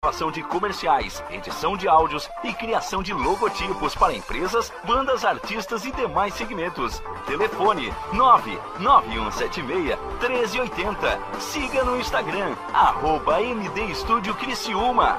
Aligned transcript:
Gravação 0.00 0.30
de 0.30 0.44
comerciais, 0.44 1.24
edição 1.28 1.76
de 1.76 1.88
áudios 1.88 2.30
e 2.44 2.54
criação 2.54 3.02
de 3.02 3.12
logotipos 3.12 3.96
para 3.96 4.14
empresas, 4.14 4.72
bandas, 4.84 5.24
artistas 5.24 5.84
e 5.84 5.90
demais 5.90 6.34
segmentos. 6.34 7.02
Telefone 7.26 7.92
99176 8.12 9.98
1380. 10.20 11.40
Siga 11.40 11.82
no 11.82 11.98
Instagram, 11.98 12.54
arroba 12.72 13.42
MD 13.42 13.86
Estúdio 13.86 14.36
Criciúma. 14.36 15.18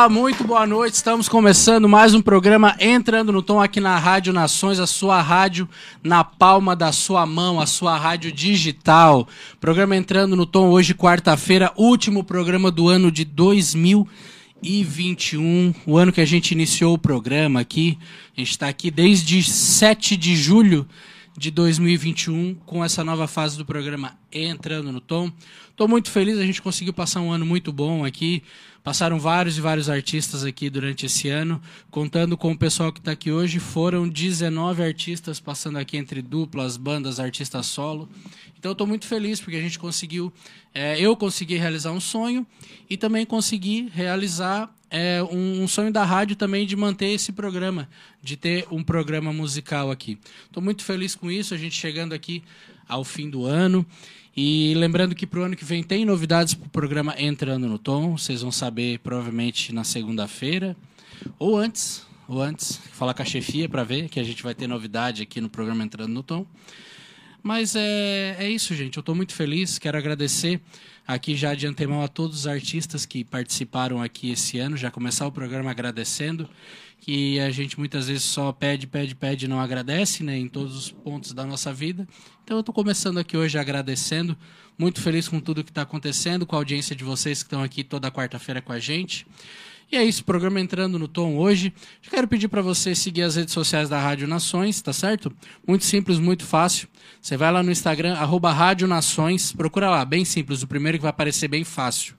Olá, 0.00 0.08
muito 0.08 0.44
boa 0.44 0.66
noite. 0.66 0.94
Estamos 0.94 1.28
começando 1.28 1.86
mais 1.86 2.14
um 2.14 2.22
programa 2.22 2.74
Entrando 2.80 3.30
no 3.30 3.42
Tom 3.42 3.60
aqui 3.60 3.80
na 3.80 3.98
Rádio 3.98 4.32
Nações, 4.32 4.80
a 4.80 4.86
sua 4.86 5.20
rádio 5.20 5.68
na 6.02 6.24
palma 6.24 6.74
da 6.74 6.90
sua 6.90 7.26
mão, 7.26 7.60
a 7.60 7.66
sua 7.66 7.98
rádio 7.98 8.32
digital. 8.32 9.28
Programa 9.60 9.94
Entrando 9.94 10.34
no 10.34 10.46
Tom 10.46 10.70
hoje, 10.70 10.94
quarta-feira, 10.94 11.70
último 11.76 12.24
programa 12.24 12.70
do 12.70 12.88
ano 12.88 13.12
de 13.12 13.26
2021, 13.26 15.74
o 15.84 15.98
ano 15.98 16.12
que 16.12 16.22
a 16.22 16.26
gente 16.26 16.52
iniciou 16.52 16.94
o 16.94 16.98
programa 16.98 17.60
aqui. 17.60 17.98
A 18.34 18.40
gente 18.40 18.52
está 18.52 18.68
aqui 18.68 18.90
desde 18.90 19.42
7 19.42 20.16
de 20.16 20.34
julho 20.34 20.88
de 21.36 21.50
2021 21.50 22.54
com 22.64 22.82
essa 22.82 23.04
nova 23.04 23.28
fase 23.28 23.58
do 23.58 23.66
programa 23.66 24.16
Entrando 24.32 24.90
no 24.92 25.00
Tom. 25.00 25.30
Estou 25.70 25.86
muito 25.86 26.10
feliz, 26.10 26.38
a 26.38 26.46
gente 26.46 26.62
conseguiu 26.62 26.94
passar 26.94 27.20
um 27.20 27.30
ano 27.30 27.44
muito 27.44 27.70
bom 27.70 28.02
aqui. 28.02 28.42
Passaram 28.82 29.20
vários 29.20 29.58
e 29.58 29.60
vários 29.60 29.90
artistas 29.90 30.42
aqui 30.42 30.70
durante 30.70 31.04
esse 31.04 31.28
ano. 31.28 31.60
Contando 31.90 32.36
com 32.36 32.52
o 32.52 32.58
pessoal 32.58 32.90
que 32.90 32.98
está 32.98 33.12
aqui 33.12 33.30
hoje, 33.30 33.58
foram 33.58 34.08
19 34.08 34.82
artistas 34.82 35.38
passando 35.38 35.78
aqui 35.78 35.98
entre 35.98 36.22
duplas, 36.22 36.78
bandas, 36.78 37.20
artistas 37.20 37.66
solo. 37.66 38.08
Então, 38.58 38.72
estou 38.72 38.86
muito 38.86 39.06
feliz 39.06 39.40
porque 39.40 39.56
a 39.56 39.60
gente 39.60 39.78
conseguiu, 39.78 40.32
é, 40.74 40.98
eu 40.98 41.14
consegui 41.14 41.56
realizar 41.56 41.92
um 41.92 42.00
sonho 42.00 42.46
e 42.88 42.96
também 42.96 43.26
consegui 43.26 43.90
realizar 43.92 44.74
é, 44.90 45.22
um, 45.22 45.62
um, 45.62 45.68
sonho 45.68 45.92
da 45.92 46.04
rádio 46.04 46.34
também 46.34 46.66
de 46.66 46.74
manter 46.74 47.06
esse 47.06 47.32
programa, 47.32 47.88
de 48.22 48.36
ter 48.36 48.66
um 48.70 48.82
programa 48.82 49.32
musical 49.32 49.90
aqui. 49.90 50.18
Estou 50.46 50.62
muito 50.62 50.84
feliz 50.84 51.14
com 51.14 51.30
isso, 51.30 51.54
a 51.54 51.56
gente 51.56 51.74
chegando 51.76 52.12
aqui 52.12 52.42
ao 52.88 53.04
fim 53.04 53.30
do 53.30 53.44
ano. 53.44 53.86
E 54.36 54.74
lembrando 54.76 55.14
que 55.14 55.26
para 55.26 55.40
o 55.40 55.42
ano 55.42 55.56
que 55.56 55.64
vem 55.64 55.82
tem 55.82 56.04
novidades 56.04 56.54
para 56.54 56.66
o 56.66 56.70
programa 56.70 57.14
Entrando 57.18 57.66
no 57.66 57.78
Tom. 57.78 58.16
Vocês 58.16 58.42
vão 58.42 58.52
saber 58.52 58.98
provavelmente 59.00 59.74
na 59.74 59.82
segunda-feira. 59.82 60.76
Ou 61.38 61.58
antes, 61.58 62.06
ou 62.28 62.40
antes, 62.40 62.80
falar 62.92 63.12
com 63.12 63.22
a 63.22 63.24
chefia 63.24 63.68
para 63.68 63.82
ver 63.82 64.08
que 64.08 64.20
a 64.20 64.24
gente 64.24 64.42
vai 64.42 64.54
ter 64.54 64.66
novidade 64.66 65.22
aqui 65.22 65.40
no 65.40 65.48
programa 65.48 65.82
Entrando 65.82 66.12
no 66.12 66.22
Tom. 66.22 66.46
Mas 67.42 67.74
é, 67.74 68.36
é 68.38 68.50
isso, 68.50 68.74
gente. 68.74 68.96
Eu 68.96 69.00
estou 69.00 69.14
muito 69.14 69.34
feliz. 69.34 69.78
Quero 69.78 69.98
agradecer 69.98 70.60
aqui 71.06 71.34
já 71.34 71.54
de 71.54 71.66
antemão 71.66 72.02
a 72.02 72.08
todos 72.08 72.40
os 72.40 72.46
artistas 72.46 73.04
que 73.04 73.24
participaram 73.24 74.00
aqui 74.00 74.30
esse 74.30 74.58
ano. 74.58 74.76
Já 74.76 74.90
começar 74.90 75.26
o 75.26 75.32
programa 75.32 75.70
agradecendo, 75.70 76.48
que 77.00 77.40
a 77.40 77.50
gente 77.50 77.78
muitas 77.78 78.08
vezes 78.08 78.24
só 78.24 78.52
pede, 78.52 78.86
pede, 78.86 79.14
pede 79.14 79.46
e 79.46 79.48
não 79.48 79.58
agradece, 79.58 80.22
né? 80.22 80.38
Em 80.38 80.48
todos 80.48 80.76
os 80.76 80.90
pontos 80.90 81.32
da 81.32 81.44
nossa 81.44 81.72
vida. 81.72 82.06
Então 82.50 82.58
eu 82.58 82.62
estou 82.62 82.74
começando 82.74 83.18
aqui 83.18 83.36
hoje 83.36 83.56
agradecendo. 83.56 84.36
Muito 84.76 85.00
feliz 85.00 85.28
com 85.28 85.38
tudo 85.38 85.62
que 85.62 85.70
está 85.70 85.82
acontecendo, 85.82 86.44
com 86.44 86.56
a 86.56 86.58
audiência 86.58 86.96
de 86.96 87.04
vocês 87.04 87.44
que 87.44 87.46
estão 87.46 87.62
aqui 87.62 87.84
toda 87.84 88.10
quarta-feira 88.10 88.60
com 88.60 88.72
a 88.72 88.78
gente. 88.80 89.24
E 89.88 89.96
é 89.96 90.02
isso, 90.02 90.24
programa 90.24 90.58
entrando 90.58 90.98
no 90.98 91.06
tom 91.06 91.36
hoje. 91.36 91.72
Eu 92.04 92.10
quero 92.10 92.26
pedir 92.26 92.48
para 92.48 92.60
você 92.60 92.92
seguir 92.92 93.22
as 93.22 93.36
redes 93.36 93.54
sociais 93.54 93.88
da 93.88 94.00
Rádio 94.00 94.26
Nações, 94.26 94.82
tá 94.82 94.92
certo? 94.92 95.32
Muito 95.64 95.84
simples, 95.84 96.18
muito 96.18 96.44
fácil. 96.44 96.88
Você 97.22 97.36
vai 97.36 97.52
lá 97.52 97.62
no 97.62 97.70
Instagram, 97.70 98.14
arroba 98.14 98.52
Rádio 98.52 98.88
Nações, 98.88 99.52
procura 99.52 99.88
lá, 99.88 100.04
bem 100.04 100.24
simples, 100.24 100.64
o 100.64 100.66
primeiro 100.66 100.98
que 100.98 101.02
vai 101.02 101.10
aparecer 101.10 101.46
bem 101.46 101.62
fácil. 101.62 102.16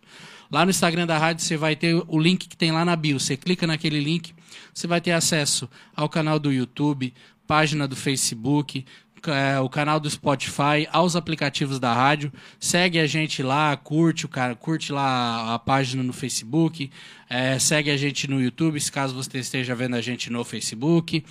Lá 0.49 0.63
no 0.63 0.71
Instagram 0.71 1.05
da 1.05 1.17
rádio 1.17 1.43
você 1.43 1.57
vai 1.57 1.75
ter 1.75 1.93
o 2.07 2.17
link 2.17 2.47
que 2.47 2.55
tem 2.55 2.71
lá 2.71 2.85
na 2.85 2.95
bio. 2.95 3.19
Você 3.19 3.35
clica 3.35 3.67
naquele 3.67 3.99
link, 3.99 4.33
você 4.73 4.87
vai 4.87 5.01
ter 5.01 5.11
acesso 5.11 5.69
ao 5.93 6.07
canal 6.07 6.39
do 6.39 6.53
YouTube, 6.53 7.13
página 7.45 7.85
do 7.85 7.97
Facebook, 7.97 8.85
é, 9.27 9.59
o 9.59 9.69
canal 9.69 9.99
do 9.99 10.09
Spotify, 10.09 10.87
aos 10.91 11.15
aplicativos 11.15 11.79
da 11.79 11.93
rádio. 11.93 12.31
Segue 12.59 12.99
a 12.99 13.07
gente 13.07 13.43
lá, 13.43 13.75
curte 13.77 14.25
o 14.25 14.29
cara, 14.29 14.55
curte 14.55 14.91
lá 14.91 15.53
a 15.53 15.59
página 15.59 16.01
no 16.01 16.13
Facebook, 16.13 16.89
é, 17.29 17.59
segue 17.59 17.91
a 17.91 17.97
gente 17.97 18.27
no 18.27 18.41
YouTube, 18.41 18.79
se 18.79 18.91
caso 18.91 19.13
você 19.13 19.39
esteja 19.39 19.75
vendo 19.75 19.95
a 19.95 20.01
gente 20.01 20.31
no 20.31 20.43
Facebook 20.43 21.23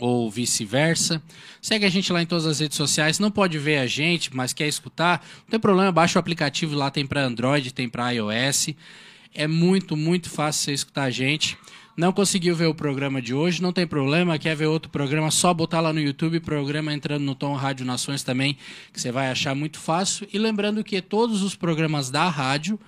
ou 0.00 0.30
vice-versa. 0.30 1.22
Segue 1.60 1.84
a 1.84 1.88
gente 1.88 2.12
lá 2.12 2.22
em 2.22 2.26
todas 2.26 2.46
as 2.46 2.60
redes 2.60 2.76
sociais. 2.76 3.18
Não 3.18 3.30
pode 3.30 3.58
ver 3.58 3.78
a 3.78 3.86
gente, 3.86 4.34
mas 4.34 4.52
quer 4.52 4.68
escutar, 4.68 5.24
não 5.42 5.50
tem 5.50 5.60
problema, 5.60 5.90
baixa 5.92 6.18
o 6.18 6.20
aplicativo 6.20 6.76
lá, 6.76 6.90
tem 6.90 7.06
para 7.06 7.22
Android, 7.22 7.72
tem 7.72 7.88
para 7.88 8.10
iOS. 8.10 8.70
É 9.34 9.46
muito, 9.46 9.96
muito 9.96 10.30
fácil 10.30 10.64
você 10.64 10.72
escutar 10.72 11.04
a 11.04 11.10
gente. 11.10 11.58
Não 11.98 12.12
conseguiu 12.12 12.54
ver 12.54 12.66
o 12.66 12.74
programa 12.76 13.20
de 13.20 13.34
hoje, 13.34 13.60
não 13.60 13.72
tem 13.72 13.84
problema. 13.84 14.38
Quer 14.38 14.54
ver 14.54 14.66
outro 14.66 14.88
programa? 14.88 15.32
Só 15.32 15.52
botar 15.52 15.80
lá 15.80 15.92
no 15.92 15.98
YouTube, 15.98 16.38
programa 16.38 16.94
entrando 16.94 17.24
no 17.24 17.34
Tom 17.34 17.54
Rádio 17.54 17.84
Nações 17.84 18.22
também, 18.22 18.56
que 18.92 19.00
você 19.00 19.10
vai 19.10 19.28
achar 19.32 19.52
muito 19.52 19.80
fácil. 19.80 20.28
E 20.32 20.38
lembrando 20.38 20.84
que 20.84 21.02
todos 21.02 21.42
os 21.42 21.56
programas 21.56 22.08
da 22.08 22.28
rádio, 22.28 22.78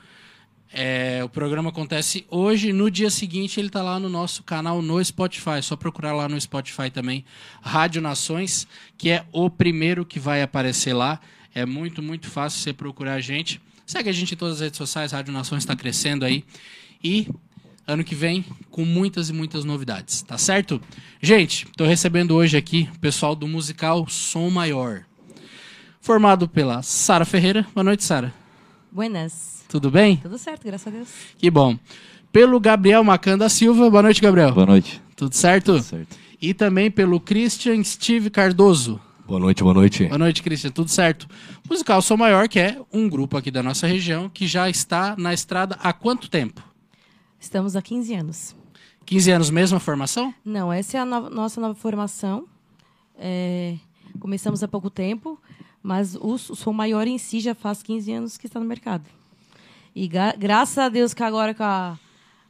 é, 0.73 1.23
o 1.25 1.29
programa 1.29 1.71
acontece 1.71 2.25
hoje, 2.31 2.73
no 2.73 2.89
dia 2.89 3.11
seguinte 3.11 3.59
ele 3.59 3.67
está 3.67 3.83
lá 3.83 3.99
no 3.99 4.09
nosso 4.09 4.45
canal 4.45 4.81
no 4.81 5.05
Spotify. 5.05 5.61
Só 5.61 5.75
procurar 5.75 6.13
lá 6.13 6.29
no 6.29 6.41
Spotify 6.41 6.89
também, 6.89 7.25
Rádio 7.61 8.01
Nações, 8.01 8.65
que 8.97 9.11
é 9.11 9.25
o 9.33 9.51
primeiro 9.51 10.07
que 10.07 10.21
vai 10.21 10.41
aparecer 10.41 10.93
lá. 10.93 11.21
É 11.53 11.67
muito, 11.67 12.01
muito 12.01 12.29
fácil 12.29 12.61
você 12.61 12.73
procurar 12.73 13.15
a 13.15 13.21
gente. 13.21 13.61
Segue 13.85 14.09
a 14.09 14.13
gente 14.13 14.35
em 14.35 14.37
todas 14.37 14.59
as 14.59 14.61
redes 14.61 14.79
sociais, 14.79 15.11
Rádio 15.11 15.33
Nações 15.33 15.65
está 15.65 15.75
crescendo 15.75 16.25
aí. 16.25 16.45
E 17.03 17.27
ano 17.91 18.05
que 18.05 18.15
vem 18.15 18.45
com 18.71 18.85
muitas 18.85 19.29
e 19.29 19.33
muitas 19.33 19.65
novidades, 19.65 20.23
tá 20.23 20.39
certo? 20.39 20.81
Gente, 21.21 21.67
estou 21.67 21.87
recebendo 21.87 22.37
hoje 22.37 22.57
aqui 22.57 22.89
o 22.95 22.99
pessoal 23.01 23.35
do 23.35 23.49
musical 23.49 24.07
Som 24.09 24.49
Maior, 24.49 25.03
formado 26.01 26.49
pela 26.49 26.83
Sara 26.83 27.25
Ferreira. 27.25 27.67
Boa 27.75 27.83
noite, 27.83 28.05
Sara. 28.05 28.33
Buenas. 28.93 29.65
Tudo 29.69 29.91
bem? 29.91 30.17
Tudo 30.19 30.39
certo, 30.39 30.65
graças 30.65 30.87
a 30.87 30.91
Deus. 30.91 31.09
Que 31.37 31.51
bom. 31.51 31.77
Pelo 32.33 32.61
Gabriel 32.61 33.03
Macan 33.03 33.37
da 33.37 33.49
Silva. 33.49 33.91
Boa 33.91 34.03
noite, 34.03 34.21
Gabriel. 34.21 34.53
Boa 34.53 34.67
noite. 34.67 35.03
Tudo 35.17 35.35
certo? 35.35 35.73
Tudo 35.73 35.83
certo. 35.83 36.17
E 36.41 36.55
também 36.55 36.91
pelo 36.91 37.21
Christian 37.21 37.83
Steve 37.83 38.31
Cardoso. 38.31 39.01
Boa 39.27 39.39
noite, 39.41 39.63
boa 39.63 39.75
noite. 39.75 40.07
Boa 40.07 40.19
noite, 40.19 40.43
Christian. 40.43 40.71
Tudo 40.71 40.91
certo? 40.91 41.29
Musical 41.69 42.03
Som 42.03 42.17
Maior, 42.17 42.49
que 42.49 42.59
é 42.59 42.81
um 42.93 43.09
grupo 43.09 43.37
aqui 43.37 43.51
da 43.51 43.63
nossa 43.63 43.87
região 43.87 44.29
que 44.29 44.47
já 44.47 44.71
está 44.71 45.15
na 45.19 45.35
estrada 45.35 45.77
há 45.81 45.93
quanto 45.93 46.29
tempo? 46.29 46.70
Estamos 47.41 47.75
há 47.77 47.83
15 47.83 48.15
anos. 48.15 48.57
15 49.07 49.31
anos 49.31 49.51
mesma 49.51 49.81
formação? 49.81 50.33
Não, 50.45 50.73
essa 50.73 50.99
é 50.99 51.01
a 51.01 51.05
nova- 51.05 51.31
nossa 51.31 51.61
nova 51.61 51.75
formação. 51.75 52.47
É, 53.19 53.77
começamos 54.19 54.63
há 54.63 54.69
pouco 54.69 54.89
tempo, 54.91 55.39
mas 55.83 56.15
o, 56.15 56.35
o 56.35 56.39
Som 56.39 56.73
Maior 56.73 57.07
em 57.07 57.19
si 57.19 57.41
já 57.41 57.55
faz 57.55 57.83
15 57.83 58.13
anos 58.13 58.37
que 58.37 58.47
está 58.47 58.61
no 58.61 58.67
mercado. 58.67 59.05
E 59.95 60.07
gra- 60.07 60.35
graças 60.39 60.79
a 60.79 60.89
Deus 60.89 61.13
que 61.15 61.23
agora 61.23 61.55
com 61.55 61.65
a, 61.65 61.99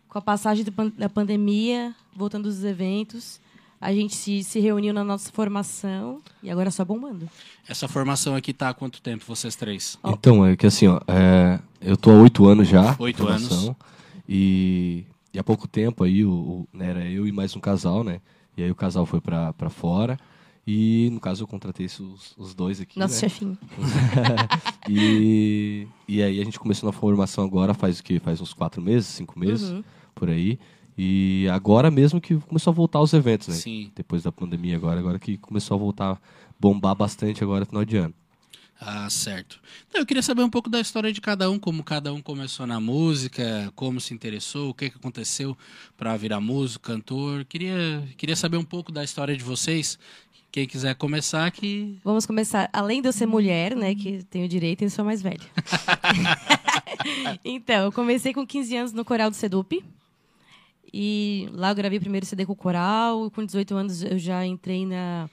com 0.08 0.18
a 0.18 0.22
passagem 0.22 0.64
pan- 0.66 0.92
da 0.96 1.08
pandemia, 1.08 1.94
voltando 2.14 2.44
dos 2.44 2.62
eventos, 2.64 3.40
a 3.80 3.92
gente 3.94 4.14
se, 4.14 4.44
se 4.44 4.60
reuniu 4.60 4.92
na 4.92 5.02
nossa 5.02 5.30
formação 5.32 6.20
e 6.42 6.50
agora 6.50 6.68
é 6.68 6.70
só 6.70 6.84
bombando. 6.84 7.28
Essa 7.66 7.88
formação 7.88 8.34
aqui 8.36 8.52
tá 8.52 8.68
há 8.68 8.74
quanto 8.74 9.00
tempo, 9.00 9.24
vocês 9.26 9.56
três? 9.56 9.98
Então, 10.04 10.44
é 10.44 10.54
que 10.56 10.66
assim, 10.66 10.86
ó, 10.88 11.00
é, 11.08 11.58
eu 11.80 11.96
tô 11.96 12.10
há 12.10 12.14
oito 12.14 12.46
anos 12.46 12.68
já. 12.68 12.94
Oito 12.98 13.22
formação, 13.22 13.74
E, 14.32 15.04
e 15.34 15.38
há 15.40 15.42
pouco 15.42 15.66
tempo 15.66 16.04
aí, 16.04 16.24
o, 16.24 16.30
o- 16.32 16.68
né, 16.72 16.90
era 16.90 17.04
eu 17.04 17.26
e 17.26 17.32
mais 17.32 17.56
um 17.56 17.60
casal, 17.60 18.04
né? 18.04 18.20
E 18.56 18.62
aí 18.62 18.70
o 18.70 18.74
casal 18.76 19.04
foi 19.04 19.20
pra, 19.20 19.52
pra 19.52 19.68
fora. 19.68 20.16
E 20.66 21.08
no 21.12 21.18
caso 21.18 21.42
eu 21.42 21.48
contratei 21.48 21.86
os, 21.86 22.34
os 22.38 22.54
dois 22.54 22.80
aqui. 22.80 22.96
Nosso 22.98 23.14
né? 23.14 23.20
chefinho. 23.20 23.58
e, 24.88 25.86
e 26.06 26.22
aí 26.22 26.40
a 26.40 26.44
gente 26.44 26.60
começou 26.60 26.86
na 26.86 26.92
formação 26.92 27.44
agora 27.44 27.74
faz 27.74 27.98
o 27.98 28.04
quê? 28.04 28.18
Faz 28.20 28.40
uns 28.40 28.52
quatro 28.54 28.80
meses, 28.80 29.08
cinco 29.08 29.38
meses, 29.38 29.70
Uhum. 29.70 29.82
por 30.14 30.28
aí. 30.30 30.58
E 30.96 31.48
agora 31.50 31.90
mesmo 31.90 32.20
que 32.20 32.36
começou 32.36 32.70
a 32.72 32.74
voltar 32.74 33.00
os 33.00 33.12
eventos, 33.14 33.48
né? 33.48 33.54
Sim. 33.54 33.90
Depois 33.96 34.22
da 34.22 34.30
pandemia 34.30 34.76
agora, 34.76 35.00
agora 35.00 35.18
que 35.18 35.38
começou 35.38 35.74
a 35.76 35.78
voltar 35.78 36.12
a 36.12 36.18
bombar 36.58 36.94
bastante 36.94 37.42
agora 37.42 37.60
no 37.60 37.66
final 37.66 37.84
de 37.84 37.96
ano. 37.96 38.14
Ah, 38.82 39.10
certo. 39.10 39.60
Então, 39.88 40.00
eu 40.00 40.06
queria 40.06 40.22
saber 40.22 40.42
um 40.42 40.48
pouco 40.48 40.70
da 40.70 40.80
história 40.80 41.12
de 41.12 41.20
cada 41.20 41.50
um, 41.50 41.58
como 41.58 41.84
cada 41.84 42.14
um 42.14 42.22
começou 42.22 42.66
na 42.66 42.80
música, 42.80 43.70
como 43.76 44.00
se 44.00 44.14
interessou, 44.14 44.70
o 44.70 44.74
que, 44.74 44.88
que 44.88 44.96
aconteceu 44.96 45.56
para 45.98 46.16
virar 46.16 46.40
músico, 46.40 46.86
cantor. 46.86 47.44
Queria, 47.44 48.02
queria 48.16 48.34
saber 48.34 48.56
um 48.56 48.64
pouco 48.64 48.90
da 48.90 49.04
história 49.04 49.36
de 49.36 49.44
vocês. 49.44 49.98
Quem 50.50 50.66
quiser 50.66 50.94
começar, 50.94 51.50
que. 51.50 51.98
Vamos 52.02 52.24
começar. 52.24 52.70
Além 52.72 53.02
de 53.02 53.08
eu 53.08 53.12
ser 53.12 53.26
mulher, 53.26 53.76
né, 53.76 53.94
que 53.94 54.24
tenho 54.24 54.48
direito, 54.48 54.82
eu 54.82 54.88
sou 54.88 55.04
mais 55.04 55.20
velha. 55.20 55.38
então, 57.44 57.84
eu 57.84 57.92
comecei 57.92 58.32
com 58.32 58.46
15 58.46 58.76
anos 58.76 58.92
no 58.92 59.04
coral 59.04 59.30
do 59.30 59.36
Sedup. 59.36 59.84
E 60.92 61.48
lá 61.52 61.70
eu 61.70 61.74
gravei 61.74 61.98
o 61.98 62.00
primeiro 62.00 62.26
CD 62.26 62.46
com 62.46 62.52
o 62.52 62.56
coral. 62.56 63.30
Com 63.30 63.44
18 63.44 63.76
anos 63.76 64.02
eu 64.02 64.18
já 64.18 64.44
entrei 64.44 64.86
na, 64.86 65.28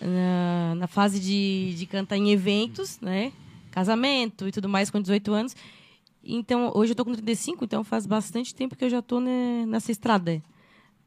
na, 0.00 0.74
na 0.74 0.86
fase 0.86 1.20
de, 1.20 1.74
de 1.76 1.86
cantar 1.86 2.16
em 2.16 2.30
eventos, 2.30 3.00
né? 3.00 3.32
Casamento 3.70 4.46
e 4.46 4.52
tudo 4.52 4.68
mais 4.68 4.90
com 4.90 5.00
18 5.00 5.32
anos. 5.32 5.56
Então, 6.24 6.70
hoje 6.74 6.92
eu 6.92 6.96
tô 6.96 7.04
com 7.04 7.12
35, 7.12 7.64
então 7.64 7.82
faz 7.82 8.06
bastante 8.06 8.54
tempo 8.54 8.76
que 8.76 8.84
eu 8.84 8.90
já 8.90 9.02
tô 9.02 9.18
né, 9.18 9.64
nessa 9.66 9.90
estrada, 9.90 10.40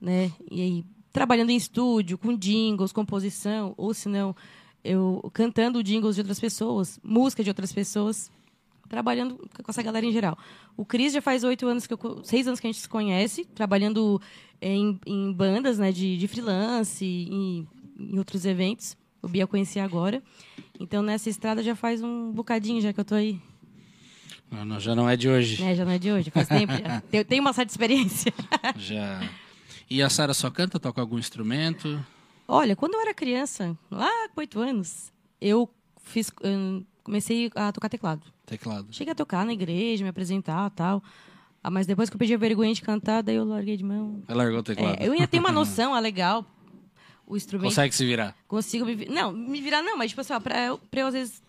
né? 0.02 0.32
E 0.52 0.62
aí, 0.62 0.86
trabalhando 1.14 1.52
em 1.52 1.56
estúdio, 1.56 2.18
com 2.18 2.36
jingles, 2.36 2.92
composição, 2.92 3.74
ou 3.78 3.94
se 3.94 4.10
não, 4.10 4.36
eu 4.84 5.30
cantando 5.34 5.82
jingles 5.82 6.16
de 6.16 6.22
outras 6.22 6.40
pessoas, 6.40 7.00
música 7.02 7.44
de 7.44 7.50
outras 7.50 7.72
pessoas, 7.72 8.30
trabalhando 8.90 9.38
com 9.38 9.72
essa 9.72 9.82
galera 9.82 10.06
em 10.06 10.12
geral. 10.12 10.38
O 10.76 10.86
Cris 10.86 11.14
já 11.14 11.22
faz 11.22 11.44
oito 11.44 11.66
anos 11.66 11.88
que 11.88 11.94
eu, 11.94 12.22
seis 12.24 12.48
anos 12.48 12.60
que 12.60 12.68
a 12.68 12.72
gente 12.72 12.82
se 12.82 12.90
conhece, 12.90 13.46
trabalhando 13.46 14.22
em, 14.62 15.00
em 15.06 15.32
bandas, 15.32 15.80
né, 15.80 15.92
de, 15.92 16.18
de 16.18 16.28
freelance, 16.28 17.06
em, 17.06 17.68
em 17.98 18.18
outros 18.18 18.46
eventos. 18.46 18.96
O 19.22 19.28
Bia 19.28 19.48
conheci 19.48 19.80
agora. 19.80 20.22
Então, 20.80 21.02
nessa 21.02 21.30
estrada 21.30 21.64
já 21.64 21.76
faz 21.76 22.04
um 22.04 22.32
bocadinho 22.32 22.80
já 22.82 22.94
que 22.94 23.00
eu 23.00 23.06
tô 23.06 23.16
aí. 23.16 23.42
Não, 24.52 24.64
não, 24.64 24.80
já 24.80 24.94
não 24.94 25.10
é 25.10 25.18
de 25.18 25.28
hoje. 25.28 25.62
né? 25.64 25.74
Já 25.76 25.84
não 25.84 25.92
é 25.92 25.98
de 25.98 26.12
hoje, 26.12 26.30
faz 26.30 26.48
tempo. 26.48 26.72
Eu 27.12 27.26
tenho 27.26 27.42
uma 27.42 27.52
certa 27.54 27.72
experiência. 27.72 28.32
Já. 28.78 29.28
E 29.90 30.02
a 30.02 30.10
Sara 30.10 30.34
só 30.34 30.50
canta, 30.52 30.80
toca 30.80 31.02
algum 31.02 31.18
instrumento? 31.18 32.04
Olha, 32.48 32.76
quando 32.76 32.94
eu 32.94 33.02
era 33.02 33.14
criança, 33.14 33.76
lá 33.90 34.10
com 34.30 34.40
oito 34.42 34.60
anos, 34.60 35.12
eu 35.42 35.68
fiz, 36.04 36.32
comecei 37.04 37.50
a 37.56 37.72
tocar 37.72 37.90
teclado. 37.90 38.22
Teclado. 38.46 38.88
Cheguei 38.92 39.12
a 39.14 39.16
tocar 39.16 39.46
na 39.46 39.54
igreja, 39.54 40.04
me 40.04 40.10
apresentar 40.10 40.70
tal. 40.70 41.04
Ah, 41.64 41.72
mas 41.72 41.88
depois 41.88 42.10
que 42.10 42.16
eu 42.16 42.20
perdi 42.20 42.36
a 42.36 42.38
vergonha 42.38 42.74
de 42.74 42.82
cantar, 42.84 43.24
daí 43.24 43.36
eu 43.36 43.44
larguei 43.46 43.76
de 43.76 43.84
mão. 43.84 44.22
Ela 44.28 44.44
largou 44.44 44.60
o 44.60 44.64
teclado. 44.64 45.02
É, 45.02 45.08
eu 45.08 45.14
ainda 45.14 45.26
tenho 45.28 45.42
uma 45.42 45.52
noção, 45.52 45.96
ah, 45.96 46.00
legal. 46.00 46.46
O 47.28 47.36
instrumento. 47.36 47.70
Consegue 47.70 47.94
se 47.96 48.06
virar? 48.06 48.36
Consigo 48.48 48.86
me 48.86 49.06
Não, 49.06 49.32
me 49.32 49.60
virar 49.62 49.82
não, 49.82 49.98
mas 49.98 50.10
tipo 50.12 50.22
assim, 50.22 50.34
ó, 50.34 50.40
pra, 50.40 50.66
eu, 50.66 50.78
pra 50.78 51.02
eu 51.02 51.08
às 51.08 51.14
vezes 51.14 51.44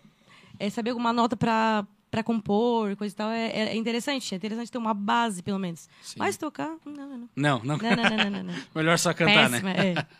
é, 0.59 0.69
saber 0.69 0.89
alguma 0.89 1.13
nota 1.13 1.37
pra, 1.37 1.85
pra 2.09 2.23
compor, 2.23 2.95
coisa 2.95 3.13
e 3.13 3.15
tal, 3.15 3.29
é, 3.29 3.47
é 3.69 3.75
interessante. 3.75 4.33
É 4.33 4.37
interessante 4.37 4.71
ter 4.71 4.77
uma 4.79 4.93
base, 4.93 5.43
pelo 5.43 5.59
menos. 5.59 5.87
Sim. 6.01 6.15
Mas 6.17 6.35
tocar, 6.37 6.75
não, 6.85 6.93
não, 6.93 7.07
não. 7.17 7.29
Não, 7.35 7.59
não. 7.63 7.77
Não, 7.77 7.95
não, 7.95 8.29
não, 8.31 8.43
não. 8.43 8.53
Melhor 8.75 8.97
só 8.97 9.13
cantar, 9.13 9.49
Péssima, 9.51 9.73
né? 9.73 9.93
é. 9.93 10.05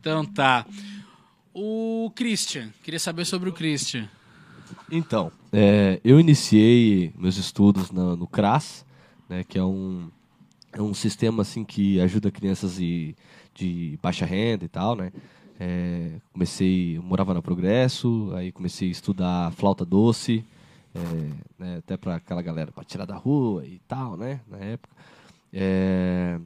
Então 0.00 0.24
tá. 0.24 0.64
O 1.52 2.10
Christian. 2.14 2.70
Queria 2.82 2.98
saber 3.00 3.24
sobre 3.26 3.50
o 3.50 3.52
Christian. 3.52 4.08
Então, 4.90 5.30
é, 5.52 6.00
eu 6.04 6.18
iniciei 6.20 7.12
meus 7.18 7.36
estudos 7.36 7.90
na- 7.90 8.16
no 8.16 8.26
CRAS, 8.26 8.84
né, 9.28 9.44
que 9.44 9.58
é 9.58 9.62
um, 9.64 10.08
é 10.72 10.80
um 10.80 10.94
sistema 10.94 11.42
assim 11.42 11.64
que 11.64 12.00
ajuda 12.00 12.30
crianças 12.30 12.76
de, 12.76 13.14
de 13.54 13.98
baixa 14.02 14.24
renda 14.24 14.64
e 14.64 14.68
tal, 14.68 14.96
né? 14.96 15.12
É, 15.58 16.12
comecei, 16.32 16.98
morava 17.00 17.34
na 17.34 17.42
Progresso, 17.42 18.32
aí 18.34 18.50
comecei 18.50 18.88
a 18.88 18.92
estudar 18.92 19.52
flauta 19.52 19.84
doce, 19.84 20.42
é, 20.94 20.98
né, 21.58 21.76
até 21.78 21.98
para 21.98 22.16
aquela 22.16 22.40
galera 22.40 22.72
para 22.72 22.82
tirar 22.82 23.04
da 23.04 23.14
rua 23.14 23.66
e 23.66 23.78
tal, 23.86 24.16
né, 24.16 24.40
na 24.48 24.56
época. 24.56 24.96
É, 25.52 26.40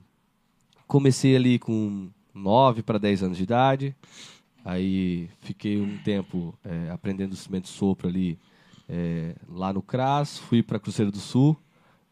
comecei 0.86 1.36
ali 1.36 1.60
com 1.60 2.10
9 2.34 2.82
para 2.82 2.98
10 2.98 3.22
anos 3.22 3.36
de 3.36 3.44
idade, 3.44 3.94
aí 4.64 5.30
fiquei 5.40 5.80
um 5.80 5.96
tempo 5.98 6.52
é, 6.64 6.90
aprendendo 6.90 7.34
instrumento 7.34 7.64
de 7.64 7.70
sopro 7.70 8.08
ali 8.08 8.36
é, 8.88 9.36
lá 9.48 9.72
no 9.72 9.80
CRAS, 9.80 10.38
fui 10.38 10.60
para 10.60 10.80
Cruzeiro 10.80 11.12
do 11.12 11.18
Sul, 11.18 11.56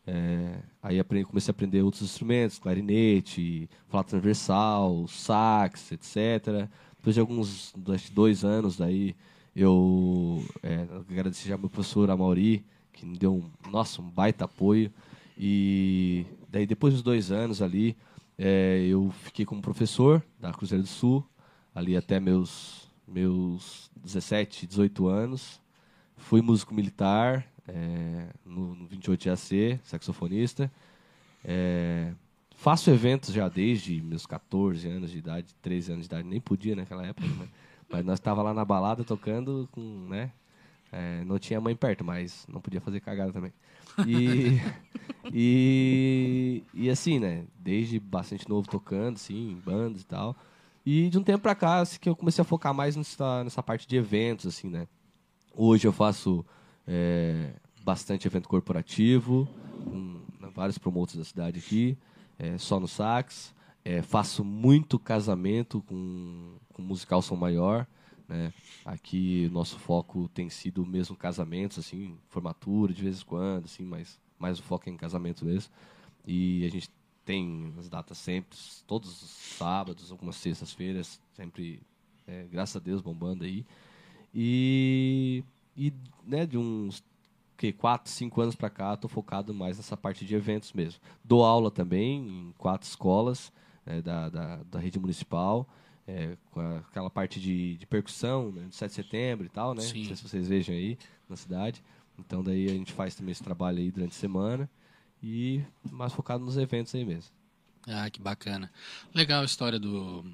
é, 0.06 0.58
aí 0.82 0.98
aprendi, 0.98 1.24
comecei 1.24 1.50
a 1.50 1.54
aprender 1.54 1.82
outros 1.82 2.02
instrumentos, 2.02 2.58
clarinete, 2.58 3.68
flauta 3.88 4.10
transversal, 4.10 5.06
sax, 5.06 5.92
etc. 5.92 6.68
Depois 6.96 7.14
de 7.14 7.20
alguns 7.20 7.72
dois 8.12 8.44
anos 8.44 8.76
daí, 8.76 9.14
eu 9.54 10.44
é, 10.62 10.86
agradeci 11.08 11.48
já 11.48 11.54
ao 11.54 11.60
meu 11.60 11.68
professor 11.68 12.10
Amauri, 12.10 12.64
que 12.92 13.06
me 13.06 13.16
deu 13.16 13.34
um, 13.34 13.70
nossa, 13.70 14.02
um 14.02 14.10
baita 14.10 14.44
apoio. 14.44 14.92
E 15.38 16.26
daí 16.48 16.66
depois 16.66 16.94
dos 16.94 17.02
dois 17.02 17.30
anos 17.30 17.62
ali, 17.62 17.96
é, 18.38 18.84
eu 18.88 19.12
fiquei 19.22 19.44
como 19.44 19.62
professor 19.62 20.22
da 20.40 20.52
Cruzeiro 20.52 20.82
do 20.82 20.88
Sul, 20.88 21.24
ali 21.74 21.96
até 21.96 22.18
meus, 22.18 22.88
meus 23.06 23.90
17, 23.96 24.66
18 24.66 25.06
anos. 25.06 25.60
Fui 26.16 26.40
músico 26.40 26.74
militar 26.74 27.51
é, 27.68 28.28
no, 28.44 28.74
no 28.74 28.86
28 28.86 29.30
AC, 29.30 29.80
saxofonista. 29.84 30.70
É, 31.44 32.12
faço 32.56 32.90
eventos 32.90 33.32
já 33.32 33.48
desde 33.48 34.00
meus 34.00 34.26
14 34.26 34.88
anos 34.88 35.10
de 35.10 35.18
idade, 35.18 35.54
13 35.60 35.92
anos 35.92 36.08
de 36.08 36.14
idade, 36.14 36.28
nem 36.28 36.40
podia 36.40 36.76
naquela 36.76 37.06
época, 37.06 37.26
né? 37.26 37.48
Mas 37.88 38.04
nós 38.04 38.18
estava 38.18 38.42
lá 38.42 38.54
na 38.54 38.64
balada 38.64 39.04
tocando 39.04 39.68
com, 39.72 40.06
né? 40.08 40.32
É, 40.90 41.24
não 41.24 41.38
tinha 41.38 41.60
mãe 41.60 41.74
perto, 41.74 42.04
mas 42.04 42.46
não 42.48 42.60
podia 42.60 42.80
fazer 42.80 43.00
cagada 43.00 43.32
também. 43.32 43.52
E, 44.06 44.60
e, 45.32 46.62
e 46.72 46.90
assim, 46.90 47.18
né? 47.18 47.44
Desde 47.58 47.98
bastante 47.98 48.48
novo 48.48 48.68
tocando, 48.68 49.16
assim, 49.16 49.52
em 49.52 49.54
bandas 49.56 50.02
e 50.02 50.06
tal. 50.06 50.36
E 50.84 51.08
de 51.08 51.18
um 51.18 51.22
tempo 51.22 51.42
pra 51.42 51.54
cá, 51.54 51.80
assim, 51.80 51.98
que 51.98 52.08
eu 52.08 52.16
comecei 52.16 52.42
a 52.42 52.44
focar 52.44 52.74
mais 52.74 52.96
nessa, 52.96 53.44
nessa 53.44 53.62
parte 53.62 53.86
de 53.86 53.96
eventos, 53.96 54.46
assim, 54.46 54.68
né? 54.68 54.86
Hoje 55.54 55.86
eu 55.86 55.92
faço 55.92 56.44
é, 56.86 57.52
bastante 57.84 58.26
evento 58.26 58.48
corporativo, 58.48 59.48
com 59.84 60.22
vários 60.54 60.78
promotores 60.78 61.18
da 61.18 61.24
cidade 61.24 61.58
aqui 61.58 61.96
é, 62.38 62.58
só 62.58 62.80
no 62.80 62.88
sax. 62.88 63.54
É, 63.84 64.02
faço 64.02 64.44
muito 64.44 64.98
casamento 64.98 65.80
com, 65.82 66.54
com 66.72 66.82
musical 66.82 67.22
som 67.22 67.36
maior. 67.36 67.86
Né? 68.28 68.52
Aqui 68.84 69.48
nosso 69.52 69.78
foco 69.78 70.28
tem 70.28 70.48
sido 70.48 70.84
mesmo 70.86 71.16
casamentos, 71.16 71.78
assim, 71.78 72.16
formatura 72.28 72.92
de 72.92 73.02
vez 73.02 73.20
em 73.20 73.24
quando, 73.24 73.64
assim, 73.64 73.84
mas 73.84 74.18
mais 74.38 74.58
o 74.58 74.62
foco 74.62 74.88
é 74.88 74.92
em 74.92 74.96
casamento 74.96 75.44
mesmo. 75.44 75.72
E 76.26 76.64
a 76.64 76.70
gente 76.70 76.90
tem 77.24 77.72
as 77.78 77.88
datas 77.88 78.18
sempre, 78.18 78.58
todos 78.86 79.22
os 79.22 79.30
sábados, 79.30 80.10
algumas 80.10 80.36
sextas-feiras, 80.36 81.20
sempre, 81.34 81.80
é, 82.26 82.46
graças 82.50 82.76
a 82.76 82.80
Deus, 82.80 83.00
bombando 83.00 83.44
aí. 83.44 83.64
E, 84.34 85.44
e 85.76 85.92
né, 86.24 86.46
de 86.46 86.58
uns 86.58 87.02
que 87.56 87.72
quatro, 87.72 88.10
cinco 88.10 88.40
anos 88.40 88.56
para 88.56 88.68
cá, 88.68 88.94
estou 88.94 89.08
focado 89.08 89.54
mais 89.54 89.76
nessa 89.76 89.96
parte 89.96 90.24
de 90.24 90.34
eventos 90.34 90.72
mesmo. 90.72 91.00
Dou 91.22 91.44
aula 91.44 91.70
também 91.70 92.26
em 92.26 92.54
quatro 92.58 92.88
escolas 92.88 93.52
né, 93.86 94.02
da, 94.02 94.28
da, 94.28 94.56
da, 94.64 94.78
rede 94.80 94.98
municipal, 94.98 95.68
é, 96.06 96.36
com 96.50 96.60
a, 96.60 96.78
aquela 96.78 97.08
parte 97.08 97.40
de, 97.40 97.76
de 97.76 97.86
percussão, 97.86 98.50
né, 98.50 98.66
de 98.68 98.74
7 98.74 98.88
de 98.88 98.94
setembro 98.96 99.46
e 99.46 99.48
tal, 99.48 99.74
né? 99.74 99.82
Sim. 99.82 100.00
Não 100.00 100.06
sei 100.06 100.16
se 100.16 100.22
vocês 100.22 100.48
vejam 100.48 100.74
aí 100.74 100.98
na 101.28 101.36
cidade. 101.36 101.82
Então 102.18 102.42
daí 102.42 102.66
a 102.66 102.72
gente 102.72 102.92
faz 102.92 103.14
também 103.14 103.32
esse 103.32 103.42
trabalho 103.42 103.78
aí 103.78 103.90
durante 103.90 104.10
a 104.10 104.18
semana 104.18 104.68
e 105.22 105.62
mais 105.90 106.12
focado 106.12 106.44
nos 106.44 106.56
eventos 106.56 106.94
aí 106.94 107.04
mesmo. 107.04 107.32
Ah, 107.86 108.08
que 108.10 108.20
bacana. 108.20 108.70
Legal 109.14 109.42
a 109.42 109.44
história 109.44 109.78
do, 109.78 110.24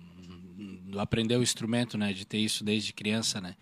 do 0.59 0.99
aprender 0.99 1.37
o 1.37 1.43
instrumento, 1.43 1.97
né, 1.97 2.13
de 2.13 2.25
ter 2.25 2.39
isso 2.39 2.65
desde 2.65 2.93
criança, 2.93 3.41
né? 3.41 3.55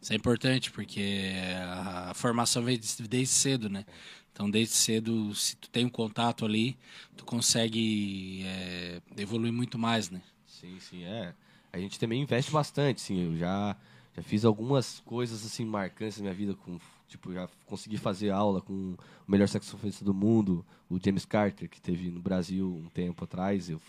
Isso 0.00 0.12
é 0.12 0.16
importante 0.16 0.70
porque 0.70 1.32
a 1.66 2.12
formação 2.14 2.62
vem 2.62 2.78
desde 3.08 3.34
cedo, 3.34 3.70
né? 3.70 3.86
Então, 4.32 4.50
desde 4.50 4.74
cedo, 4.74 5.34
se 5.34 5.56
tu 5.56 5.68
tem 5.68 5.84
um 5.84 5.90
contato 5.90 6.44
ali, 6.44 6.76
tu 7.16 7.24
consegue 7.24 8.42
é, 8.44 9.02
evoluir 9.16 9.52
muito 9.52 9.78
mais, 9.78 10.10
né? 10.10 10.22
Sim, 10.46 10.78
sim, 10.80 11.04
é. 11.04 11.34
A 11.72 11.78
gente 11.78 11.98
também 11.98 12.22
investe 12.22 12.50
bastante, 12.50 13.00
sim. 13.00 13.24
Eu 13.24 13.36
já, 13.36 13.76
já 14.16 14.22
fiz 14.22 14.44
algumas 14.44 15.00
coisas, 15.00 15.44
assim, 15.44 15.64
marcantes 15.64 16.18
na 16.18 16.24
minha 16.24 16.34
vida. 16.34 16.54
Com, 16.54 16.78
tipo, 17.08 17.32
já 17.32 17.48
consegui 17.66 17.98
fazer 17.98 18.30
aula 18.30 18.62
com 18.62 18.72
o 18.72 19.30
melhor 19.30 19.48
saxofonista 19.48 20.04
do 20.04 20.14
mundo, 20.14 20.64
o 20.88 20.98
James 21.02 21.26
Carter, 21.26 21.68
que 21.68 21.80
teve 21.80 22.10
no 22.10 22.20
Brasil 22.20 22.82
um 22.84 22.88
tempo 22.88 23.24
atrás. 23.24 23.68
Eu 23.68 23.80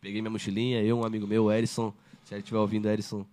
peguei 0.00 0.20
minha 0.20 0.30
mochilinha, 0.30 0.82
eu, 0.82 0.98
um 0.98 1.04
amigo 1.04 1.26
meu, 1.26 1.44
o 1.44 1.52
Erison, 1.52 1.92
se 2.24 2.34
ele 2.34 2.40
estiver 2.40 2.58
ouvindo, 2.58 2.88
Erison, 2.88 3.24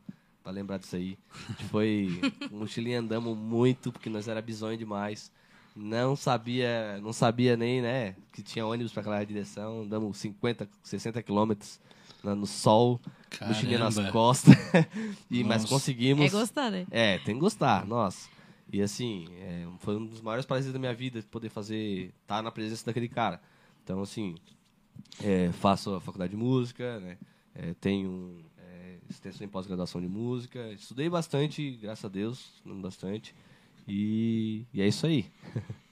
pra 0.44 0.52
lembrar 0.52 0.78
disso 0.78 0.96
aí. 0.96 1.18
A 1.34 1.52
gente 1.52 1.64
foi, 1.66 2.22
mochilinha 2.52 3.00
andamos 3.00 3.38
muito, 3.38 3.92
porque 3.92 4.10
nós 4.10 4.28
era 4.28 4.42
bizonho 4.42 4.78
demais. 4.78 5.32
Não 5.76 6.16
sabia, 6.16 7.00
não 7.02 7.12
sabia 7.12 7.58
nem, 7.58 7.82
né, 7.82 8.16
que 8.32 8.42
tinha 8.42 8.66
ônibus 8.66 8.94
para 8.94 9.02
aquela 9.02 9.24
direção. 9.24 9.82
Andamos 9.82 10.18
50, 10.18 10.70
60 10.84 11.22
quilômetros 11.22 11.80
no 12.24 12.48
sol, 12.48 13.00
Caramba. 13.30 13.54
mochilinha 13.54 13.80
nas 13.80 14.00
costas. 14.12 14.56
e, 15.30 15.44
mas 15.44 15.66
conseguimos. 15.66 16.26
É 16.26 16.30
gostar, 16.30 16.72
né? 16.72 16.88
É, 16.90 17.18
tem 17.20 17.36
que 17.36 17.42
gostar, 17.42 17.86
nossa. 17.86 18.30
E 18.72 18.82
assim, 18.82 19.28
é, 19.40 19.68
foi 19.80 19.96
um 19.96 20.06
dos 20.06 20.22
maiores 20.22 20.46
prazeres 20.46 20.74
da 20.74 20.80
minha 20.80 20.94
vida 20.94 21.24
poder 21.30 21.50
fazer, 21.50 22.14
estar 22.22 22.38
tá 22.38 22.42
na 22.42 22.52
presença 22.52 22.86
daquele 22.86 23.08
cara. 23.08 23.40
Então, 23.84 24.02
assim, 24.02 24.36
é, 25.24 25.52
faço 25.54 25.96
a 25.96 26.02
faculdade 26.02 26.32
de 26.32 26.38
música, 26.38 27.00
né? 27.00 27.18
É, 27.54 27.74
tenho 27.80 28.38
é, 28.58 28.98
extensão 29.10 29.46
em 29.46 29.50
pós-graduação 29.50 30.02
de 30.02 30.08
música. 30.08 30.72
Estudei 30.74 31.10
bastante, 31.10 31.78
graças 31.82 32.06
a 32.06 32.10
Deus, 32.10 32.52
estudando 32.56 32.82
bastante. 32.82 33.34
E, 33.88 34.66
e 34.74 34.82
é 34.82 34.88
isso 34.88 35.06
aí. 35.06 35.26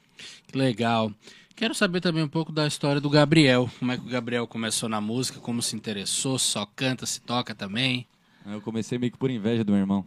Que 0.47 0.57
legal. 0.57 1.11
Quero 1.55 1.73
saber 1.73 2.01
também 2.01 2.23
um 2.23 2.27
pouco 2.27 2.51
da 2.51 2.67
história 2.67 3.01
do 3.01 3.09
Gabriel. 3.09 3.69
Como 3.79 3.91
é 3.91 3.97
que 3.97 4.05
o 4.05 4.09
Gabriel 4.09 4.47
começou 4.47 4.87
na 4.87 5.01
música, 5.01 5.39
como 5.39 5.61
se 5.61 5.75
interessou, 5.75 6.39
só 6.39 6.65
canta, 6.65 7.05
se 7.05 7.21
toca 7.21 7.53
também. 7.53 8.07
Eu 8.45 8.61
comecei 8.61 8.97
meio 8.97 9.11
que 9.11 9.17
por 9.17 9.29
inveja 9.29 9.63
do 9.63 9.71
meu 9.71 9.79
irmão. 9.81 10.03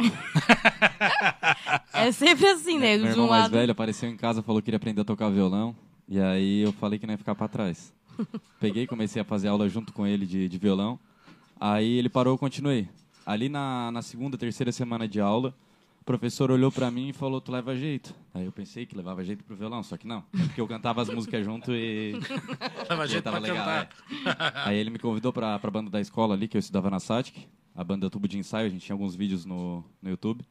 é 1.92 2.12
sempre 2.12 2.46
assim, 2.46 2.78
né? 2.78 2.96
Meu 2.98 3.06
irmão 3.06 3.26
um 3.26 3.30
mais 3.30 3.42
lado... 3.44 3.52
velho 3.52 3.72
apareceu 3.72 4.08
em 4.08 4.16
casa, 4.16 4.42
falou 4.42 4.60
que 4.60 4.66
queria 4.66 4.76
aprender 4.76 5.00
a 5.00 5.04
tocar 5.04 5.30
violão. 5.30 5.74
E 6.08 6.20
aí 6.20 6.60
eu 6.60 6.72
falei 6.72 6.98
que 6.98 7.06
não 7.06 7.14
ia 7.14 7.18
ficar 7.18 7.34
para 7.34 7.48
trás. 7.48 7.92
Peguei 8.60 8.84
e 8.84 8.86
comecei 8.86 9.20
a 9.20 9.24
fazer 9.24 9.48
aula 9.48 9.68
junto 9.68 9.92
com 9.92 10.06
ele 10.06 10.26
de, 10.26 10.48
de 10.48 10.58
violão. 10.58 10.98
Aí 11.58 11.98
ele 11.98 12.08
parou, 12.08 12.34
eu 12.34 12.38
continuei. 12.38 12.88
Ali 13.24 13.48
na, 13.48 13.90
na 13.90 14.02
segunda, 14.02 14.38
terceira 14.38 14.70
semana 14.70 15.08
de 15.08 15.20
aula, 15.20 15.54
o 16.00 16.04
professor 16.04 16.50
olhou 16.50 16.70
para 16.70 16.90
mim 16.90 17.08
e 17.08 17.12
falou: 17.12 17.40
Tu 17.40 17.50
leva 17.50 17.74
jeito. 17.74 18.14
Aí 18.32 18.44
eu 18.44 18.52
pensei 18.52 18.86
que 18.86 18.96
levava 18.96 19.24
jeito 19.24 19.42
pro 19.42 19.56
violão, 19.56 19.82
só 19.82 19.96
que 19.96 20.06
não. 20.06 20.24
É 20.32 20.42
porque 20.44 20.60
eu 20.60 20.68
cantava 20.68 21.02
as 21.02 21.08
músicas 21.08 21.44
junto 21.44 21.72
e. 21.72 22.12
leva 22.88 23.06
jeito 23.06 23.24
tava 23.24 23.40
pra 23.40 23.48
legal, 23.48 23.64
cantar. 23.64 24.54
É. 24.64 24.68
Aí 24.68 24.76
ele 24.76 24.90
me 24.90 24.98
convidou 24.98 25.32
pra, 25.32 25.58
pra 25.58 25.70
banda 25.70 25.90
da 25.90 26.00
escola 26.00 26.34
ali, 26.34 26.46
que 26.46 26.56
eu 26.56 26.60
estudava 26.60 26.88
na 26.88 27.00
SATIC, 27.00 27.48
a 27.74 27.82
banda 27.82 28.08
Tubo 28.08 28.28
de 28.28 28.38
Ensaio. 28.38 28.66
A 28.66 28.70
gente 28.70 28.84
tinha 28.84 28.94
alguns 28.94 29.16
vídeos 29.16 29.44
no, 29.44 29.84
no 30.00 30.10
YouTube. 30.10 30.44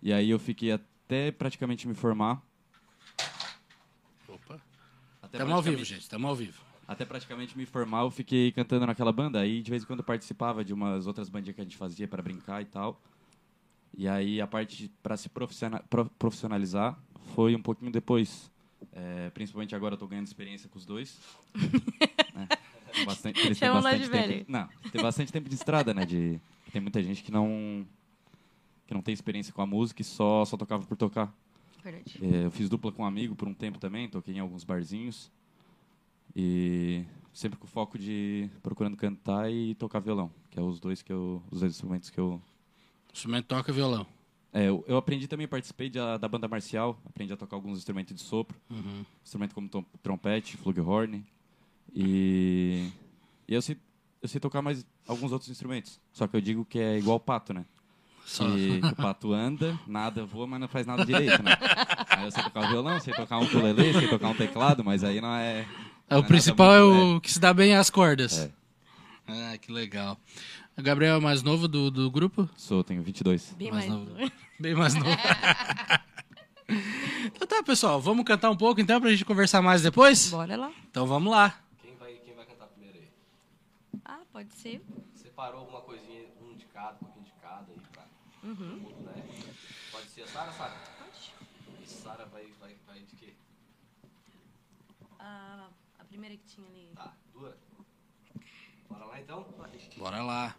E 0.00 0.12
aí 0.12 0.30
eu 0.30 0.38
fiquei 0.38 0.70
até 0.70 1.32
praticamente 1.32 1.88
me 1.88 1.94
formar. 1.94 2.40
Opa. 4.28 4.60
Estamos 5.24 5.52
ao 5.52 5.62
vivo, 5.62 5.84
gente, 5.84 6.02
estamos 6.02 6.28
ao 6.28 6.36
vivo 6.36 6.67
até 6.88 7.04
praticamente 7.04 7.56
me 7.56 7.66
formar, 7.66 8.00
eu 8.00 8.10
fiquei 8.10 8.50
cantando 8.50 8.86
naquela 8.86 9.12
banda. 9.12 9.40
Aí, 9.40 9.60
de 9.60 9.70
vez 9.70 9.82
em 9.82 9.86
quando, 9.86 9.98
eu 9.98 10.04
participava 10.04 10.64
de 10.64 10.72
umas 10.72 11.06
outras 11.06 11.28
bandinhas 11.28 11.54
que 11.54 11.60
a 11.60 11.64
gente 11.64 11.76
fazia 11.76 12.08
para 12.08 12.22
brincar 12.22 12.62
e 12.62 12.64
tal. 12.64 12.98
E 13.94 14.08
aí, 14.08 14.40
a 14.40 14.46
parte 14.46 14.90
para 15.02 15.14
se 15.14 15.28
profissionalizar 16.18 16.98
foi 17.34 17.54
um 17.54 17.60
pouquinho 17.60 17.92
depois. 17.92 18.50
É, 18.90 19.28
principalmente 19.30 19.74
agora, 19.74 19.94
eu 19.94 19.98
tô 19.98 20.06
ganhando 20.06 20.26
experiência 20.26 20.66
com 20.66 20.78
os 20.78 20.86
dois. 20.86 21.20
né? 22.34 22.48
Bastante, 23.04 23.38
eles 23.40 23.58
têm 23.58 23.70
bastante 23.70 24.10
tempo, 24.10 24.44
não, 24.50 24.68
tem 24.90 25.02
bastante 25.02 25.32
tempo 25.32 25.48
de 25.48 25.54
estrada, 25.54 25.92
né? 25.92 26.06
De, 26.06 26.40
tem 26.72 26.80
muita 26.80 27.02
gente 27.02 27.22
que 27.22 27.30
não 27.30 27.86
que 28.86 28.94
não 28.94 29.02
tem 29.02 29.12
experiência 29.12 29.52
com 29.52 29.60
a 29.60 29.66
música 29.66 30.00
e 30.00 30.04
só, 30.04 30.42
só 30.46 30.56
tocava 30.56 30.84
por 30.86 30.96
tocar. 30.96 31.32
É, 32.22 32.46
eu 32.46 32.50
fiz 32.50 32.70
dupla 32.70 32.90
com 32.90 33.02
um 33.02 33.06
amigo 33.06 33.36
por 33.36 33.46
um 33.46 33.52
tempo 33.52 33.78
também, 33.78 34.08
toquei 34.08 34.34
em 34.34 34.38
alguns 34.38 34.64
barzinhos. 34.64 35.30
E 36.34 37.04
sempre 37.32 37.58
com 37.58 37.66
foco 37.66 37.98
de 37.98 38.48
procurando 38.62 38.96
cantar 38.96 39.50
e 39.50 39.74
tocar 39.74 40.00
violão, 40.00 40.30
que 40.50 40.58
é 40.58 40.62
os 40.62 40.78
dois 40.80 41.02
que 41.02 41.12
eu, 41.12 41.42
os 41.50 41.60
dois 41.60 41.72
instrumentos 41.72 42.10
que 42.10 42.18
eu 42.18 42.40
instrumento 43.12 43.46
toca 43.46 43.72
violão. 43.72 44.06
É, 44.52 44.64
eu, 44.68 44.84
eu 44.88 44.96
aprendi 44.96 45.28
também, 45.28 45.46
participei 45.46 45.90
de, 45.90 45.98
da 45.98 46.28
banda 46.28 46.48
marcial, 46.48 46.98
aprendi 47.04 47.32
a 47.32 47.36
tocar 47.36 47.56
alguns 47.56 47.78
instrumentos 47.78 48.14
de 48.14 48.22
sopro, 48.22 48.56
uhum. 48.70 49.04
instrumento 49.22 49.54
como 49.54 49.68
trompete, 50.02 50.56
flugelhorn. 50.56 51.24
E, 51.94 52.90
e 53.46 53.54
eu 53.54 53.60
eu 54.20 54.28
sei 54.28 54.40
tocar 54.40 54.62
mais 54.62 54.84
alguns 55.06 55.32
outros 55.32 55.50
instrumentos. 55.50 56.00
Só 56.12 56.26
que 56.26 56.36
eu 56.36 56.40
digo 56.40 56.64
que 56.64 56.78
é 56.78 56.98
igual 56.98 57.16
o 57.16 57.20
pato, 57.20 57.52
né? 57.52 57.64
Só- 58.24 58.44
Que 58.50 58.80
o 58.82 58.96
pato 58.96 59.32
anda, 59.32 59.78
nada, 59.86 60.24
voa, 60.26 60.46
mas 60.46 60.60
não 60.60 60.68
faz 60.68 60.86
nada 60.86 61.04
direito, 61.04 61.42
né? 61.42 61.52
Aí 62.10 62.24
eu 62.24 62.30
sei 62.30 62.42
tocar 62.42 62.68
violão, 62.68 63.00
sei 63.00 63.14
tocar 63.14 63.38
um 63.38 63.44
ukulele, 63.44 63.92
sei 63.94 64.08
tocar 64.08 64.28
um 64.28 64.34
teclado, 64.34 64.84
mas 64.84 65.02
aí 65.02 65.20
não 65.20 65.34
é... 65.34 65.66
É, 66.10 66.14
o 66.14 66.18
nada 66.18 66.28
principal 66.28 66.74
é 66.74 66.80
muito- 66.82 67.16
o 67.16 67.20
que 67.20 67.30
se 67.32 67.38
dá 67.40 67.52
bem 67.52 67.74
às 67.76 67.90
cordas. 67.90 68.38
É. 68.38 68.50
Ah, 69.26 69.58
que 69.58 69.70
legal. 69.70 70.18
O 70.76 70.82
Gabriel 70.82 71.16
é 71.16 71.18
o 71.18 71.22
mais 71.22 71.42
novo 71.42 71.68
do, 71.68 71.90
do 71.90 72.10
grupo? 72.10 72.48
Sou, 72.56 72.82
tenho 72.84 73.02
22. 73.02 73.54
Bem 73.58 73.70
Mais 73.70 73.86
mais. 73.88 74.00
novo. 74.00 74.32
Bem 74.60 74.74
mais 74.74 74.94
novo. 74.94 75.06
então 77.26 77.46
tá, 77.46 77.62
pessoal. 77.62 78.00
Vamos 78.00 78.24
cantar 78.24 78.50
um 78.50 78.56
pouco 78.56 78.80
então 78.80 79.00
pra 79.00 79.10
gente 79.10 79.24
conversar 79.24 79.60
mais 79.62 79.82
depois? 79.82 80.30
Bora 80.30 80.56
lá. 80.56 80.72
Então 80.90 81.06
vamos 81.06 81.30
lá. 81.30 81.54
Quem 81.82 81.94
vai, 81.96 82.14
quem 82.14 82.34
vai 82.34 82.44
cantar 82.46 82.66
primeiro 82.68 82.98
aí? 82.98 83.08
Ah, 84.04 84.20
pode 84.32 84.52
ser. 84.54 84.82
Separou 85.14 85.60
alguma 85.60 85.80
coisinha, 85.82 86.22
um 86.42 86.56
de 86.56 86.64
cada, 86.66 86.94
um 86.94 86.98
pouquinho 86.98 87.24
de 87.26 87.32
cada 87.40 87.66
aí 87.70 87.78
pra 87.92 88.02
Uhum. 88.44 88.54
mundo, 88.78 89.10
né? 89.14 89.24
Pode 89.92 90.08
ser 90.08 90.22
a 90.22 90.26
Sara, 90.26 90.52
Sara? 90.52 90.74
Pode. 90.98 91.84
E 91.84 91.88
Sara 91.88 92.24
vai, 92.26 92.46
vai, 92.60 92.74
vai 92.86 93.00
de 93.00 93.14
quê? 93.16 93.32
Ah, 95.18 95.68
a 95.98 96.04
primeira 96.18 96.36
que 96.36 96.46
tinha 96.46 96.66
ali. 96.66 96.90
Tá, 96.96 97.14
dura. 97.32 97.56
Bora 98.88 99.04
lá 99.04 99.20
então? 99.20 99.46
Bora 99.96 100.22
lá. 100.22 100.56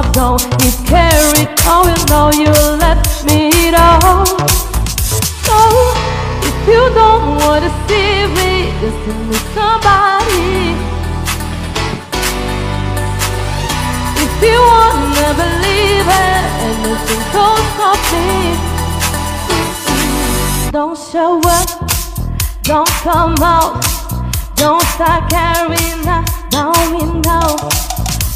Summer 0.00 0.12
zone 0.14 0.62
is 0.62 0.76
carried. 0.86 1.48
Oh, 1.66 1.84
you 1.88 1.96
know 2.10 2.30
you 2.32 2.52
left 2.78 3.24
me 3.24 3.50
down. 3.70 4.26
So, 5.44 5.56
if 6.42 6.68
you 6.68 6.82
don't 6.94 7.36
wanna 7.38 7.70
see 7.86 8.26
me, 8.36 8.72
listen 8.80 9.18
to 9.30 9.38
somebody. 9.54 10.74
If 14.24 14.42
you 14.42 14.58
wanna 14.72 15.30
believe 15.42 16.08
it, 16.08 16.44
and 16.64 16.76
listen 16.82 17.20
don't 17.32 17.64
stop 17.74 18.00
me. 18.12 18.30
Don't 20.72 20.98
show 20.98 21.40
up, 21.44 21.68
don't 22.62 22.94
come 23.02 23.34
out, 23.42 23.84
don't 24.54 24.82
start 24.94 25.30
carrying 25.30 26.06
on. 26.08 26.24
Now 26.52 26.72
we 26.92 27.04
know, 27.20 27.56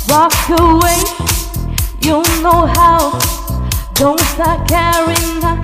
walk 0.08 0.34
away, 0.50 1.23
you 2.04 2.22
know 2.42 2.66
how. 2.66 3.18
Don't 3.94 4.20
start 4.20 4.68
carrying 4.68 5.42
on. 5.42 5.62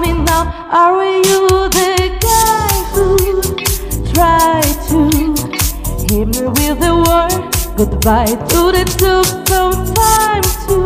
Me 0.00 0.12
now, 0.12 0.50
are 0.72 1.04
you 1.04 1.46
the 1.78 1.90
guy 2.18 2.72
who 2.92 3.42
tried 4.12 4.76
to 4.88 4.98
hit 6.08 6.26
me 6.34 6.42
with 6.56 6.80
the 6.80 6.94
word 7.06 7.76
goodbye? 7.76 8.34
To 8.50 8.72
the 8.72 8.84
took 8.98 9.26
some 9.46 9.94
time 9.94 10.42
to 10.66 10.76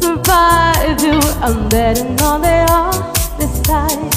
survive 0.00 1.02
you. 1.02 1.18
I'm 1.42 1.68
betting 1.68 2.20
on 2.20 2.42
the 2.42 2.66
other 2.70 3.48
side. 3.64 4.14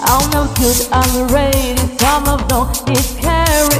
I'm 0.00 0.30
no 0.30 0.46
good, 0.54 0.88
I'm 0.92 1.28
ready. 1.28 1.76
Some 1.98 2.28
of 2.28 2.48
them 2.48 2.96
is 2.96 3.16
carrying 3.20 3.76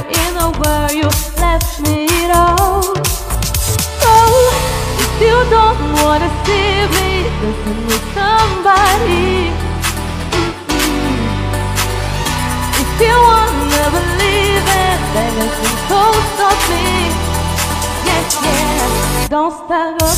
where 0.59 0.91
you 0.93 1.09
left 1.39 1.79
me 1.81 2.07
all. 2.31 3.06
You 5.19 5.37
don't 5.49 5.81
wanna 6.01 6.29
see 6.45 6.85
me, 6.95 7.09
listen 7.41 7.77
to 7.89 7.97
somebody. 8.17 9.51
If 12.81 12.89
you 13.01 13.15
wanna 13.29 13.85
believe 13.97 14.67
it, 14.85 14.99
then 15.13 15.31
listen 15.41 15.75
of 16.49 16.59
me. 16.69 16.85
Yes, 18.07 18.27
yeah. 18.43 19.27
Don't 19.29 19.53
stand 19.65 20.01
up, 20.01 20.17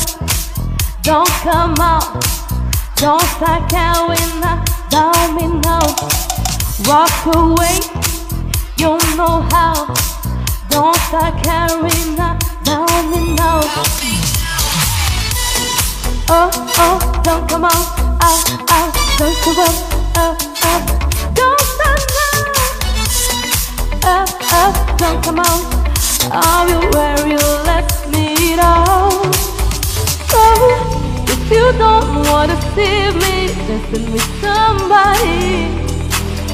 don't 1.02 1.34
come 1.46 1.74
out, 1.80 2.08
don't 2.96 3.28
start 3.36 3.68
carrying 3.70 4.40
me 5.34 5.46
now, 5.62 5.86
walk 6.86 7.34
away. 7.34 7.78
You 8.76 8.98
know 9.16 9.46
how. 9.52 9.94
Don't 10.70 10.96
start 10.96 11.42
carrying 11.44 12.18
on. 12.18 12.38
Down 12.64 13.10
me 13.10 13.34
now. 13.34 14.19
Oh, 16.32 16.48
oh, 16.78 17.20
don't 17.24 17.48
come 17.48 17.64
on. 17.64 17.72
Out, 18.22 18.46
out, 18.70 18.94
don't 19.18 19.34
you 19.46 19.52
up, 19.60 19.74
up, 20.16 20.38
up. 20.62 20.82
Don't 21.34 21.60
stop 21.60 21.98
now. 24.04 24.22
Up, 24.62 24.76
don't 24.96 25.24
come 25.24 25.40
on. 25.40 25.60
Are 26.30 26.68
you 26.68 26.78
where 26.90 27.26
you 27.26 27.42
left 27.66 28.08
me 28.10 28.54
down? 28.54 29.10
Oh, 30.32 31.24
if 31.26 31.50
you 31.50 31.72
don't 31.76 32.22
wanna 32.28 32.56
see 32.76 33.10
me, 33.10 33.48
listen 33.66 34.12
with 34.12 34.28
somebody. 34.40 35.66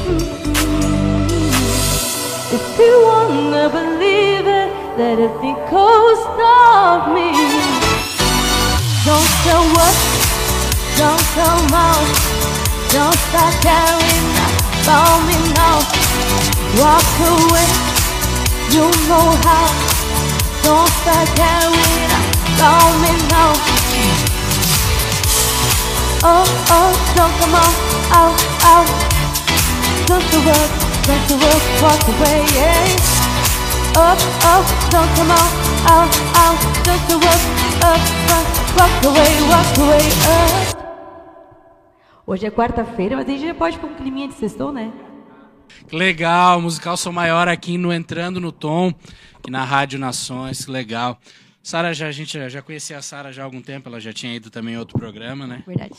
Mm-mm. 0.09 1.29
If 2.51 2.79
you 2.79 2.93
wanna 3.05 3.69
believe 3.69 4.47
it, 4.47 4.71
let 4.97 5.19
it 5.19 5.39
be 5.39 5.53
coast 5.69 6.39
of 6.41 7.13
me. 7.13 7.56
Don't 9.07 9.23
show 9.47 9.63
up, 9.63 9.95
don't 10.97 11.23
come 11.31 11.71
out, 11.71 12.07
don't 12.91 13.15
start 13.15 13.55
carrying 13.63 14.27
about 14.83 15.23
me 15.23 15.37
now. 15.55 15.79
Walk 16.75 17.07
away, 17.23 17.71
you 18.75 18.83
know 19.07 19.31
how. 19.47 19.71
Don't 20.61 20.91
start 20.99 21.27
carrying 21.39 22.11
about 22.51 22.91
me 22.99 23.15
now. 23.31 23.55
Oh, 26.27 26.43
oh, 26.75 26.91
don't 27.15 27.35
come 27.39 27.55
out, 27.55 27.75
out, 28.11 28.35
out. 28.75 28.89
Don't 30.07 30.27
you 30.35 30.41
work, 30.43 30.71
don't 31.07 31.23
you 31.31 31.37
work, 31.39 31.63
walk 31.79 32.03
away, 32.11 32.43
yeah. 32.59 32.91
Up, 33.95 34.19
up, 34.51 34.67
don't 34.91 35.11
come 35.15 35.31
out, 35.31 35.53
out, 35.95 36.11
out. 36.43 36.59
Don't 36.83 37.03
you 37.07 37.17
work, 37.23 37.43
up, 37.87 38.03
up, 38.35 38.66
walk 38.77 39.05
away, 39.05 39.41
walk 39.49 39.79
away, 39.79 40.07
up. 40.07 40.77
Hoje 42.25 42.45
é 42.45 42.51
quarta-feira, 42.51 43.15
mas 43.15 43.25
a 43.27 43.31
gente 43.31 43.45
já 43.47 43.53
pode 43.55 43.77
pôr 43.79 43.89
um 43.89 43.95
climinha 43.95 44.27
de 44.27 44.33
sextou, 44.33 44.71
né? 44.73 44.91
Legal, 45.91 46.61
musical 46.61 46.97
Sou 46.97 47.11
Maior 47.13 47.47
aqui 47.47 47.77
no 47.77 47.93
Entrando 47.93 48.39
no 48.41 48.51
Tom, 48.51 48.93
aqui 49.37 49.49
na 49.49 49.63
Rádio 49.63 49.97
Nações, 49.97 50.65
que 50.65 50.71
legal. 50.71 51.17
Sara, 51.63 51.93
já, 51.93 52.07
a 52.07 52.11
gente 52.11 52.49
já, 52.49 52.61
conhecia 52.61 52.97
a 52.97 53.01
Sara 53.01 53.31
já 53.31 53.41
há 53.41 53.45
algum 53.45 53.61
tempo, 53.61 53.87
ela 53.89 53.99
já 53.99 54.11
tinha 54.13 54.33
ido 54.35 54.49
também 54.49 54.73
em 54.75 54.77
outro 54.77 54.97
programa, 54.97 55.47
né? 55.47 55.63
Verdade. 55.65 55.95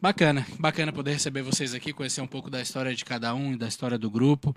Bacana, 0.00 0.46
bacana 0.58 0.92
poder 0.92 1.12
receber 1.12 1.42
vocês 1.42 1.74
aqui, 1.74 1.92
conhecer 1.92 2.20
um 2.20 2.26
pouco 2.26 2.48
da 2.50 2.60
história 2.60 2.94
de 2.94 3.04
cada 3.04 3.34
um 3.34 3.52
e 3.52 3.56
da 3.56 3.66
história 3.68 3.98
do 3.98 4.10
grupo. 4.10 4.54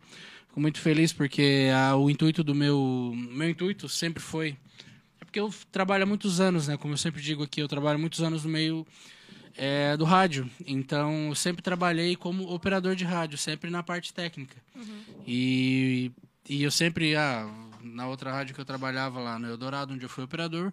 Fico 0.48 0.62
muito 0.62 0.80
feliz 0.80 1.12
porque 1.12 1.70
a- 1.76 1.96
o 1.96 2.10
intuito 2.10 2.44
do 2.44 2.54
meu, 2.56 3.14
meu 3.16 3.50
intuito 3.50 3.90
sempre 3.90 4.22
foi 4.22 4.56
porque 5.34 5.40
eu 5.40 5.52
trabalho 5.72 6.04
há 6.04 6.06
muitos 6.06 6.40
anos, 6.40 6.68
né? 6.68 6.78
Como 6.78 6.94
eu 6.94 6.98
sempre 6.98 7.20
digo 7.20 7.42
aqui, 7.42 7.60
eu 7.60 7.68
trabalho 7.68 7.96
há 7.96 8.00
muitos 8.00 8.22
anos 8.22 8.44
no 8.44 8.52
meio 8.52 8.86
é, 9.58 9.98
do 9.98 10.06
rádio. 10.06 10.48
Então, 10.64 11.30
eu 11.30 11.36
sempre 11.36 11.64
trabalhei 11.64 12.16
como 12.16 12.54
operador 12.54 12.96
de 12.96 13.04
rádio, 13.04 13.36
sempre 13.36 13.72
na 13.72 13.82
parte 13.82 14.14
técnica. 14.14 14.56
E, 15.26 16.12
e 16.48 16.62
eu 16.62 16.70
sempre, 16.70 17.16
ah, 17.16 17.52
na 17.82 18.06
outra 18.06 18.32
rádio 18.32 18.54
que 18.54 18.62
eu 18.62 18.66
trabalhava 18.66 19.20
lá 19.20 19.40
no 19.40 19.50
Eldorado, 19.50 19.96
onde 19.96 20.06
eu 20.06 20.10
fui 20.10 20.24
operador, 20.24 20.72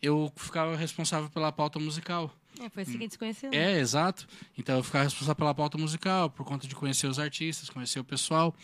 eu 0.00 0.32
ficava 0.36 0.74
responsável 0.74 1.28
pela 1.28 1.52
pauta 1.52 1.78
musical. 1.78 2.34
É, 2.60 2.68
foi 2.68 2.82
assim 2.82 2.92
que 2.92 2.98
a 2.98 3.00
gente 3.02 3.12
se 3.12 3.18
conheceu. 3.18 3.50
né? 3.50 3.56
É, 3.56 3.78
exato. 3.78 4.26
Então 4.56 4.76
eu 4.76 4.82
ficava 4.82 5.04
responsável 5.04 5.34
pela 5.36 5.54
pauta 5.54 5.78
musical, 5.78 6.28
por 6.30 6.44
conta 6.44 6.66
de 6.66 6.74
conhecer 6.74 7.06
os 7.06 7.18
artistas, 7.18 7.70
conhecer 7.70 8.00
o 8.00 8.04
pessoal. 8.04 8.54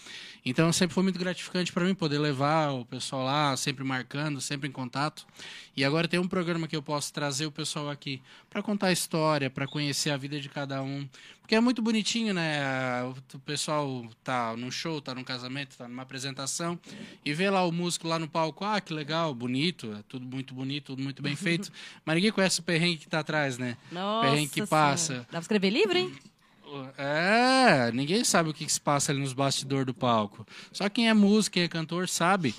Então 0.45 0.73
sempre 0.73 0.95
foi 0.95 1.03
muito 1.03 1.19
gratificante 1.19 1.73
para 1.73 1.85
mim 1.85 1.95
poder 1.95 2.19
levar 2.19 2.71
o 2.71 2.85
pessoal 2.85 3.25
lá, 3.25 3.57
sempre 3.57 3.85
marcando, 3.85 4.41
sempre 4.41 4.69
em 4.69 4.73
contato. 4.73 5.27
E 5.77 5.85
agora 5.85 6.07
tem 6.09 6.21
um 6.21 6.29
programa 6.29 6.67
que 6.69 6.77
eu 6.77 6.83
posso 6.83 7.13
trazer 7.13 7.47
o 7.47 7.53
pessoal 7.53 7.89
aqui 7.91 8.23
para 8.49 8.63
contar 8.63 8.89
a 8.89 8.93
história, 8.93 9.51
para 9.51 9.67
conhecer 9.67 10.11
a 10.11 10.17
vida 10.17 10.41
de 10.41 10.49
cada 10.49 10.83
um. 10.83 11.09
Porque 11.45 11.55
é 11.55 11.61
muito 11.61 11.83
bonitinho, 11.83 12.33
né? 12.33 13.05
O 13.05 13.39
pessoal 13.41 14.03
tá 14.23 14.57
num 14.57 14.71
show, 14.71 14.99
tá 14.99 15.15
num 15.15 15.23
casamento, 15.23 15.77
tá 15.77 15.87
numa 15.87 16.01
apresentação 16.01 16.81
e 17.23 17.35
vê 17.35 17.51
lá 17.51 17.63
o 17.67 17.71
músico 17.71 18.09
lá 18.09 18.19
no 18.19 18.27
palco, 18.27 18.65
ah, 18.65 18.81
que 18.81 18.95
legal, 18.95 19.35
bonito, 19.35 19.93
é 19.93 20.03
tudo 20.09 20.25
muito 20.25 20.55
bonito, 20.55 20.87
tudo 20.87 21.03
muito 21.03 21.21
bem 21.21 21.37
feito. 21.37 21.71
Mas 22.03 22.15
ninguém 22.15 22.33
conhece 22.33 22.61
o 22.61 22.63
perrengue 22.63 22.97
que 22.97 23.09
tá 23.09 23.19
atrás, 23.19 23.59
né? 23.59 23.77
Nossa 23.93 24.27
perrengue 24.27 24.49
que 24.49 24.55
Senhora. 24.55 24.71
passa. 24.71 25.15
Dá 25.19 25.27
pra 25.33 25.41
escrever 25.41 25.69
livro, 25.69 25.99
hein? 25.99 26.17
É, 26.97 27.93
ninguém 27.93 28.25
sabe 28.25 28.49
o 28.49 28.55
que, 28.55 28.65
que 28.65 28.73
se 28.73 28.81
passa 28.81 29.13
ali 29.13 29.21
nos 29.21 29.35
bastidores 29.35 29.85
do 29.85 29.93
palco. 29.93 30.47
Só 30.73 30.89
quem 30.89 31.11
é 31.11 31.13
músico, 31.13 31.53
quem 31.55 31.65
é 31.65 31.69
cantor, 31.69 32.09
sabe 32.09 32.55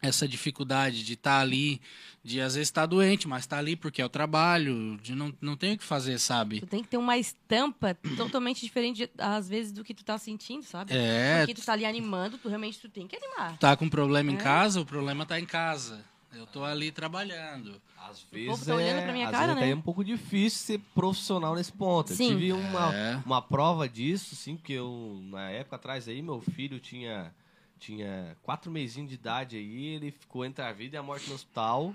essa 0.00 0.28
dificuldade 0.28 1.04
de 1.04 1.14
estar 1.14 1.40
ali, 1.40 1.80
de 2.22 2.40
às 2.40 2.54
vezes 2.54 2.68
estar 2.68 2.84
doente, 2.86 3.26
mas 3.26 3.44
estar 3.44 3.58
ali 3.58 3.74
porque 3.74 4.02
é 4.02 4.04
o 4.04 4.08
trabalho, 4.08 4.98
de 5.02 5.14
não, 5.14 5.32
não 5.40 5.56
tem 5.56 5.72
o 5.74 5.78
que 5.78 5.84
fazer, 5.84 6.18
sabe? 6.18 6.60
Tu 6.60 6.66
tem 6.66 6.82
que 6.82 6.88
ter 6.88 6.98
uma 6.98 7.16
estampa 7.16 7.94
totalmente 8.16 8.60
diferente, 8.60 8.96
de- 9.06 9.10
às 9.16 9.48
vezes, 9.48 9.72
do 9.72 9.82
que 9.82 9.94
tu 9.94 10.04
tá 10.04 10.18
sentindo, 10.18 10.62
sabe? 10.62 10.92
É. 10.94 11.38
Porque 11.38 11.54
tu 11.54 11.64
tá 11.64 11.72
ali 11.72 11.86
animando, 11.86 12.36
tu 12.36 12.48
realmente 12.48 12.78
tu 12.78 12.88
tem 12.90 13.06
que 13.08 13.16
animar. 13.16 13.56
Tá 13.58 13.74
com 13.76 13.88
problema 13.88 14.30
em 14.30 14.34
É. 14.34 14.38
casa, 14.38 14.80
o 14.80 14.84
problema 14.86 15.24
tá 15.24 15.40
em 15.40 15.46
casa. 15.46 16.04
Eu 16.32 16.46
tô 16.46 16.62
ali 16.62 16.92
trabalhando. 16.92 17.80
Às 17.98 18.20
povo 18.20 18.30
vezes, 18.32 18.66
tá 18.66 18.74
olhando 18.74 18.98
é, 18.98 19.02
pra 19.02 19.12
minha 19.12 19.26
às 19.26 19.32
cara, 19.32 19.46
vezes 19.48 19.60
né? 19.62 19.70
é 19.70 19.74
um 19.74 19.80
pouco 19.82 20.04
difícil 20.04 20.58
ser 20.64 20.78
profissional 20.94 21.54
nesse 21.56 21.72
ponto. 21.72 22.12
Sim. 22.14 22.24
Eu 22.32 22.38
tive 22.38 22.52
uma, 22.52 22.94
É. 22.94 23.16
uma 23.26 23.42
prova 23.42 23.88
disso, 23.88 24.34
assim, 24.34 24.56
que 24.56 24.72
eu, 24.74 25.20
na 25.24 25.50
época 25.50 25.76
atrás 25.76 26.06
aí, 26.06 26.22
meu 26.22 26.40
filho 26.40 26.78
tinha, 26.78 27.34
tinha 27.80 28.36
quatro 28.42 28.70
mesinhos 28.70 29.08
de 29.08 29.16
idade 29.16 29.56
aí, 29.56 29.86
ele 29.86 30.10
ficou 30.12 30.44
entre 30.44 30.62
a 30.64 30.70
vida 30.72 30.96
e 30.96 30.98
a 30.98 31.02
morte 31.02 31.28
no 31.28 31.34
hospital. 31.34 31.94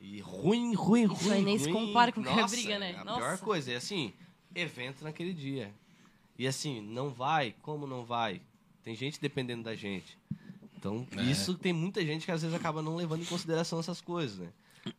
E 0.00 0.20
ruim, 0.20 0.74
ruim, 0.74 1.04
ruim. 1.04 1.18
Isso 1.20 1.32
aí 1.32 1.42
nem 1.42 1.58
se 1.58 1.70
ruim. 1.70 1.86
compara 1.86 2.10
com 2.10 2.22
qualquer 2.22 2.40
Nossa, 2.42 2.56
briga, 2.56 2.78
né? 2.78 2.96
A 2.98 3.04
Nossa. 3.04 3.18
pior 3.18 3.38
coisa 3.38 3.72
é 3.72 3.76
assim, 3.76 4.12
evento 4.54 5.04
naquele 5.04 5.32
dia. 5.34 5.72
E 6.38 6.46
assim, 6.46 6.80
não 6.80 7.10
vai? 7.10 7.54
Como 7.62 7.86
não 7.86 8.04
vai? 8.04 8.40
Tem 8.82 8.94
gente 8.94 9.20
dependendo 9.20 9.62
da 9.62 9.74
gente. 9.74 10.18
Então, 10.76 11.06
É. 11.16 11.22
isso 11.22 11.54
tem 11.54 11.72
muita 11.72 12.04
gente 12.04 12.24
que 12.24 12.32
às 12.32 12.40
vezes 12.40 12.56
acaba 12.56 12.80
não 12.80 12.96
levando 12.96 13.20
em 13.22 13.26
consideração 13.26 13.78
essas 13.78 14.00
coisas, 14.00 14.38
né? 14.38 14.48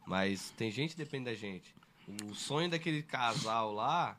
Mas 0.05 0.51
tem 0.51 0.69
gente 0.69 0.91
que 0.91 0.97
depende 1.03 1.25
da 1.25 1.33
gente. 1.33 1.73
O 2.29 2.35
sonho 2.35 2.69
daquele 2.69 3.01
casal 3.01 3.73
lá 3.73 4.15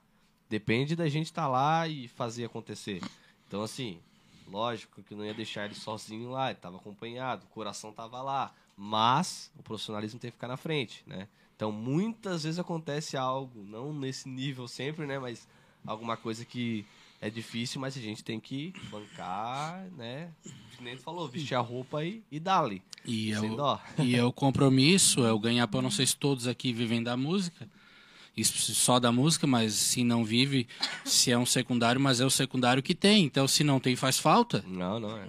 depende 0.48 0.96
da 0.96 1.08
gente 1.08 1.26
estar 1.26 1.46
lá 1.46 1.86
e 1.86 2.08
fazer 2.08 2.44
acontecer. 2.44 3.00
Então, 3.46 3.62
assim, 3.62 4.00
lógico 4.48 5.00
que 5.04 5.14
não 5.14 5.24
ia 5.24 5.32
deixar 5.34 5.66
ele 5.66 5.74
sozinho 5.74 6.30
lá, 6.30 6.46
ele 6.48 6.58
estava 6.58 6.76
acompanhado, 6.78 7.44
o 7.44 7.48
coração 7.48 7.90
estava 7.90 8.20
lá. 8.20 8.52
Mas 8.76 9.50
o 9.58 9.62
profissionalismo 9.62 10.18
tem 10.18 10.30
que 10.30 10.36
ficar 10.36 10.48
na 10.48 10.56
frente, 10.56 11.02
né? 11.06 11.28
Então, 11.54 11.70
muitas 11.70 12.42
vezes 12.42 12.58
acontece 12.58 13.16
algo, 13.16 13.62
não 13.62 13.92
nesse 13.92 14.28
nível 14.28 14.66
sempre, 14.66 15.06
né? 15.06 15.18
Mas 15.18 15.46
alguma 15.86 16.16
coisa 16.16 16.44
que 16.44 16.84
é 17.20 17.30
difícil, 17.30 17.80
mas 17.80 17.96
a 17.96 18.00
gente 18.00 18.24
tem 18.24 18.40
que 18.40 18.72
bancar, 18.90 19.86
né? 19.96 20.32
Que 20.76 20.82
nem 20.82 20.96
tu 20.96 21.02
falou, 21.02 21.28
vestir 21.28 21.54
a 21.54 21.60
roupa 21.60 22.04
e, 22.04 22.20
e 22.32 22.40
dá-lhe. 22.40 22.82
E 23.04 23.32
Sem 23.34 23.50
eu, 23.50 23.56
dó. 23.56 23.80
E 23.98 24.16
é 24.16 24.24
o 24.24 24.32
compromisso, 24.32 25.24
é 25.24 25.32
o 25.32 25.38
ganhar 25.38 25.68
pão. 25.68 25.80
Não 25.80 25.90
sei 25.90 26.04
se 26.04 26.16
todos 26.16 26.48
aqui 26.48 26.72
vivem 26.72 27.00
da 27.00 27.16
música, 27.16 27.68
isso 28.36 28.74
só 28.74 28.98
da 28.98 29.12
música, 29.12 29.46
mas 29.46 29.74
se 29.74 30.02
não 30.02 30.24
vive, 30.24 30.66
se 31.04 31.30
é 31.30 31.38
um 31.38 31.46
secundário, 31.46 32.00
mas 32.00 32.20
é 32.20 32.24
o 32.24 32.30
secundário 32.30 32.82
que 32.82 32.94
tem. 32.94 33.24
Então, 33.24 33.46
se 33.46 33.62
não 33.62 33.78
tem, 33.78 33.94
faz 33.94 34.18
falta. 34.18 34.64
Não, 34.66 34.98
não, 34.98 35.16
é. 35.16 35.28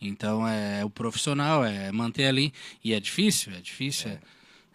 Então, 0.00 0.46
é 0.48 0.84
o 0.84 0.90
profissional, 0.90 1.64
é 1.64 1.92
manter 1.92 2.26
ali. 2.26 2.52
E 2.82 2.92
é 2.92 3.00
difícil, 3.00 3.52
é 3.54 3.60
difícil. 3.60 4.10
É. 4.10 4.18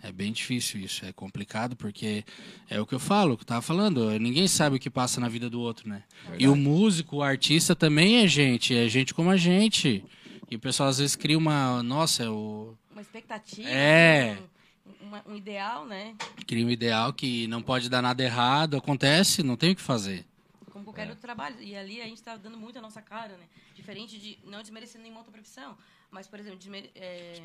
é 0.04 0.12
bem 0.12 0.32
difícil 0.32 0.80
isso, 0.80 1.04
é 1.06 1.12
complicado, 1.12 1.76
porque 1.76 2.24
é 2.70 2.80
o 2.80 2.86
que 2.86 2.94
eu 2.94 3.00
falo, 3.00 3.34
o 3.34 3.38
que 3.38 3.42
eu 3.44 3.48
tava 3.48 3.62
falando, 3.64 4.12
ninguém 4.20 4.48
sabe 4.48 4.76
o 4.76 4.80
que 4.80 4.90
passa 4.90 5.20
na 5.20 5.28
vida 5.28 5.50
do 5.50 5.60
outro, 5.60 5.90
né? 5.90 6.04
E 6.38 6.48
o 6.48 6.56
músico, 6.56 7.18
o 7.18 7.24
artista 7.24 7.76
também 7.76 8.18
é 8.24 8.28
gente, 8.28 8.76
é 8.76 8.88
gente 8.88 9.14
como 9.16 9.32
a 9.32 9.38
gente. 9.38 10.04
E 10.50 10.56
o 10.56 10.60
pessoal 10.60 10.90
às 10.90 11.00
vezes 11.00 11.16
cria 11.16 11.38
uma. 11.38 11.82
Nossa, 11.82 12.24
é 12.24 12.30
o. 12.30 12.76
Uma 12.92 13.02
expectativa, 13.02 13.68
É. 13.68 14.38
um, 15.02 15.34
um 15.34 15.36
ideal, 15.36 15.88
né? 15.88 16.14
cria 16.46 16.64
um 16.64 16.70
ideal 16.70 17.12
que 17.12 17.48
não 17.48 17.62
pode 17.64 17.90
dar 17.90 18.02
nada 18.04 18.24
errado, 18.24 18.78
acontece, 18.78 19.42
não 19.42 19.58
tem 19.58 19.72
o 19.72 19.76
que 19.76 19.82
fazer. 19.82 20.24
Como 20.76 20.84
qualquer 20.84 21.08
outro 21.08 21.22
trabalho. 21.22 21.56
E 21.62 21.74
ali 21.74 22.02
a 22.02 22.06
gente 22.06 22.22
tá 22.22 22.36
dando 22.36 22.58
muito 22.58 22.78
a 22.78 22.82
nossa 22.82 23.02
cara, 23.02 23.38
né? 23.38 23.46
Diferente 23.74 24.20
de. 24.20 24.38
Não 24.44 24.62
desmerecendo 24.62 25.04
nenhuma 25.04 25.22
outra 25.22 25.32
profissão. 25.32 25.78
Mas, 26.12 26.28
por 26.28 26.38
exemplo, 26.38 26.58
desmere- 26.60 26.92
é, 26.94 27.42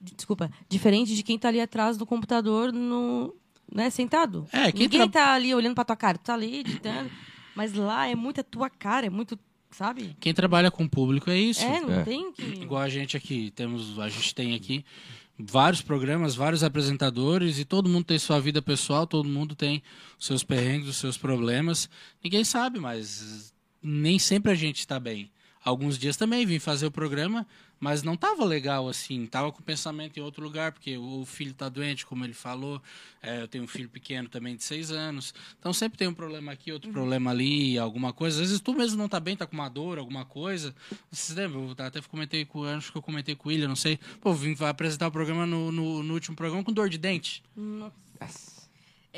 de- 0.00 0.14
desculpa. 0.16 0.50
Diferente 0.68 1.14
de 1.14 1.22
quem 1.22 1.38
tá 1.38 1.46
ali 1.46 1.60
atrás 1.60 1.96
do 1.96 2.04
computador 2.04 2.72
no. 2.72 3.32
Né, 3.72 3.88
sentado. 3.88 4.48
É, 4.52 4.72
quem 4.72 4.82
Ninguém 4.82 5.08
tra- 5.08 5.26
tá 5.26 5.34
ali 5.34 5.54
olhando 5.54 5.76
pra 5.76 5.84
tua 5.84 5.94
cara. 5.96 6.18
Tu 6.18 6.24
tá 6.24 6.34
ali 6.34 6.56
editando. 6.56 7.08
Mas 7.54 7.72
lá 7.72 8.08
é 8.08 8.16
muito 8.16 8.40
a 8.40 8.44
tua 8.44 8.68
cara, 8.68 9.06
é 9.06 9.10
muito. 9.10 9.38
Sabe? 9.70 10.16
Quem 10.18 10.34
trabalha 10.34 10.68
com 10.70 10.88
público 10.88 11.30
é 11.30 11.36
isso. 11.38 11.62
É, 11.64 11.80
não 11.80 12.00
É. 12.00 12.02
tem 12.02 12.32
que. 12.32 12.42
Igual 12.42 12.82
a 12.82 12.88
gente 12.88 13.16
aqui, 13.16 13.52
temos, 13.52 13.96
a 14.00 14.08
gente 14.08 14.34
tem 14.34 14.54
aqui 14.56 14.84
vários 15.38 15.82
programas, 15.82 16.34
vários 16.34 16.64
apresentadores 16.64 17.58
e 17.58 17.64
todo 17.64 17.88
mundo 17.88 18.04
tem 18.04 18.18
sua 18.18 18.40
vida 18.40 18.62
pessoal, 18.62 19.06
todo 19.06 19.28
mundo 19.28 19.54
tem 19.54 19.82
os 20.18 20.26
seus 20.26 20.42
perrengues, 20.42 20.88
os 20.88 20.96
seus 20.96 21.18
problemas. 21.18 21.88
Ninguém 22.22 22.44
sabe, 22.44 22.78
mas 22.78 23.54
nem 23.82 24.18
sempre 24.18 24.52
a 24.52 24.54
gente 24.54 24.78
está 24.78 24.98
bem. 24.98 25.30
Alguns 25.66 25.98
dias 25.98 26.16
também 26.16 26.46
vim 26.46 26.60
fazer 26.60 26.86
o 26.86 26.92
programa, 26.92 27.44
mas 27.80 28.04
não 28.04 28.16
tava 28.16 28.44
legal 28.44 28.88
assim, 28.88 29.26
tava 29.26 29.50
com 29.50 29.58
o 29.58 29.64
pensamento 29.64 30.16
em 30.16 30.22
outro 30.22 30.40
lugar, 30.40 30.70
porque 30.70 30.96
o 30.96 31.24
filho 31.26 31.52
tá 31.52 31.68
doente, 31.68 32.06
como 32.06 32.24
ele 32.24 32.34
falou. 32.34 32.80
É, 33.20 33.42
eu 33.42 33.48
tenho 33.48 33.64
um 33.64 33.66
filho 33.66 33.88
pequeno 33.88 34.28
também 34.28 34.54
de 34.54 34.62
seis 34.62 34.92
anos. 34.92 35.34
Então 35.58 35.72
sempre 35.72 35.98
tem 35.98 36.06
um 36.06 36.14
problema 36.14 36.52
aqui, 36.52 36.70
outro 36.70 36.92
problema 36.92 37.32
ali, 37.32 37.76
alguma 37.80 38.12
coisa. 38.12 38.36
Às 38.40 38.46
vezes 38.46 38.60
tu 38.60 38.74
mesmo 38.74 38.96
não 38.96 39.08
tá 39.08 39.18
bem, 39.18 39.36
tá 39.36 39.44
com 39.44 39.54
uma 39.54 39.68
dor, 39.68 39.98
alguma 39.98 40.24
coisa. 40.24 40.72
Vocês 41.10 41.36
lembram? 41.36 41.74
Eu 41.76 41.84
até 41.84 42.00
comentei 42.00 42.44
com 42.44 42.62
acho 42.62 42.92
que 42.92 42.98
eu 42.98 43.02
comentei 43.02 43.34
com 43.34 43.48
o 43.48 43.50
William, 43.50 43.66
não 43.66 43.74
sei. 43.74 43.98
Pô, 44.20 44.32
vim 44.32 44.56
apresentar 44.60 45.08
o 45.08 45.10
programa 45.10 45.44
no, 45.44 45.72
no, 45.72 46.00
no 46.04 46.14
último 46.14 46.36
programa 46.36 46.62
com 46.62 46.72
dor 46.72 46.88
de 46.88 46.96
dente. 46.96 47.42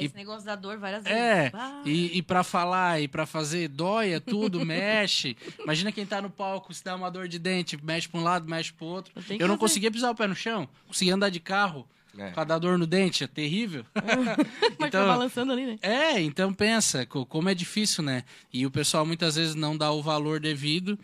Esse 0.04 0.14
negócio 0.14 0.44
da 0.44 0.54
dor 0.56 0.78
várias 0.78 1.02
vezes. 1.04 1.18
É, 1.18 1.50
Ah, 1.54 1.82
e, 1.84 2.18
e 2.18 2.22
para 2.22 2.42
falar 2.44 3.00
e 3.00 3.08
pra 3.08 3.26
fazer, 3.26 3.68
dóia 3.68 4.20
tudo, 4.20 4.64
mexe. 4.66 5.37
Imagina 5.58 5.90
quem 5.92 6.04
tá 6.06 6.20
no 6.22 6.30
palco, 6.30 6.72
se 6.74 6.82
dá 6.84 6.94
uma 6.96 7.11
dor 7.11 7.28
de 7.28 7.38
dente, 7.38 7.78
mexe 7.82 8.08
pra 8.08 8.20
um 8.20 8.22
lado, 8.22 8.48
mexe 8.48 8.72
pro 8.72 8.87
outro. 8.87 9.12
Eu 9.16 9.22
Eu 9.30 9.38
não 9.40 9.54
fazer. 9.54 9.58
conseguia 9.58 9.90
pisar 9.90 10.11
o 10.11 10.14
pé 10.14 10.26
no 10.26 10.34
chão, 10.37 10.68
conseguia 10.87 11.14
andar 11.14 11.28
de 11.30 11.40
carro, 11.40 11.87
É. 12.18 12.28
por 12.28 12.34
causa 12.37 12.48
da 12.48 12.58
dor 12.58 12.78
no 12.78 12.87
dente, 12.87 13.22
é 13.24 13.26
terrível. 13.26 13.84
mas 14.78 14.88
então- 14.88 15.06
balançando 15.06 15.52
ali, 15.52 15.66
né? 15.66 15.78
É, 15.82 16.20
então 16.20 16.52
pensa, 16.52 17.04
co- 17.06 17.24
como 17.26 17.48
é 17.48 17.54
difícil, 17.54 18.02
né? 18.02 18.24
E 18.52 18.66
o 18.66 18.70
pessoal 18.70 19.04
muitas 19.06 19.37
vezes 19.37 19.54
não 19.54 19.76
dá 19.76 19.90
o 19.92 20.02
valor 20.02 20.40
devido 20.40 20.98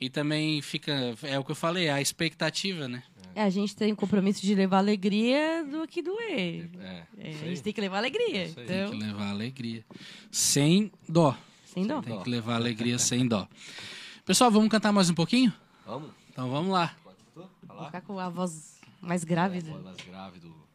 e 0.00 0.08
também 0.10 0.60
fica, 0.62 0.92
é 1.22 1.38
o 1.38 1.44
que 1.44 1.50
eu 1.52 1.56
falei, 1.56 1.88
a 1.88 2.00
expectativa, 2.00 2.86
né? 2.88 3.02
É, 3.36 3.42
a 3.42 3.50
gente 3.50 3.76
tem 3.76 3.92
o 3.92 3.96
compromisso 3.96 4.40
de 4.40 4.54
levar 4.54 4.78
alegria 4.78 5.62
do 5.62 5.86
que 5.86 6.00
doer. 6.00 6.70
É, 6.80 7.02
É, 7.18 7.30
isso 7.32 7.44
a 7.44 7.48
gente 7.48 7.62
tem 7.62 7.72
que 7.74 7.80
levar 7.82 7.98
alegria. 7.98 8.44
Isso 8.46 8.58
aí. 8.58 8.66
Tem 8.66 8.80
Então, 8.84 8.98
que 8.98 9.04
levar 9.04 9.28
alegria. 9.28 9.84
Sem 10.30 10.90
dó. 11.06 11.36
sem 11.66 11.86
dó. 11.86 12.00
Tem 12.00 12.18
que 12.22 12.30
levar 12.30 12.54
alegria 12.54 12.98
sem 12.98 13.28
dó. 13.28 13.46
Pessoal, 14.24 14.50
vamos 14.50 14.70
cantar 14.70 14.90
mais 14.90 15.10
um 15.10 15.14
pouquinho? 15.14 15.52
Vamos? 15.86 16.10
Então 16.32 16.48
vamos 16.50 16.72
lá. 16.72 16.96
Vou 17.34 17.84
ficar 17.84 18.00
com 18.00 18.18
a 18.18 18.30
voz 18.30 18.80
mais 19.02 19.22
grávida. 19.22 19.70
Bolas 19.70 19.96
grávido. 20.00 20.46
Ela 20.48 20.65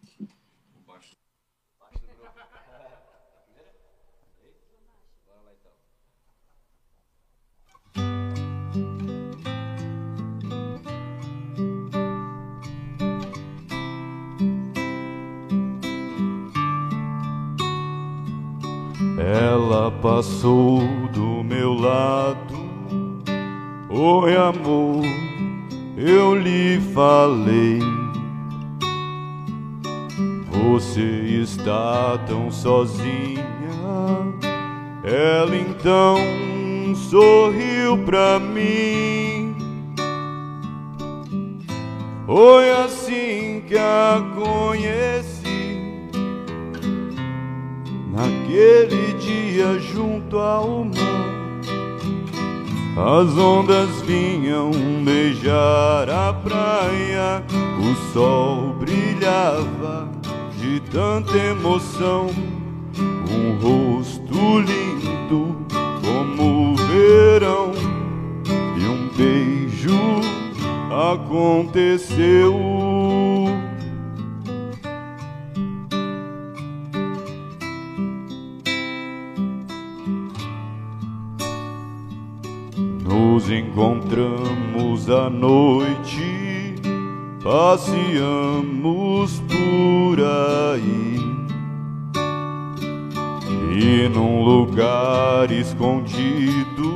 passou 20.02 20.80
do 21.14 21.44
meu 21.44 21.74
lado. 21.74 22.56
Oi, 23.88 24.36
amor, 24.36 25.06
eu 25.96 26.36
lhe 26.36 26.82
falei. 26.94 27.80
Você 30.50 31.02
está 31.02 32.18
tão 32.28 32.50
sozinha. 32.50 33.46
Ela 35.04 35.56
então 35.56 36.18
sorriu 36.96 37.98
pra 38.04 38.40
mim. 38.40 39.56
Foi 42.26 42.72
assim 42.72 43.64
que 43.68 43.78
a 43.78 44.20
conheci. 44.36 45.31
Naquele 48.52 49.14
dia 49.14 49.80
junto 49.80 50.38
ao 50.38 50.84
mar. 50.84 51.32
As 52.98 53.38
ondas 53.38 54.02
vinham 54.02 54.72
beijar 55.04 56.10
a 56.10 56.34
praia, 56.34 57.42
o 57.80 57.96
sol 58.14 58.74
brilhava 58.74 60.10
de 60.60 60.82
tanta 60.92 61.38
emoção. 61.38 62.28
Um 63.32 63.58
rosto 63.62 64.60
lindo 64.60 65.56
como 66.02 66.74
o 66.74 66.76
verão, 66.76 67.72
e 68.78 68.86
um 68.86 69.08
beijo 69.16 69.98
aconteceu. 71.14 72.91
À 85.12 85.30
noite, 85.30 86.76
passeamos 87.44 89.42
por 89.42 90.18
aí. 90.20 91.20
E 93.74 94.08
num 94.10 94.44
lugar 94.44 95.52
escondido, 95.52 96.92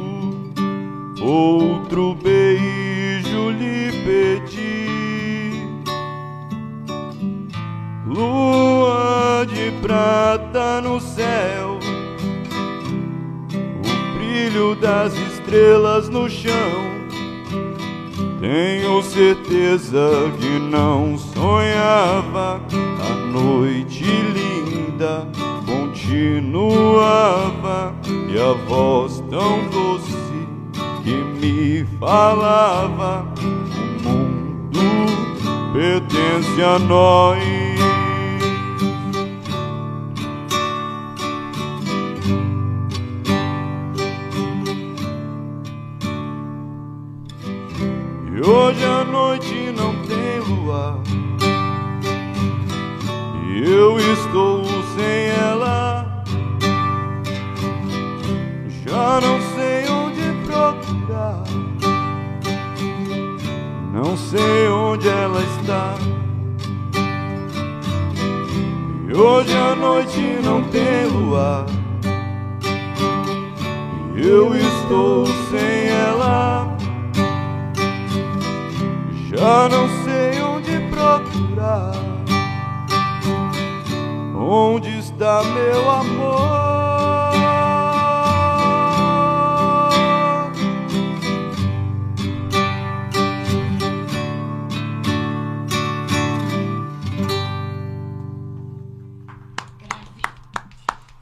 outro 1.21 2.15
beijo 2.15 3.49
lhe 3.51 3.91
pedi. 4.05 4.85
Lua 8.07 9.45
de 9.45 9.71
prata 9.81 10.79
no 10.81 11.01
céu, 11.01 11.79
o 13.83 14.17
brilho 14.17 14.75
das 14.75 15.13
estrelas 15.15 16.07
no 16.07 16.29
chão. 16.29 16.84
Tenho 18.45 19.01
certeza 19.01 20.31
que 20.39 20.59
não 20.59 21.17
sonhava. 21.17 22.61
A 23.01 23.15
noite 23.31 24.03
linda 24.03 25.27
continuava. 25.65 26.85
E 28.29 28.37
a 28.39 28.53
voz 28.67 29.23
tão 29.31 29.67
doce 29.69 30.13
que 31.03 31.15
me 31.41 31.87
falava. 31.99 33.25
O 34.05 34.09
mundo 34.09 34.79
pertence 35.73 36.61
a 36.61 36.77
nós. 36.77 37.64
Eu 53.67 53.97
estou 53.97 54.63
sem 54.95 55.27
ela. 55.41 56.23
Já 58.85 59.19
não 59.21 59.41
sei 59.55 59.89
onde 59.89 60.21
procurar. 60.45 61.43
Não 63.91 64.15
sei 64.15 64.67
onde 64.67 65.09
ela 65.09 65.41
está. 65.41 65.95
E 69.09 69.17
hoje 69.17 69.55
a 69.55 69.75
noite 69.75 70.21
não 70.43 70.61
tem 70.69 71.07
luar. 71.07 71.65
Eu 74.15 74.55
estou 74.55 75.25
sem 75.25 75.87
ela. 75.87 76.77
Já 79.29 79.69
não 79.69 79.87
sei 80.03 80.41
onde 80.41 80.79
procurar. 80.89 81.94
Onde 84.47 84.99
está 84.99 85.43
meu 85.43 85.89
amor? 85.89 87.33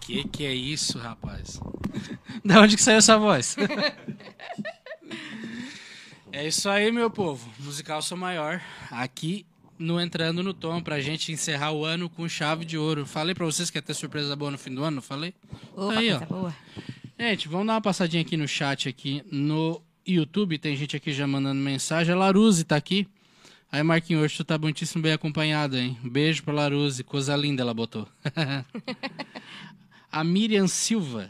Que 0.02 0.28
que 0.28 0.46
é 0.46 0.54
isso, 0.54 1.00
rapaz? 1.00 1.62
da 2.44 2.60
onde 2.60 2.76
que 2.76 2.84
saiu 2.84 2.98
essa 2.98 3.18
voz? 3.18 3.56
é 6.30 6.46
isso 6.46 6.70
aí, 6.70 6.92
meu 6.92 7.10
povo. 7.10 7.50
Musical 7.58 8.02
Sou 8.02 8.18
Maior. 8.18 8.62
Aqui 8.92 9.46
no 9.84 10.00
Entrando 10.00 10.42
no 10.42 10.54
Tom, 10.54 10.82
pra 10.82 11.02
gente 11.02 11.32
encerrar 11.32 11.74
o 11.74 11.84
ano 11.84 12.10
com 12.10 12.28
chave 12.28 12.64
de 12.64 12.78
ouro. 12.78 13.06
Falei 13.06 13.36
pra 13.36 13.46
vocês 13.46 13.70
que 13.70 13.78
ia 13.78 13.82
ter 13.82 13.94
surpresa 13.94 14.34
boa 14.36 14.50
no 14.50 14.58
fim 14.58 14.74
do 14.74 14.82
ano, 14.82 14.96
não 14.96 15.02
falei? 15.02 15.34
Opa, 15.76 16.00
aí, 16.00 16.14
ó. 16.14 16.20
boa. 16.22 16.56
Gente, 17.20 17.50
vamos 17.50 17.68
dar 17.68 17.74
uma 17.74 17.82
passadinha 17.82 18.22
aqui 18.22 18.38
no 18.38 18.48
chat 18.48 18.88
aqui 18.88 19.22
no 19.30 19.82
YouTube. 20.08 20.58
Tem 20.58 20.76
gente 20.76 20.96
aqui 20.96 21.12
já 21.12 21.28
mandando 21.28 21.60
mensagem. 21.60 22.14
A 22.14 22.18
Laruze 22.18 22.64
tá 22.64 22.78
aqui. 22.78 23.08
Aí, 23.70 23.84
Marquinhos, 23.84 24.24
hoje 24.24 24.38
tu 24.38 24.46
tá 24.46 24.58
muitíssimo 24.58 25.04
bem 25.04 25.12
acompanhado, 25.12 25.78
hein? 25.78 25.98
Beijo 26.02 26.44
pra 26.44 26.54
Laruze. 26.54 27.04
Coisa 27.04 27.36
linda 27.36 27.62
ela 27.62 27.74
botou. 27.74 28.08
a 30.10 30.24
Miriam 30.24 30.68
Silva. 30.68 31.30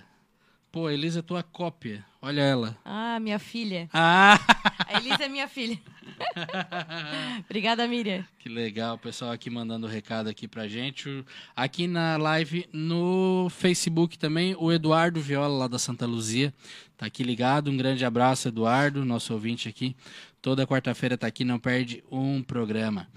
Pô, 0.72 0.88
a 0.88 0.94
Elisa 0.94 1.20
é 1.20 1.22
tua 1.24 1.42
cópia. 1.42 2.06
Olha 2.22 2.42
ela. 2.42 2.78
Ah, 2.86 3.20
minha 3.20 3.39
filha. 3.39 3.89
Ah! 3.92 4.39
A 4.88 4.98
Elisa 4.98 5.26
é 5.26 5.28
minha 5.28 5.48
filha. 5.48 5.80
Obrigada, 7.46 7.88
Miriam. 7.88 8.26
Que 8.39 8.50
legal, 8.50 8.98
pessoal 8.98 9.32
aqui 9.32 9.50
mandando 9.50 9.88
recado 9.88 10.30
aqui 10.30 10.48
pra 10.48 10.68
gente. 10.68 11.24
Aqui 11.56 11.88
na 11.88 12.18
live 12.18 12.68
no 12.72 13.48
Facebook 13.50 14.18
também, 14.18 14.56
o 14.58 14.72
Eduardo 14.72 15.22
Viola, 15.22 15.58
lá 15.58 15.68
da 15.68 15.80
Santa 15.80 16.06
Luzia, 16.06 16.54
tá 16.98 17.06
aqui 17.06 17.24
ligado. 17.24 17.70
Um 17.70 17.78
grande 17.78 18.06
abraço, 18.06 18.48
Eduardo, 18.48 19.06
nosso 19.06 19.34
ouvinte 19.34 19.68
aqui. 19.70 19.96
Toda 20.42 20.68
quarta-feira 20.68 21.18
tá 21.18 21.28
aqui, 21.28 21.46
não 21.46 21.60
perde 21.60 22.04
um 22.12 22.44
programa. 22.44 23.08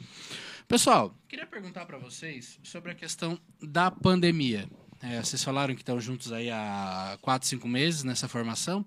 Pessoal, 0.69 1.15
queria 1.29 1.47
perguntar 1.47 1.87
pra 1.87 1.99
vocês 1.99 2.59
sobre 2.63 2.91
a 2.91 2.95
questão 2.95 3.39
da 3.63 3.91
pandemia. 3.91 4.69
É, 5.03 5.23
vocês 5.23 5.43
falaram 5.43 5.75
que 5.75 5.83
estão 5.83 6.01
juntos 6.01 6.33
aí 6.33 6.51
há 6.51 7.19
quatro, 7.21 7.47
cinco 7.47 7.69
meses 7.69 8.03
nessa 8.03 8.29
formação. 8.29 8.85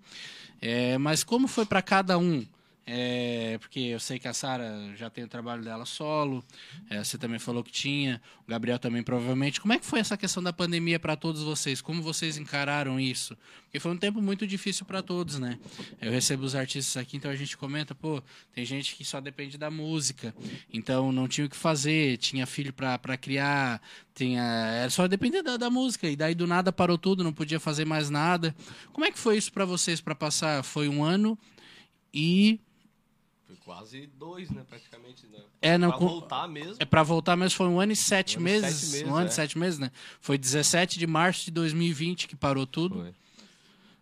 É, 0.62 0.98
mas 0.98 1.24
como 1.24 1.48
foi 1.48 1.66
para 1.66 1.82
cada 1.82 2.18
um? 2.18 2.46
É, 2.92 3.58
porque 3.60 3.80
eu 3.80 4.00
sei 4.00 4.18
que 4.18 4.28
a 4.28 4.34
Sara 4.34 4.96
já 4.96 5.12
tem 5.12 5.24
o 5.24 5.28
trabalho 5.28 5.64
dela 5.64 5.86
solo, 5.86 6.44
é, 6.90 7.04
você 7.04 7.20
também 7.20 7.38
falou 7.38 7.64
que 7.64 7.72
tinha, 7.72 8.20
o 8.48 8.50
Gabriel 8.50 8.80
também 8.80 9.04
provavelmente. 9.04 9.62
Como 9.62 9.72
é 9.74 9.78
que 9.78 9.86
foi 9.86 10.00
essa 10.00 10.18
questão 10.18 10.42
da 10.42 10.52
pandemia 10.52 11.00
para 11.00 11.16
todos 11.16 11.44
vocês? 11.44 11.82
Como 11.82 12.02
vocês 12.02 12.36
encararam 12.36 13.00
isso? 13.00 13.38
Porque 13.66 13.80
foi 13.80 13.92
um 13.92 13.98
tempo 13.98 14.20
muito 14.24 14.48
difícil 14.48 14.88
para 14.88 15.04
todos, 15.04 15.38
né? 15.38 15.60
Eu 16.02 16.12
recebo 16.12 16.44
os 16.44 16.56
artistas 16.56 16.98
aqui, 16.98 17.16
então 17.16 17.30
a 17.30 17.36
gente 17.36 17.56
comenta, 17.56 17.94
pô, 17.94 18.24
tem 18.56 18.66
gente 18.66 18.96
que 18.96 19.06
só 19.06 19.22
depende 19.22 19.56
da 19.56 19.70
música, 19.70 20.34
então 20.74 21.12
não 21.12 21.28
tinha 21.28 21.46
o 21.46 21.50
que 21.50 21.56
fazer, 21.56 22.18
tinha 22.18 22.48
filho 22.48 22.74
para 22.74 23.18
criar, 23.18 23.80
tinha, 24.16 24.42
era 24.42 24.90
só 24.90 25.08
depender 25.08 25.44
da, 25.44 25.58
da 25.58 25.70
música, 25.70 26.10
e 26.10 26.16
daí 26.16 26.34
do 26.34 26.48
nada 26.48 26.72
parou 26.72 26.98
tudo, 26.98 27.24
não 27.24 27.32
podia 27.32 27.60
fazer 27.60 27.86
mais 27.86 28.10
nada. 28.10 28.56
Como 28.92 29.06
é 29.06 29.12
que 29.12 29.20
foi 29.20 29.38
isso 29.38 29.52
para 29.54 29.66
vocês 29.66 30.02
para 30.02 30.16
passar? 30.16 30.64
Foi 30.64 30.90
um 30.90 31.04
ano 31.04 31.38
e 32.12 32.60
quase 33.70 34.08
dois, 34.18 34.50
né? 34.50 34.64
Praticamente. 34.68 35.28
Né? 35.28 35.38
É, 35.62 35.78
não, 35.78 35.90
pra 35.90 36.00
com- 36.00 36.08
voltar 36.08 36.48
mesmo. 36.48 36.76
É 36.80 36.86
pra 36.86 37.04
voltar, 37.04 37.36
mas 37.36 37.54
foi 37.54 37.68
um 37.68 37.80
ano 37.80 37.92
e 37.92 37.96
sete 37.96 38.40
Um 38.40 38.42
meses. 38.42 38.74
sete 38.76 38.92
meses, 38.94 39.08
um 39.08 39.14
ano 39.16 39.28
é. 39.28 39.30
e 39.30 39.34
sete 39.34 39.58
meses, 39.60 39.78
né? 39.78 39.92
Foi 40.20 40.40
17 40.40 40.98
de 40.98 41.06
março 41.06 41.46
de 41.46 41.52
2020 41.52 42.28
que 42.28 42.36
parou 42.36 42.66
tudo. 42.66 42.96
Foi. 42.96 43.14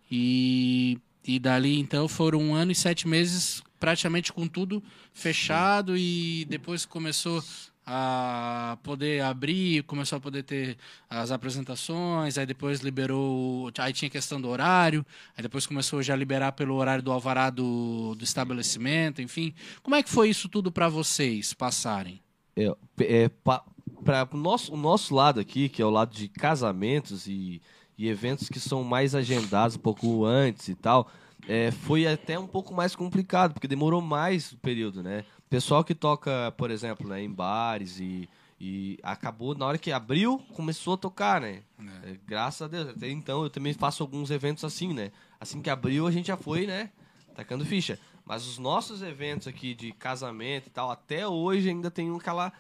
E, 0.10 0.98
e 1.26 1.38
dali, 1.38 1.78
então, 1.80 2.08
foram 2.08 2.40
um 2.40 2.56
ano 2.56 2.72
e 2.72 2.76
sete 2.76 3.08
meses 3.10 3.62
praticamente 3.78 4.32
com 4.32 4.48
tudo 4.48 4.82
fechado 5.14 5.98
e 5.98 6.46
depois 6.46 6.86
começou 6.86 7.44
a 7.90 8.78
poder 8.84 9.24
abrir, 9.24 9.82
começou 9.84 10.18
a 10.18 10.20
poder 10.20 10.44
ter 10.44 10.78
as 11.10 11.32
apresentações, 11.32 12.38
aí 12.38 12.46
depois 12.46 12.82
liberou, 12.82 13.72
aí 13.78 13.94
tinha 13.94 14.10
questão 14.10 14.42
do 14.42 14.50
horário, 14.50 15.06
aí 15.38 15.42
depois 15.42 15.66
começou 15.66 16.04
já 16.04 16.14
a 16.14 16.18
liberar 16.18 16.52
pelo 16.52 16.76
horário 16.76 17.02
do 17.02 17.14
alvará 17.14 17.50
do, 17.50 18.14
do 18.16 18.26
estabelecimento, 18.26 19.22
enfim. 19.22 19.54
Como 19.82 19.96
é 19.96 20.04
que 20.04 20.10
foi 20.10 20.30
isso 20.30 20.50
tudo 20.50 20.70
para 20.70 20.90
vocês 20.90 21.54
passarem? 21.54 22.20
É, 22.58 22.76
é, 23.00 23.30
para 23.40 24.28
o 24.34 24.38
nosso, 24.38 24.74
o 24.74 24.78
nosso 24.78 25.16
lado 25.16 25.40
aqui, 25.40 25.70
que 25.70 25.82
é 25.82 25.86
o 25.86 25.90
lado 25.90 26.14
de 26.14 26.28
casamentos 26.28 27.26
e, 27.26 27.62
e 27.98 28.10
eventos 28.10 28.50
que 28.50 28.60
são 28.60 28.84
mais 28.84 29.16
agendados 29.16 29.78
um 29.78 29.80
pouco 29.80 30.26
antes 30.26 30.68
e 30.68 30.76
tal, 30.76 31.10
é, 31.48 31.72
foi 31.72 32.06
até 32.06 32.38
um 32.38 32.48
pouco 32.48 32.74
mais 32.74 32.98
complicado, 32.98 33.54
porque 33.54 33.68
demorou 33.68 34.02
mais 34.02 34.52
o 34.52 34.58
período, 34.58 35.02
né? 35.02 35.24
Pessoal 35.50 35.84
que 35.84 35.96
toca, 35.96 36.54
por 36.58 36.72
exemplo, 36.72 37.08
né, 37.08 37.24
em 37.24 37.32
bares 37.32 38.00
e, 38.00 38.28
e 38.60 39.00
acabou, 39.02 39.56
na 39.56 39.66
hora 39.66 39.78
que 39.78 39.92
abriu, 39.92 40.40
começou 40.54 40.96
a 40.96 40.98
tocar, 40.98 41.40
né? 41.40 41.62
É, 42.04 42.18
graças 42.26 42.62
a 42.62 42.68
Deus. 42.68 42.90
Até 42.90 43.10
então 43.10 43.44
eu 43.44 43.50
também 43.50 43.74
faço 43.74 44.04
alguns 44.04 44.30
eventos 44.30 44.64
assim, 44.64 44.94
né? 44.94 45.12
Assim 45.40 45.62
que 45.62 45.70
abriu, 45.70 46.06
a 46.06 46.12
gente 46.12 46.28
já 46.28 46.38
foi, 46.38 46.68
né? 46.68 46.90
Tacando 47.36 47.66
ficha. 47.66 47.98
Mas 48.26 48.46
os 48.46 48.58
nossos 48.58 49.02
eventos 49.02 49.48
aqui 49.48 49.74
de 49.74 49.94
casamento 49.94 50.68
e 50.68 50.70
tal, 50.70 50.92
até 50.92 51.26
hoje 51.26 51.70
ainda 51.70 51.90
tem 51.90 52.12
um 52.12 52.18
aquela, 52.18 52.52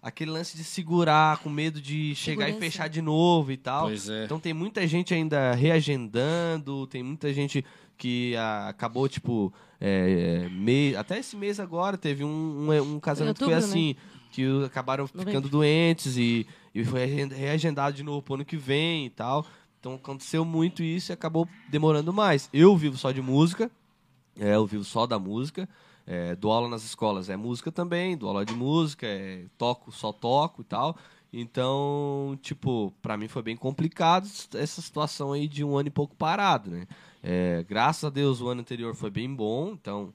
aquele 0.00 0.30
lance 0.30 0.56
de 0.56 0.62
segurar, 0.62 1.38
com 1.38 1.50
medo 1.50 1.80
de 1.80 2.14
chegar 2.14 2.48
e 2.48 2.52
fechar 2.60 2.88
de 2.88 3.02
novo 3.02 3.50
e 3.50 3.56
tal. 3.56 3.86
Pois 3.86 4.08
é. 4.08 4.24
Então 4.24 4.38
tem 4.38 4.54
muita 4.54 4.86
gente 4.86 5.12
ainda 5.12 5.52
reagendando, 5.52 6.86
tem 6.86 7.02
muita 7.02 7.32
gente 7.32 7.64
que 7.96 8.34
ah, 8.36 8.68
acabou, 8.68 9.08
tipo, 9.08 9.52
é, 9.80 10.44
é, 10.44 10.48
mei- 10.50 10.94
até 10.96 11.18
esse 11.18 11.36
mês 11.36 11.58
agora 11.60 11.96
teve 11.96 12.22
um, 12.24 12.28
um, 12.70 12.94
um 12.96 13.00
casamento 13.00 13.38
que 13.38 13.44
foi 13.44 13.52
né? 13.54 13.58
assim, 13.58 13.96
que 14.30 14.46
o- 14.46 14.64
acabaram 14.64 15.04
Novembro. 15.04 15.24
ficando 15.26 15.48
doentes 15.48 16.16
e, 16.16 16.46
e 16.74 16.84
foi 16.84 17.04
reagendado 17.06 17.96
de 17.96 18.02
novo 18.02 18.22
pro 18.22 18.34
ano 18.34 18.44
que 18.44 18.56
vem 18.56 19.06
e 19.06 19.10
tal. 19.10 19.46
Então 19.80 19.94
aconteceu 19.94 20.44
muito 20.44 20.82
isso 20.82 21.10
e 21.10 21.14
acabou 21.14 21.48
demorando 21.70 22.12
mais. 22.12 22.48
Eu 22.52 22.76
vivo 22.76 22.96
só 22.96 23.12
de 23.12 23.22
música, 23.22 23.70
é, 24.38 24.54
eu 24.54 24.66
vivo 24.66 24.84
só 24.84 25.06
da 25.06 25.18
música. 25.18 25.68
É, 26.08 26.36
dou 26.36 26.52
aula 26.52 26.68
nas 26.68 26.84
escolas, 26.84 27.28
é 27.28 27.36
música 27.36 27.72
também, 27.72 28.16
dou 28.16 28.28
aula 28.28 28.44
de 28.44 28.54
música, 28.54 29.06
é, 29.06 29.46
toco, 29.58 29.90
só 29.90 30.12
toco 30.12 30.62
e 30.62 30.64
tal. 30.64 30.96
Então, 31.32 32.38
tipo, 32.42 32.92
pra 33.02 33.16
mim 33.16 33.28
foi 33.28 33.42
bem 33.42 33.56
complicado 33.56 34.26
essa 34.54 34.80
situação 34.82 35.32
aí 35.32 35.46
de 35.48 35.62
um 35.64 35.76
ano 35.76 35.88
e 35.88 35.90
pouco 35.90 36.14
parado, 36.14 36.70
né? 36.70 36.86
É, 37.28 37.64
graças 37.68 38.04
a 38.04 38.10
Deus 38.10 38.40
o 38.40 38.48
ano 38.48 38.60
anterior 38.60 38.94
foi 38.94 39.10
bem 39.10 39.34
bom, 39.34 39.72
então 39.72 40.14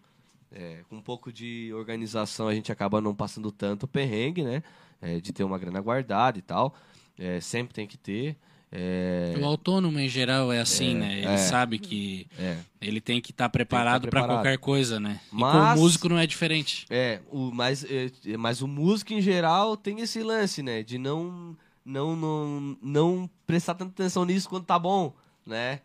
é, 0.49 0.77
com 0.89 0.95
um 0.95 1.01
pouco 1.01 1.31
de 1.31 1.69
organização 1.73 2.47
a 2.47 2.55
gente 2.55 2.71
acaba 2.71 3.01
não 3.01 3.13
passando 3.13 3.51
tanto 3.51 3.85
perrengue, 3.85 4.43
né? 4.43 4.63
É, 5.01 5.19
de 5.19 5.33
ter 5.33 5.43
uma 5.43 5.59
grana 5.59 5.81
guardada 5.81 6.39
e 6.39 6.41
tal. 6.41 6.73
É, 7.19 7.41
sempre 7.41 7.73
tem 7.73 7.85
que 7.85 7.97
ter. 7.97 8.37
É, 8.71 9.33
O 9.37 9.43
autônomo, 9.43 9.99
em 9.99 10.07
geral, 10.07 10.53
é 10.53 10.61
assim, 10.61 10.95
né? 10.95 11.17
Ele 11.17 11.25
é. 11.27 11.37
sabe 11.37 11.77
que 11.77 12.27
é. 12.39 12.57
ele 12.79 13.01
tem 13.01 13.19
que 13.19 13.31
estar 13.31 13.49
preparado 13.49 14.07
para 14.07 14.25
qualquer 14.25 14.57
coisa, 14.57 14.97
né? 14.97 15.19
E 15.27 15.29
com 15.31 15.41
Mas- 15.41 15.77
o 15.77 15.81
músico 15.81 16.07
não 16.07 16.17
é 16.17 16.25
diferente. 16.25 16.85
É, 16.89 17.19
o, 17.29 17.51
mas, 17.51 17.83
é, 17.83 18.09
mas 18.37 18.61
o 18.61 18.67
músico 18.69 19.11
em 19.11 19.21
geral 19.21 19.75
tem 19.75 19.99
esse 19.99 20.23
lance, 20.23 20.63
né? 20.63 20.81
De 20.81 20.97
não, 20.97 21.57
não, 21.83 22.15
não, 22.15 22.77
não 22.81 23.29
prestar 23.45 23.73
tanta 23.75 23.91
atenção 23.91 24.23
nisso 24.23 24.47
quando 24.47 24.63
tá 24.63 24.79
bom, 24.79 25.13
né? 25.45 25.81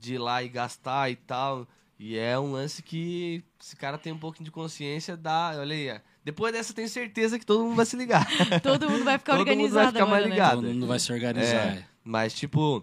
De 0.00 0.14
ir 0.14 0.18
lá 0.18 0.42
e 0.42 0.48
gastar 0.48 1.10
e 1.10 1.16
tal. 1.16 1.68
E 2.02 2.16
é 2.16 2.38
um 2.38 2.52
lance 2.52 2.82
que, 2.82 3.44
se 3.58 3.74
o 3.74 3.76
cara 3.76 3.98
tem 3.98 4.10
um 4.10 4.18
pouquinho 4.18 4.46
de 4.46 4.50
consciência, 4.50 5.18
dá. 5.18 5.52
Olha 5.58 5.74
aí, 5.74 5.90
ó. 5.90 6.00
depois 6.24 6.50
dessa, 6.50 6.72
eu 6.72 6.76
tenho 6.76 6.88
certeza 6.88 7.38
que 7.38 7.44
todo 7.44 7.62
mundo 7.62 7.76
vai 7.76 7.84
se 7.84 7.94
ligar. 7.94 8.26
Todo 8.62 8.88
mundo 8.88 9.04
vai 9.04 9.18
ficar 9.18 9.36
Todo 9.36 9.40
mundo 9.40 9.46
vai 9.46 9.54
organizado 9.54 9.92
ficar 9.92 10.06
mais 10.06 10.24
né? 10.24 10.30
ligado. 10.30 10.62
Todo 10.62 10.72
mundo 10.72 10.86
vai 10.86 10.98
se 10.98 11.12
organizar. 11.12 11.76
É, 11.76 11.84
mas, 12.02 12.32
tipo, 12.32 12.82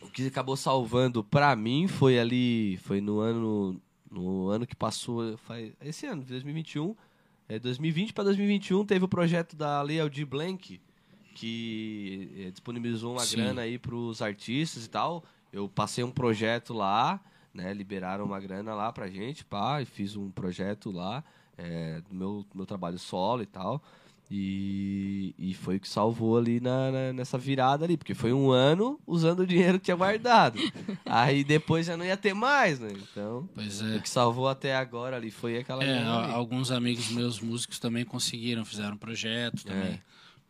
o 0.00 0.08
que 0.08 0.26
acabou 0.26 0.56
salvando 0.56 1.22
pra 1.22 1.54
mim 1.54 1.86
foi 1.86 2.18
ali. 2.18 2.78
Foi 2.78 2.98
no 3.00 3.20
ano. 3.20 3.78
No 4.10 4.48
ano 4.48 4.66
que 4.66 4.74
passou. 4.74 5.36
Faz, 5.36 5.72
esse 5.82 6.06
ano, 6.06 6.22
2021. 6.22 6.96
É, 7.48 7.58
2020 7.58 8.14
para 8.14 8.24
2021 8.24 8.86
teve 8.86 9.04
o 9.04 9.08
projeto 9.08 9.54
da 9.54 9.80
Lei 9.82 10.00
Aldir 10.00 10.26
Blank, 10.26 10.80
que 11.34 12.30
é, 12.38 12.50
disponibilizou 12.50 13.12
uma 13.12 13.20
Sim. 13.20 13.36
grana 13.36 13.62
aí 13.62 13.78
pros 13.78 14.22
artistas 14.22 14.86
e 14.86 14.88
tal. 14.88 15.22
Eu 15.52 15.68
passei 15.68 16.02
um 16.04 16.10
projeto 16.10 16.72
lá, 16.74 17.20
né? 17.54 17.72
Liberaram 17.72 18.24
uma 18.24 18.38
grana 18.40 18.74
lá 18.74 18.92
pra 18.92 19.08
gente, 19.08 19.44
pá, 19.44 19.80
e 19.80 19.84
fiz 19.86 20.16
um 20.16 20.30
projeto 20.30 20.90
lá, 20.90 21.24
é, 21.56 22.00
do 22.08 22.14
meu, 22.14 22.44
meu 22.54 22.66
trabalho 22.66 22.98
solo 22.98 23.42
e 23.42 23.46
tal. 23.46 23.82
E, 24.28 25.34
e 25.38 25.54
foi 25.54 25.76
o 25.76 25.80
que 25.80 25.88
salvou 25.88 26.36
ali 26.36 26.58
na, 26.60 26.90
na- 26.90 27.12
nessa 27.12 27.38
virada 27.38 27.84
ali, 27.84 27.96
porque 27.96 28.12
foi 28.12 28.32
um 28.32 28.50
ano 28.50 28.98
usando 29.06 29.40
o 29.40 29.46
dinheiro 29.46 29.78
que 29.78 29.84
tinha 29.86 29.96
guardado. 29.96 30.58
Aí 31.06 31.44
depois 31.44 31.86
já 31.86 31.96
não 31.96 32.04
ia 32.04 32.16
ter 32.16 32.34
mais, 32.34 32.80
né? 32.80 32.88
Então, 32.92 33.48
Pois 33.54 33.80
o 33.80 33.86
é. 33.94 33.98
que 34.00 34.08
salvou 34.08 34.48
até 34.48 34.74
agora 34.76 35.16
ali 35.16 35.30
foi 35.30 35.58
aquela 35.58 35.84
É, 35.84 36.02
a- 36.02 36.32
alguns 36.32 36.70
amigos 36.72 37.08
meus 37.10 37.40
músicos 37.40 37.78
também 37.78 38.04
conseguiram, 38.04 38.64
fizeram 38.64 38.96
projeto 38.96 39.64
também. 39.64 39.92
É. 39.94 40.00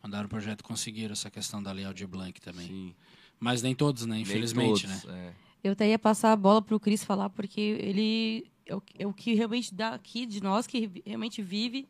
Mandaram 0.01 0.27
projeto, 0.27 0.63
conseguiram 0.63 1.13
essa 1.13 1.29
questão 1.29 1.61
da 1.61 1.71
Lei 1.71 1.85
Aldir 1.85 2.07
Blanc 2.07 2.41
também. 2.41 2.67
Sim. 2.67 2.95
Mas 3.39 3.61
nem 3.61 3.75
todos, 3.75 4.05
né? 4.05 4.15
Nem 4.15 4.21
Infelizmente, 4.23 4.87
todos, 4.87 5.03
né? 5.05 5.33
é. 5.33 5.47
Eu 5.63 5.71
até 5.73 5.89
ia 5.89 5.99
passar 5.99 6.31
a 6.31 6.35
bola 6.35 6.61
pro 6.61 6.79
Cris 6.79 7.03
falar, 7.03 7.29
porque 7.29 7.59
ele 7.59 8.49
é 8.65 8.75
o, 8.75 8.81
é 8.99 9.07
o 9.07 9.13
que 9.13 9.33
realmente 9.33 9.73
dá 9.73 9.89
aqui 9.89 10.25
de 10.25 10.41
nós, 10.41 10.65
que 10.67 10.89
realmente 11.05 11.41
vive 11.41 11.87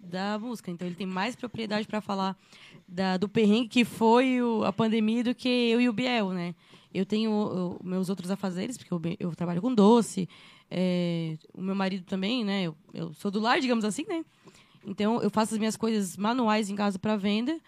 da 0.00 0.38
música. 0.38 0.70
Então 0.70 0.86
ele 0.86 0.94
tem 0.94 1.06
mais 1.06 1.34
propriedade 1.36 1.86
para 1.86 2.00
falar 2.00 2.36
da, 2.86 3.16
do 3.16 3.28
perrengue 3.28 3.68
que 3.68 3.84
foi 3.84 4.40
o- 4.40 4.64
a 4.64 4.72
pandemia 4.72 5.24
do 5.24 5.34
que 5.34 5.48
eu 5.48 5.80
e 5.80 5.88
o 5.88 5.92
Biel, 5.92 6.30
né? 6.30 6.54
Eu 6.94 7.04
tenho 7.04 7.30
o- 7.30 7.80
meus 7.84 8.08
outros 8.08 8.30
afazeres, 8.30 8.78
porque 8.78 8.92
eu, 8.94 9.00
eu 9.18 9.34
trabalho 9.34 9.60
com 9.60 9.74
doce, 9.74 10.28
é, 10.70 11.36
o 11.52 11.60
meu 11.60 11.74
marido 11.74 12.04
também, 12.04 12.44
né? 12.44 12.62
Eu, 12.62 12.76
eu 12.94 13.12
sou 13.14 13.30
do 13.30 13.40
lar, 13.40 13.60
digamos 13.60 13.84
assim, 13.84 14.04
né? 14.08 14.24
Então 14.86 15.20
eu 15.20 15.28
faço 15.30 15.54
as 15.54 15.58
minhas 15.58 15.76
coisas 15.76 16.16
manuais 16.16 16.70
em 16.70 16.76
casa 16.76 16.98
para 16.98 17.16
venda, 17.16 17.58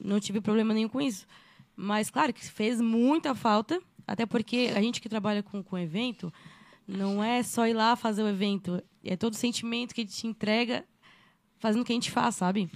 não 0.00 0.20
tive 0.20 0.40
problema 0.40 0.72
nenhum 0.72 0.88
com 0.88 1.00
isso. 1.00 1.26
Mas, 1.80 2.10
claro, 2.10 2.32
que 2.32 2.44
fez 2.44 2.80
muita 2.80 3.36
falta, 3.36 3.80
até 4.04 4.26
porque 4.26 4.72
a 4.74 4.82
gente 4.82 5.00
que 5.00 5.08
trabalha 5.08 5.44
com, 5.44 5.62
com 5.62 5.78
evento, 5.78 6.32
não 6.88 7.22
é 7.22 7.40
só 7.44 7.68
ir 7.68 7.72
lá 7.72 7.94
fazer 7.94 8.24
o 8.24 8.28
evento, 8.28 8.82
é 9.04 9.16
todo 9.16 9.34
o 9.34 9.36
sentimento 9.36 9.94
que 9.94 10.00
a 10.00 10.04
gente 10.04 10.26
entrega 10.26 10.84
fazendo 11.60 11.82
o 11.82 11.84
que 11.84 11.92
a 11.92 11.94
gente 11.94 12.10
faz, 12.10 12.34
sabe? 12.34 12.68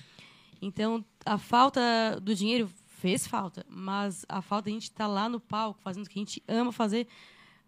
Então, 0.60 1.04
a 1.26 1.36
falta 1.36 1.80
do 2.22 2.32
dinheiro 2.32 2.70
fez 3.00 3.26
falta, 3.26 3.66
mas 3.68 4.24
a 4.28 4.40
falta 4.40 4.66
de 4.66 4.70
a 4.70 4.74
gente 4.74 4.84
estar 4.84 5.08
lá 5.08 5.28
no 5.28 5.40
palco, 5.40 5.80
fazendo 5.82 6.06
o 6.06 6.08
que 6.08 6.20
a 6.20 6.22
gente 6.22 6.40
ama 6.46 6.70
fazer, 6.70 7.08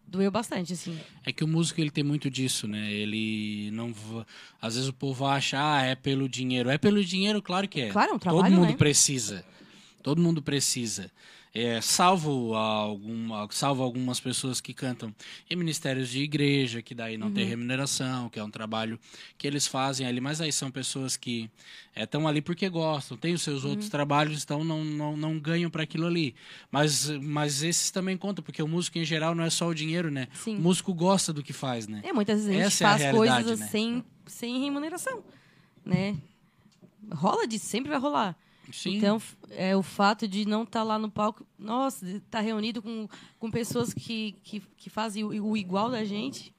doeu 0.07 0.31
bastante, 0.31 0.73
assim. 0.73 0.97
É 1.25 1.33
que 1.33 1.43
o 1.43 1.49
músico 1.49 1.81
ele 1.81 1.91
tem 1.91 2.05
muito 2.05 2.31
disso, 2.31 2.69
né? 2.69 2.93
Ele 2.93 3.73
não. 3.73 3.93
Às 4.63 4.77
vezes 4.77 4.89
o 4.89 4.93
povo 4.93 5.27
acha, 5.27 5.59
ah, 5.59 5.83
é 5.83 5.97
pelo 5.97 6.29
dinheiro. 6.29 6.71
É 6.71 6.79
pelo 6.79 7.05
dinheiro, 7.05 7.43
claro 7.43 7.67
que 7.67 7.81
é. 7.81 7.89
Claro, 7.91 8.13
é 8.13 8.15
um 8.15 8.19
Todo 8.21 8.35
trabalho, 8.35 8.55
mundo 8.55 8.69
né? 8.69 8.77
precisa. 8.77 9.45
Todo 10.05 10.21
mundo 10.21 10.43
precisa. 10.43 11.11
É, 11.55 11.81
salvo, 11.81 12.55
alguma, 12.55 13.49
salvo 13.53 13.83
algumas 13.83 14.21
pessoas 14.21 14.61
que 14.61 14.75
cantam 14.75 15.15
em 15.49 15.57
ministérios 15.57 16.11
de 16.11 16.21
igreja, 16.21 16.83
que 16.83 16.95
daí 16.95 17.17
não 17.17 17.29
Uhum. 17.29 17.33
tem 17.33 17.47
remuneração, 17.47 18.29
que 18.29 18.39
é 18.39 18.45
um 18.45 18.51
trabalho 18.51 18.99
que 19.39 19.47
eles 19.47 19.67
fazem 19.67 20.07
ali, 20.07 20.21
mas 20.21 20.43
aí 20.43 20.53
são 20.53 20.71
pessoas 20.71 21.17
que 21.17 21.49
estão 21.97 22.29
ali 22.29 22.43
porque 22.43 22.69
gostam, 22.69 23.17
têm 23.17 23.33
os 23.33 23.41
seus 23.41 23.65
Uhum. 23.65 23.71
outros 23.71 23.89
trabalhos, 23.89 24.43
então 24.45 24.63
não, 24.63 24.85
não, 24.85 25.17
não 25.17 25.39
ganham 25.39 25.71
para 25.71 25.85
aquilo 25.85 26.07
ali. 26.07 26.35
Mas, 26.71 27.09
mas 27.09 27.63
esses 27.63 27.91
também 27.91 28.17
contam, 28.19 28.45
porque 28.45 28.63
o 28.63 28.69
músico 28.69 28.99
em 28.99 29.05
geral 29.05 29.35
não 29.35 29.43
é 29.45 29.49
só 29.49 29.67
o 29.69 29.75
dinheiro, 29.75 30.11
né? 30.11 30.29
Sim. 30.35 30.59
O 30.59 30.61
músico 30.61 30.93
gosta 30.93 31.33
do 31.33 31.43
que 31.43 31.55
faz, 31.55 31.89
né? 31.89 32.03
É, 32.05 32.13
muitas 32.13 32.45
vezes 32.45 32.51
a 32.51 32.53
gente 32.53 32.67
Essa 32.67 32.85
é 32.85 33.13
faz 33.13 33.17
coisas 33.17 33.61
né? 33.61 33.67
sem, 33.69 34.05
sem 34.27 34.61
remuneração, 34.61 35.25
né? 35.83 36.15
Rola 37.11 37.47
disso, 37.47 37.65
sempre 37.67 37.89
vai 37.91 37.99
rolar. 37.99 38.37
Sim. 38.73 38.97
Então, 38.97 39.21
é, 39.51 39.77
o 39.77 39.83
fato 39.83 40.27
de 40.27 40.47
não 40.47 40.63
estar 40.65 40.83
lá 40.83 40.99
no 40.99 41.11
palco, 41.11 41.47
nossa, 41.59 42.05
de 42.05 42.17
estar 42.17 42.41
reunido 42.41 42.81
com, 42.83 43.09
com 43.39 43.51
pessoas 43.51 43.93
que, 43.95 44.35
que, 44.43 44.61
que 44.77 44.91
fazem 44.91 45.25
o, 45.25 45.29
o 45.51 45.57
igual 45.57 45.91
da 45.91 46.05
gente. 46.05 46.53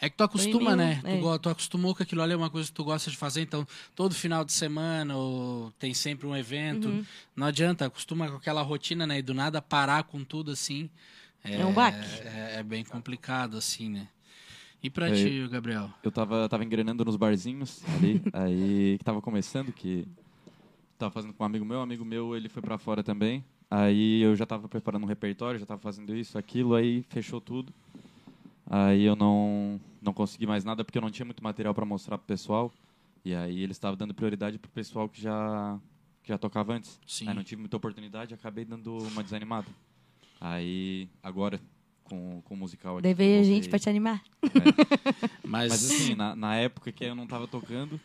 É 0.00 0.08
que 0.08 0.16
tu 0.16 0.24
acostuma, 0.24 0.74
né? 0.74 0.98
Tu, 1.02 1.06
é. 1.08 1.18
go- 1.18 1.38
tu 1.38 1.50
acostumou 1.50 1.94
que 1.94 2.02
aquilo 2.02 2.22
ali 2.22 2.32
é 2.32 2.36
uma 2.36 2.48
coisa 2.48 2.68
que 2.68 2.74
tu 2.74 2.82
gosta 2.82 3.10
de 3.10 3.16
fazer, 3.18 3.42
então 3.42 3.66
todo 3.94 4.14
final 4.14 4.44
de 4.46 4.52
semana 4.52 5.14
ou 5.14 5.70
tem 5.72 5.92
sempre 5.92 6.26
um 6.26 6.34
evento. 6.34 6.88
Uhum. 6.88 7.04
Não 7.36 7.46
adianta, 7.46 7.84
acostuma 7.84 8.26
com 8.30 8.36
aquela 8.36 8.62
rotina, 8.62 9.06
né? 9.06 9.18
E 9.18 9.22
do 9.22 9.34
nada 9.34 9.60
parar 9.60 10.04
com 10.04 10.24
tudo 10.24 10.52
assim. 10.52 10.88
É 11.44 11.64
um 11.66 11.72
baque. 11.72 11.98
É, 12.24 12.56
é 12.60 12.62
bem 12.62 12.82
complicado, 12.82 13.58
assim, 13.58 13.90
né? 13.90 14.08
E 14.82 14.88
pra 14.88 15.08
É, 15.08 15.12
ti, 15.12 15.46
Gabriel? 15.48 15.90
Eu 16.02 16.10
tava, 16.10 16.48
tava 16.48 16.64
engrenando 16.64 17.04
nos 17.04 17.16
barzinhos 17.16 17.82
ali, 17.94 18.22
aí 18.32 18.96
que 18.98 19.04
tava 19.04 19.20
começando, 19.20 19.70
que 19.70 20.08
tava 21.00 21.12
fazendo 21.12 21.32
com 21.32 21.42
um 21.42 21.46
amigo 21.46 21.64
meu, 21.64 21.78
um 21.78 21.82
amigo 21.82 22.04
meu 22.04 22.36
ele 22.36 22.48
foi 22.48 22.62
pra 22.62 22.78
fora 22.78 23.02
também. 23.02 23.44
Aí 23.70 24.20
eu 24.20 24.36
já 24.36 24.44
tava 24.44 24.68
preparando 24.68 25.04
um 25.04 25.06
repertório, 25.06 25.58
já 25.58 25.66
tava 25.66 25.80
fazendo 25.80 26.14
isso, 26.14 26.36
aquilo, 26.36 26.74
aí 26.74 27.02
fechou 27.08 27.40
tudo. 27.40 27.72
Aí 28.68 29.02
eu 29.02 29.16
não, 29.16 29.80
não 30.00 30.12
consegui 30.12 30.46
mais 30.46 30.64
nada 30.64 30.84
porque 30.84 30.98
eu 30.98 31.02
não 31.02 31.10
tinha 31.10 31.24
muito 31.24 31.42
material 31.42 31.74
pra 31.74 31.84
mostrar 31.84 32.18
pro 32.18 32.26
pessoal. 32.26 32.72
E 33.24 33.34
aí 33.34 33.62
eles 33.62 33.76
estavam 33.76 33.96
dando 33.96 34.14
prioridade 34.14 34.58
pro 34.58 34.70
pessoal 34.70 35.08
que 35.08 35.20
já, 35.20 35.78
que 36.22 36.28
já 36.28 36.38
tocava 36.38 36.74
antes. 36.74 37.00
Sim. 37.06 37.28
Aí 37.28 37.34
não 37.34 37.42
tive 37.42 37.60
muita 37.60 37.76
oportunidade, 37.76 38.34
acabei 38.34 38.64
dando 38.64 38.96
uma 38.96 39.22
desanimada. 39.22 39.68
Aí, 40.40 41.08
agora, 41.22 41.60
com, 42.04 42.40
com 42.42 42.54
o 42.54 42.56
musical 42.56 42.94
aqui. 42.94 43.02
Daí 43.02 43.14
veio 43.14 43.40
a 43.40 43.44
gente 43.44 43.68
pra 43.68 43.78
te 43.78 43.88
animar. 43.88 44.22
Mas, 45.44 45.72
mas 45.72 45.84
assim, 45.84 46.14
na, 46.14 46.36
na 46.36 46.54
época 46.54 46.92
que 46.92 47.04
eu 47.04 47.14
não 47.14 47.26
tava 47.26 47.48
tocando, 47.48 48.00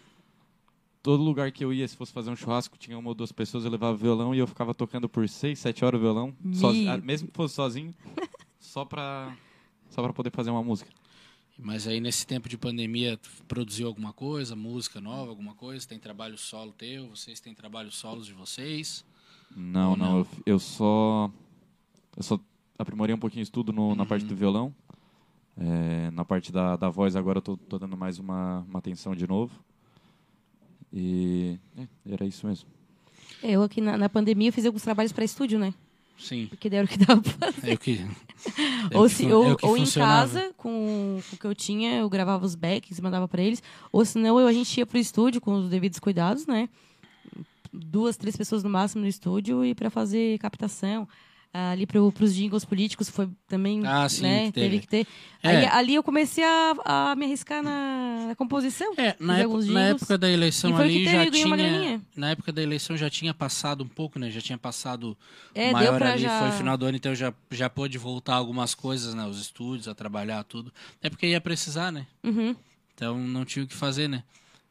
todo 1.05 1.21
lugar 1.23 1.51
que 1.51 1.63
eu 1.63 1.71
ia, 1.71 1.87
se 1.87 1.95
fosse 1.95 2.11
fazer 2.11 2.31
um 2.31 2.35
churrasco, 2.35 2.77
tinha 2.79 2.97
uma 2.97 3.09
ou 3.09 3.13
duas 3.15 3.31
pessoas, 3.31 3.63
eu 3.63 3.69
levava 3.69 3.95
violão 3.95 4.33
e 4.33 4.39
eu 4.39 4.47
ficava 4.47 4.73
tocando 4.73 5.07
por 5.07 5.29
seis, 5.29 5.59
sete 5.59 5.85
horas 5.85 5.99
o 5.99 6.01
violão, 6.01 6.33
ah, 6.89 6.97
mesmo 6.97 7.27
que 7.27 7.33
fosse 7.35 7.53
sozinho, 7.53 7.93
só 8.59 8.83
pra, 8.83 9.35
só 9.89 10.01
pra 10.01 10.11
poder 10.11 10.31
fazer 10.31 10.49
uma 10.49 10.63
música. 10.63 10.89
mas 11.59 11.87
aí 11.87 11.99
nesse 12.01 12.25
tempo 12.25 12.49
de 12.49 12.57
pandemia, 12.57 13.17
tu 13.17 13.29
produziu 13.47 13.85
alguma 13.87 14.11
coisa, 14.11 14.55
música 14.55 14.99
nova, 14.99 15.29
alguma 15.29 15.53
coisa? 15.53 15.87
Tem 15.87 15.99
trabalho 15.99 16.37
solo 16.39 16.71
teu? 16.71 17.07
Vocês 17.09 17.39
têm 17.39 17.53
trabalhos 17.53 17.95
solos 17.95 18.25
de 18.25 18.33
vocês? 18.33 19.05
Não, 19.55 19.95
não, 19.95 20.07
não? 20.09 20.17
Eu, 20.19 20.27
eu 20.45 20.59
só 20.59 21.29
eu 22.17 22.23
só 22.23 22.39
aprimorei 22.79 23.13
um 23.13 23.19
pouquinho 23.19 23.41
o 23.41 23.43
estudo 23.43 23.71
no- 23.71 23.93
na 23.95 24.05
parte 24.07 24.25
do 24.25 24.35
violão. 24.35 24.73
É, 25.57 26.11
na 26.11 26.25
parte 26.25 26.51
da, 26.51 26.75
da 26.75 26.89
voz 26.89 27.15
agora 27.15 27.37
eu 27.37 27.41
tô, 27.41 27.55
tô 27.55 27.79
dando 27.79 27.95
mais 27.95 28.19
uma, 28.19 28.65
uma 28.67 28.79
atenção 28.79 29.15
de 29.15 29.25
novo. 29.27 29.63
E 30.95 31.59
é, 31.77 32.13
era 32.13 32.25
isso 32.25 32.47
mesmo. 32.47 32.65
Eu 33.43 33.61
aqui 33.63 33.81
na, 33.81 33.97
na 33.97 34.07
pandemia 34.07 34.51
fiz 34.51 34.65
alguns 34.65 34.81
trabalhos 34.81 35.11
para 35.11 35.25
estúdio, 35.25 35.59
né? 35.59 35.73
Sim. 36.17 36.47
Porque 36.47 36.69
deram 36.69 36.85
o 36.85 36.87
que 36.87 36.97
dava 36.97 37.21
pra 37.21 37.51
fazer. 37.51 37.71
É 37.71 37.73
o 37.73 37.77
que. 37.77 37.99
é 38.91 38.97
ou 38.97 39.03
o 39.05 39.09
que 39.09 39.13
se- 39.15 39.31
ou, 39.31 39.45
é 39.45 39.51
o 39.53 39.57
que 39.57 39.65
ou 39.65 39.77
em 39.77 39.85
casa, 39.85 40.53
com, 40.55 41.19
com 41.29 41.35
o 41.35 41.39
que 41.39 41.45
eu 41.45 41.53
tinha, 41.53 41.97
eu 41.97 42.09
gravava 42.09 42.45
os 42.45 42.55
backs 42.55 42.97
e 42.97 43.01
mandava 43.01 43.27
para 43.27 43.41
eles. 43.43 43.61
Ou 43.91 44.05
senão 44.05 44.39
eu, 44.39 44.47
a 44.47 44.53
gente 44.53 44.77
ia 44.77 44.85
pro 44.85 44.97
estúdio 44.97 45.41
com 45.41 45.55
os 45.55 45.69
devidos 45.69 45.99
cuidados, 45.99 46.47
né? 46.47 46.69
Duas, 47.73 48.15
três 48.15 48.37
pessoas 48.37 48.63
no 48.63 48.69
máximo 48.69 49.01
no 49.01 49.07
estúdio 49.09 49.65
e 49.65 49.75
para 49.75 49.89
fazer 49.89 50.37
captação. 50.39 51.05
Ali 51.57 51.85
para 51.85 52.01
os 52.01 52.35
jingles 52.35 52.65
políticos 52.65 53.09
foi 53.09 53.29
também, 53.47 53.81
Ah, 53.85 54.09
sim, 54.09 54.21
né? 54.23 54.45
que 54.47 54.51
teve. 54.51 54.79
que 54.79 54.87
ter. 54.87 55.07
É. 55.41 55.49
Aí, 55.49 55.65
ali 55.67 55.95
eu 55.95 56.03
comecei 56.03 56.43
a, 56.43 56.75
a 56.83 57.15
me 57.15 57.25
arriscar 57.25 57.63
na, 57.63 58.25
na 58.27 58.35
composição. 58.35 58.93
É, 58.97 59.15
na, 59.19 59.37
época, 59.39 59.65
na 59.67 59.81
época 59.87 60.17
da 60.17 60.29
eleição 60.29 60.71
E 60.71 60.73
foi 60.75 60.85
o 60.85 60.89
que 60.89 60.95
ali 60.95 61.05
teve, 61.05 61.23
já 61.25 61.31
tinha. 61.31 62.01
Na 62.15 62.29
época 62.31 62.51
da 62.51 62.61
eleição 62.61 62.97
já 62.97 63.09
tinha 63.09 63.33
passado 63.33 63.85
um 63.85 63.87
pouco, 63.87 64.19
né? 64.19 64.29
Já 64.29 64.41
tinha 64.41 64.57
passado 64.57 65.17
É, 65.53 65.71
maior 65.71 66.03
ali, 66.03 66.23
já- 66.23 66.39
foi 66.39 66.51
final 66.51 66.77
do 66.77 66.85
ano, 66.85 66.97
então 66.97 67.15
já, 67.15 67.33
já 67.49 67.69
pôde 67.69 67.97
voltar 67.97 68.35
algumas 68.35 68.75
coisas, 68.75 69.13
né? 69.13 69.25
Os 69.25 69.39
estúdios, 69.39 69.87
a 69.87 69.95
trabalhar, 69.95 70.43
tudo. 70.43 70.73
É 71.01 71.09
porque 71.09 71.25
ia 71.27 71.39
precisar, 71.39 71.89
né? 71.89 72.05
Uhum. 72.21 72.53
Então 72.93 73.17
não 73.17 73.45
tinha 73.45 73.63
o 73.63 73.67
que 73.67 73.75
fazer, 73.75 74.09
né? 74.09 74.23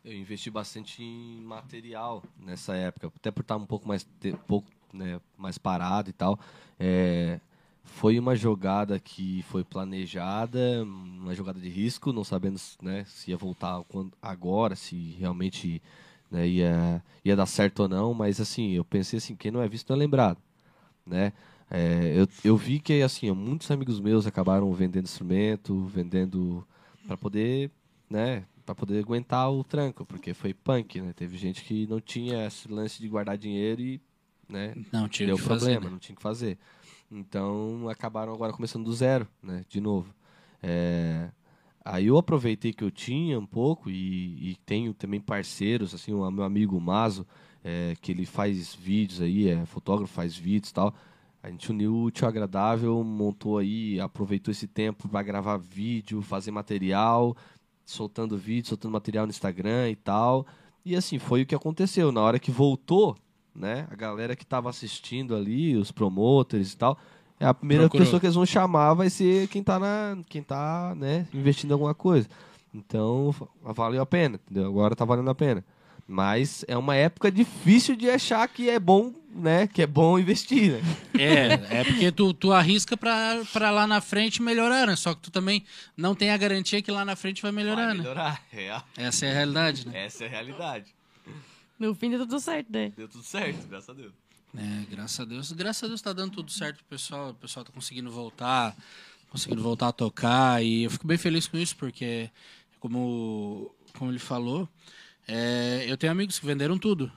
Eu 0.04 0.12
investi 0.12 0.50
bastante 0.50 1.02
em 1.02 1.40
material 1.40 2.22
nessa 2.38 2.74
época, 2.76 3.10
até 3.16 3.30
por 3.30 3.40
estar 3.40 3.56
um 3.56 3.64
pouco 3.64 3.88
mais, 3.88 4.06
te- 4.20 4.36
pouco, 4.46 4.68
né, 4.92 5.18
mais 5.38 5.56
parado 5.56 6.10
e 6.10 6.12
tal. 6.12 6.38
É, 6.78 7.40
foi 7.84 8.18
uma 8.18 8.34
jogada 8.34 8.98
que 8.98 9.42
foi 9.44 9.62
planejada, 9.62 10.82
uma 10.84 11.34
jogada 11.34 11.60
de 11.60 11.68
risco, 11.68 12.12
não 12.12 12.24
sabendo 12.24 12.58
né, 12.82 13.04
se 13.06 13.30
ia 13.30 13.36
voltar 13.36 13.82
agora, 14.20 14.74
se 14.74 15.16
realmente 15.18 15.82
né, 16.30 16.46
ia, 16.48 17.02
ia 17.24 17.36
dar 17.36 17.46
certo 17.46 17.80
ou 17.80 17.88
não, 17.88 18.14
mas 18.14 18.40
assim, 18.40 18.72
eu 18.72 18.84
pensei 18.84 19.18
assim, 19.18 19.36
quem 19.36 19.50
não 19.50 19.62
é 19.62 19.68
visto 19.68 19.90
não 19.90 19.96
é 19.96 19.98
lembrado, 19.98 20.38
né? 21.06 21.32
É, 21.70 22.12
eu, 22.16 22.28
eu 22.44 22.56
vi 22.56 22.78
que 22.78 23.02
assim, 23.02 23.30
muitos 23.32 23.70
amigos 23.70 24.00
meus 24.00 24.26
acabaram 24.26 24.72
vendendo 24.72 25.04
instrumento, 25.04 25.84
vendendo 25.86 26.66
para 27.06 27.16
poder, 27.16 27.70
né, 28.08 28.44
para 28.64 28.74
poder 28.74 28.98
aguentar 28.98 29.50
o 29.50 29.62
tranco, 29.62 30.04
porque 30.06 30.34
foi 30.34 30.54
punk, 30.54 31.00
né? 31.00 31.12
Teve 31.12 31.36
gente 31.36 31.64
que 31.64 31.86
não 31.86 32.00
tinha 32.00 32.46
esse 32.46 32.70
lance 32.70 33.00
de 33.00 33.08
guardar 33.08 33.36
dinheiro 33.36 33.80
e, 33.82 34.00
né, 34.48 34.74
Não 34.92 35.08
tinha 35.08 35.28
deu 35.28 35.36
que 35.36 35.42
fazer. 35.42 35.60
problema, 35.66 35.84
né? 35.86 35.90
não 35.90 35.98
tinha 35.98 36.14
o 36.14 36.16
que 36.16 36.22
fazer. 36.22 36.58
Então 37.10 37.88
acabaram 37.88 38.32
agora 38.32 38.52
começando 38.52 38.84
do 38.84 38.92
zero, 38.92 39.26
né? 39.42 39.64
De 39.68 39.80
novo. 39.80 40.12
É, 40.62 41.30
Aí 41.84 42.06
eu 42.06 42.16
aproveitei 42.16 42.72
que 42.72 42.82
eu 42.82 42.90
tinha 42.90 43.38
um 43.38 43.44
pouco 43.44 43.90
e, 43.90 44.52
e 44.52 44.56
tenho 44.64 44.94
também 44.94 45.20
parceiros, 45.20 45.92
assim, 45.94 46.14
o 46.14 46.30
meu 46.30 46.42
amigo 46.42 46.80
Mazo, 46.80 47.26
é, 47.62 47.94
que 48.00 48.10
ele 48.10 48.24
faz 48.24 48.74
vídeos 48.74 49.20
aí, 49.20 49.48
é 49.48 49.66
fotógrafo, 49.66 50.12
faz 50.12 50.34
vídeos 50.34 50.70
e 50.70 50.74
tal. 50.74 50.94
A 51.42 51.50
gente 51.50 51.70
uniu 51.70 51.92
o 51.92 52.04
útil 52.04 52.24
ao 52.24 52.30
agradável, 52.30 53.04
montou 53.04 53.58
aí, 53.58 54.00
aproveitou 54.00 54.50
esse 54.50 54.66
tempo 54.66 55.06
para 55.10 55.22
gravar 55.22 55.58
vídeo, 55.58 56.22
fazer 56.22 56.50
material, 56.50 57.36
soltando 57.84 58.38
vídeo, 58.38 58.68
soltando 58.68 58.92
material 58.92 59.26
no 59.26 59.30
Instagram 59.30 59.90
e 59.90 59.96
tal. 59.96 60.46
E 60.86 60.96
assim, 60.96 61.18
foi 61.18 61.42
o 61.42 61.46
que 61.46 61.54
aconteceu. 61.54 62.10
Na 62.10 62.22
hora 62.22 62.38
que 62.38 62.50
voltou, 62.50 63.14
né, 63.54 63.86
a 63.90 63.94
galera 63.94 64.34
que 64.36 64.42
estava 64.42 64.68
assistindo 64.70 65.34
ali, 65.34 65.76
os 65.76 65.90
promotores 65.92 66.72
e 66.72 66.76
tal, 66.76 66.98
é 67.38 67.46
a 67.46 67.54
primeira 67.54 67.84
Procurou. 67.84 68.04
pessoa 68.06 68.20
que 68.20 68.26
eles 68.26 68.34
vão 68.36 68.46
chamar 68.46 68.94
vai 68.94 69.10
ser 69.10 69.48
quem 69.48 69.62
tá, 69.62 69.78
na, 69.78 70.18
quem 70.28 70.42
tá 70.42 70.94
né, 70.96 71.26
investindo 71.32 71.70
em 71.70 71.74
alguma 71.74 71.94
coisa. 71.94 72.28
Então, 72.74 73.34
valeu 73.62 74.02
a 74.02 74.06
pena, 74.06 74.34
entendeu? 74.44 74.68
Agora 74.68 74.96
tá 74.96 75.04
valendo 75.04 75.30
a 75.30 75.34
pena. 75.34 75.64
Mas 76.06 76.64
é 76.68 76.76
uma 76.76 76.94
época 76.96 77.30
difícil 77.32 77.96
de 77.96 78.10
achar 78.10 78.46
que 78.48 78.68
é 78.68 78.78
bom, 78.78 79.12
né? 79.34 79.66
Que 79.66 79.80
é 79.82 79.86
bom 79.86 80.18
investir, 80.18 80.72
né? 80.72 80.80
É, 81.18 81.78
é 81.80 81.84
porque 81.84 82.12
tu, 82.12 82.34
tu 82.34 82.52
arrisca 82.52 82.94
pra, 82.94 83.42
pra 83.52 83.70
lá 83.70 83.86
na 83.86 84.00
frente 84.02 84.42
melhorar, 84.42 84.86
né? 84.86 84.96
Só 84.96 85.14
que 85.14 85.22
tu 85.22 85.30
também 85.30 85.64
não 85.96 86.14
tem 86.14 86.30
a 86.30 86.36
garantia 86.36 86.82
que 86.82 86.90
lá 86.90 87.04
na 87.06 87.16
frente 87.16 87.40
vai 87.40 87.52
melhorar, 87.52 87.86
Vai 87.86 87.94
né? 87.94 88.00
melhorar. 88.02 88.42
É, 88.52 88.82
Essa 88.98 89.24
é 89.26 89.30
a 89.30 89.34
realidade, 89.34 89.86
né? 89.88 90.04
essa 90.04 90.24
é 90.24 90.26
a 90.26 90.30
realidade. 90.30 90.94
No 91.78 91.94
fim 91.94 92.10
deu 92.10 92.20
tudo 92.20 92.40
certo, 92.40 92.70
né? 92.70 92.92
Deu 92.96 93.08
tudo 93.08 93.24
certo, 93.24 93.66
graças 93.66 93.88
a 93.88 93.92
Deus. 93.92 94.12
É, 94.56 94.86
graças 94.88 95.20
a 95.20 95.24
Deus. 95.24 95.52
Graças 95.52 95.84
a 95.84 95.88
Deus 95.88 96.02
tá 96.02 96.12
dando 96.12 96.32
tudo 96.32 96.50
certo 96.50 96.76
pro 96.76 96.86
pessoal. 96.86 97.30
O 97.30 97.34
pessoal 97.34 97.64
tá 97.64 97.72
conseguindo 97.72 98.10
voltar, 98.10 98.76
conseguindo 99.28 99.62
voltar 99.62 99.88
a 99.88 99.92
tocar. 99.92 100.62
E 100.62 100.84
eu 100.84 100.90
fico 100.90 101.06
bem 101.06 101.18
feliz 101.18 101.48
com 101.48 101.58
isso, 101.58 101.76
porque, 101.76 102.30
como, 102.78 103.74
como 103.98 104.10
ele 104.10 104.20
falou, 104.20 104.68
é, 105.26 105.84
eu 105.88 105.96
tenho 105.96 106.12
amigos 106.12 106.38
que 106.38 106.46
venderam 106.46 106.78
tudo. 106.78 107.10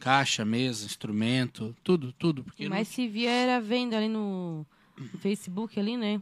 Caixa, 0.00 0.44
mesa, 0.44 0.84
instrumento, 0.84 1.76
tudo, 1.84 2.12
tudo. 2.12 2.42
Porque 2.42 2.68
Mas 2.68 2.88
se 2.88 3.06
via 3.06 3.30
era 3.30 3.60
venda 3.60 3.96
ali 3.96 4.08
no, 4.08 4.66
no 4.96 5.18
Facebook 5.18 5.78
ali, 5.78 5.96
né? 5.96 6.20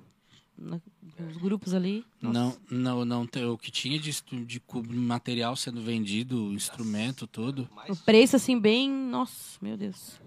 Na- 0.58 0.80
nos 1.20 1.36
grupos 1.36 1.72
ali. 1.72 2.04
não, 2.20 2.32
não, 2.32 3.04
não, 3.04 3.04
não 3.04 3.28
o 3.52 3.58
que 3.58 3.70
tinha 3.70 3.98
de, 3.98 4.10
de 4.44 4.60
material 4.90 5.54
sendo 5.56 5.80
vendido, 5.80 6.52
instrumento, 6.52 7.26
tudo. 7.26 7.68
O 7.88 7.96
preço, 7.96 8.36
assim, 8.36 8.58
bem. 8.58 8.90
Nossa, 8.90 9.58
meu 9.62 9.76
Deus. 9.76 10.20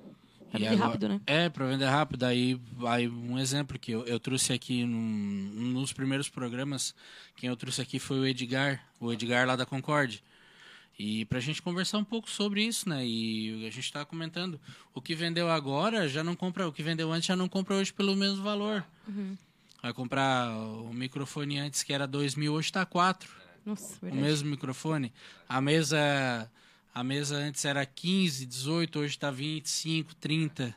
Pra 0.50 0.60
E 0.60 0.64
vender 0.64 0.74
agora- 0.76 0.86
rápido, 0.88 1.08
né? 1.10 1.22
É, 1.26 1.50
para 1.50 1.66
vender 1.68 1.86
rápido. 1.86 2.24
Aí, 2.24 2.60
aí 2.88 3.08
um 3.08 3.38
exemplo 3.40 3.78
que 3.80 3.92
eu, 3.92 4.06
eu 4.06 4.20
trouxe 4.20 4.52
aqui 4.54 4.86
num, 4.86 5.72
nos 5.74 5.94
primeiros 5.94 6.28
programas, 6.30 6.94
quem 7.38 7.48
eu 7.50 7.56
trouxe 7.56 7.82
aqui 7.82 8.00
foi 8.00 8.20
o 8.20 8.26
Edgar, 8.26 8.84
o 9.00 9.12
Edgar 9.14 9.48
lá 9.48 9.56
da 9.56 9.66
Concorde. 9.66 10.22
E 11.00 11.24
pra 11.26 11.40
gente 11.40 11.62
conversar 11.62 11.98
um 11.98 12.04
pouco 12.04 12.30
sobre 12.30 12.64
isso, 12.64 12.88
né? 12.88 13.06
E 13.06 13.66
a 13.66 13.70
gente 13.72 13.92
tá 13.92 14.04
comentando, 14.06 14.60
o 14.94 15.02
que 15.02 15.16
vendeu 15.16 15.50
agora 15.50 16.08
já 16.08 16.24
não 16.24 16.36
compra, 16.36 16.68
o 16.68 16.72
que 16.74 16.84
vendeu 16.84 17.12
antes 17.12 17.28
já 17.28 17.36
não 17.36 17.48
compra 17.50 17.76
hoje 17.76 17.92
pelo 17.94 18.16
mesmo 18.16 18.44
valor. 18.44 18.86
Vai 19.82 19.94
comprar 19.94 20.50
o 20.52 20.94
microfone 20.94 21.58
antes 21.60 21.82
que 21.84 21.92
era 21.92 22.06
2 22.06 22.36
mil, 22.36 22.54
hoje 22.54 22.72
tá 22.72 22.86
4 22.86 23.30
Nossa, 23.66 23.96
o 23.98 24.00
verdade. 24.02 24.22
mesmo 24.22 24.50
microfone. 24.50 25.12
A 25.50 25.60
mesa 25.60 26.50
a 26.94 27.04
mesa 27.04 27.38
antes 27.38 27.64
era 27.64 27.86
15, 27.86 28.46
18, 28.46 29.00
hoje 29.00 29.14
está 29.16 29.32
25, 29.32 30.14
30. 30.16 30.76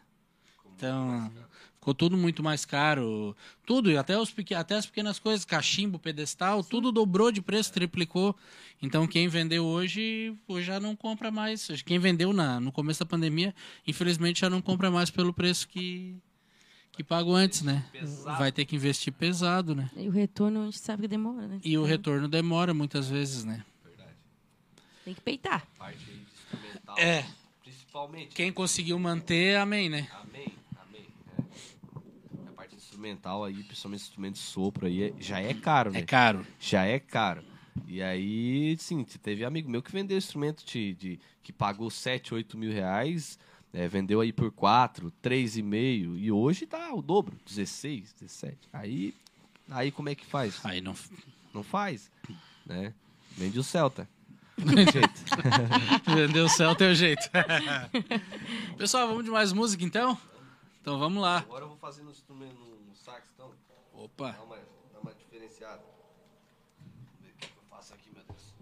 Então, 0.77 1.33
ficou 1.75 1.93
tudo 1.93 2.17
muito 2.17 2.43
mais 2.43 2.65
caro. 2.65 3.37
Tudo, 3.67 3.97
até, 3.99 4.17
os, 4.19 4.33
até 4.57 4.77
as 4.77 4.87
pequenas 4.87 5.19
coisas, 5.19 5.45
cachimbo, 5.45 5.99
pedestal, 5.99 6.63
tudo 6.63 6.93
dobrou 6.93 7.33
de 7.33 7.43
preço, 7.43 7.73
triplicou. 7.73 8.37
Então, 8.81 9.09
quem 9.09 9.27
vendeu 9.27 9.65
hoje, 9.65 10.37
hoje 10.47 10.67
já 10.67 10.79
não 10.79 10.95
compra 10.95 11.33
mais. 11.33 11.67
Quem 11.85 11.99
vendeu 11.99 12.33
na, 12.33 12.61
no 12.61 12.71
começo 12.71 13.01
da 13.01 13.07
pandemia, 13.07 13.53
infelizmente 13.87 14.41
já 14.41 14.51
não 14.51 14.63
compra 14.63 14.91
mais 14.91 15.11
pelo 15.11 15.33
preço 15.33 15.67
que, 15.67 16.17
que 16.97 17.03
pagou 17.05 17.35
antes, 17.35 17.63
né? 17.63 17.85
Vai 18.25 18.53
ter 18.53 18.65
que 18.65 18.77
investir 18.77 19.13
pesado, 19.13 19.75
né? 19.75 19.91
E 19.97 20.09
o 20.09 20.13
retorno 20.13 20.63
a 20.63 20.65
gente 20.67 20.79
sabe 20.79 21.03
que 21.03 21.09
demora, 21.09 21.47
né? 21.49 21.61
E 21.65 21.77
o 21.77 21.85
retorno 21.85 22.29
demora 22.29 22.73
muitas 22.73 23.09
vezes, 23.09 23.45
né? 23.45 23.65
Tem 25.05 25.13
que 25.15 25.21
peitar. 25.21 25.67
Parte 25.77 25.99
instrumental. 25.99 26.97
É. 26.99 27.25
Principalmente. 27.63 28.35
Quem 28.35 28.51
conseguiu 28.53 28.99
manter, 28.99 29.57
amém, 29.59 29.89
né? 29.91 30.09
Amém, 30.23 30.47
amém. 30.81 31.07
É. 31.39 32.49
A 32.49 32.53
parte 32.53 32.75
instrumental 32.77 33.45
aí, 33.45 33.63
principalmente 33.65 34.01
instrumento 34.03 34.35
de 34.35 34.41
sopro 34.41 34.87
aí, 34.87 35.03
é- 35.05 35.13
já 35.19 35.41
é 35.41 35.53
caro, 35.53 35.91
né? 35.91 35.99
É 35.99 36.03
caro. 36.03 36.47
Já 36.59 36.85
é 36.85 36.99
caro. 36.99 37.43
E 37.87 38.01
aí, 38.03 38.77
sim, 38.79 39.05
teve 39.05 39.45
amigo 39.45 39.69
meu 39.69 39.83
que 39.83 39.93
vendeu 39.93 40.17
instrumento 40.17 40.65
de, 40.65 40.95
de- 40.95 41.21
que 41.43 41.53
pagou 41.53 41.91
7, 41.91 42.33
8 42.33 42.57
mil 42.57 42.73
reais, 42.73 43.39
é, 43.75 43.87
vendeu 43.89 44.21
aí 44.21 44.33
por 44.33 44.51
4, 44.51 45.13
3,5, 45.23 46.17
e 46.17 46.33
hoje 46.33 46.67
tá 46.67 46.95
o 46.95 47.03
dobro, 47.03 47.37
16, 47.45 48.15
17. 48.15 48.69
Aí, 48.73 49.15
aí 49.69 49.91
como 49.91 50.09
é 50.09 50.15
que 50.15 50.25
faz? 50.25 50.65
Aí 50.65 50.81
não. 50.81 50.95
Não 51.53 51.63
faz, 51.63 52.11
né? 52.65 52.95
Vende 53.37 53.59
o 53.59 53.63
Celta. 53.63 54.09
Não 54.57 54.75
tem 54.75 54.87
jeito. 54.91 55.25
Vendeu 56.15 56.45
o 56.45 56.49
céu 56.49 56.75
teu 56.75 56.95
jeito. 56.95 57.29
Pessoal, 58.79 59.09
vamos 59.09 59.25
de 59.25 59.31
mais 59.31 59.53
música 59.53 59.85
então? 59.85 60.17
Então 60.81 60.99
vamos 60.99 61.23
lá. 61.23 61.39
Agora 61.39 61.65
eu 61.65 61.69
vou 61.69 61.77
fazer 61.77 62.03
no 62.03 62.11
instrumento, 62.11 62.55
no 62.55 62.95
sax, 62.95 63.27
então. 63.35 63.53
Opa. 63.93 64.33
Dá 64.33 64.43
uma, 64.43 64.57
dá 64.93 65.01
uma 65.01 65.15
diferenciada. 65.15 65.83
Vamos 66.79 67.21
ver 67.21 67.31
o 67.31 67.37
que 67.37 67.47
eu 67.47 67.65
faço 67.69 67.95
aqui, 67.95 68.11
meu 68.15 68.25
Deus. 68.25 68.55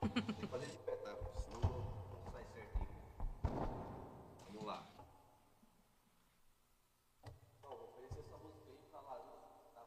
Tem 0.00 0.34
que 0.34 0.46
fazer 0.46 0.66
de 0.66 0.76
pé, 0.78 0.92
tá? 0.96 1.16
Senão 1.40 1.60
não 1.60 2.32
sai 2.32 2.44
certinho. 2.44 2.88
Vamos 4.46 4.64
lá. 4.66 4.86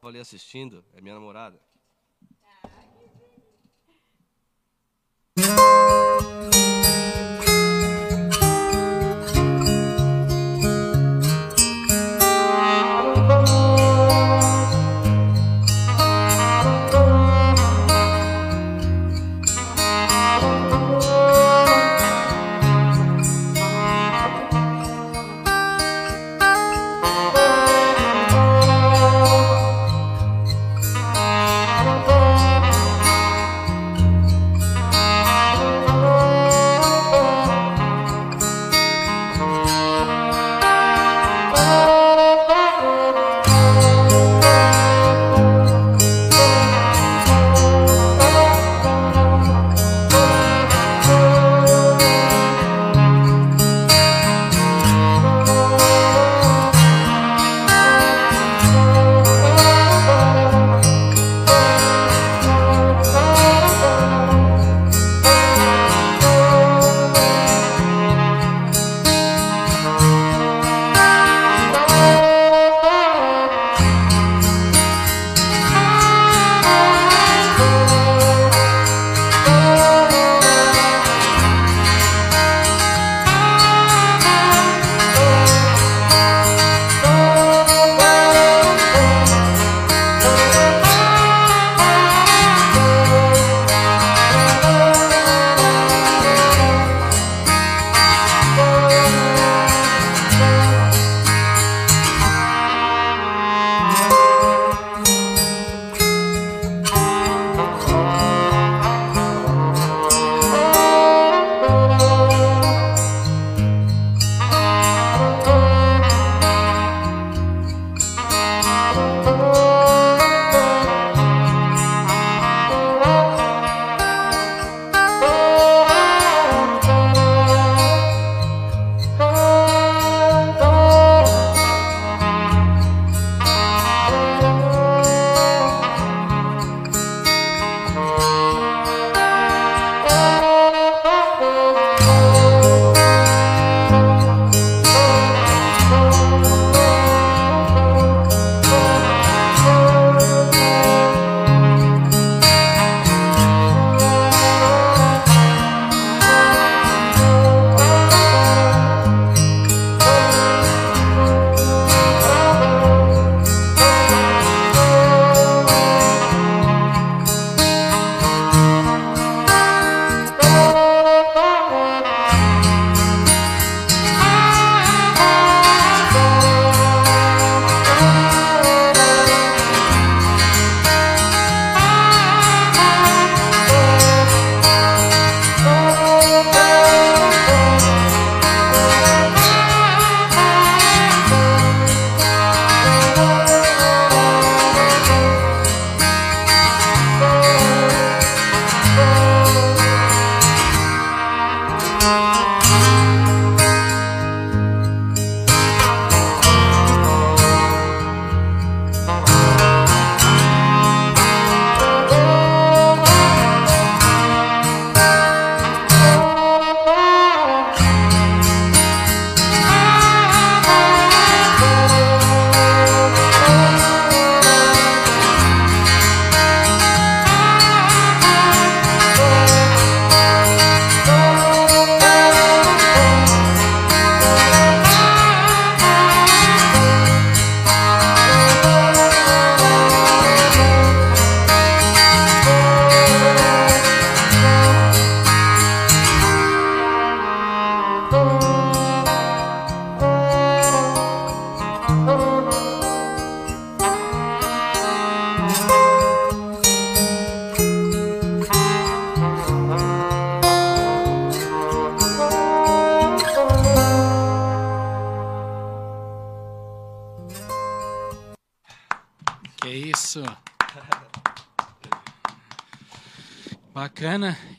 Tava 0.08 0.16
ali 0.16 0.20
assistindo, 0.20 0.82
é 0.94 1.02
minha 1.02 1.14
namorada. 1.14 1.60
Isso. 5.36 5.67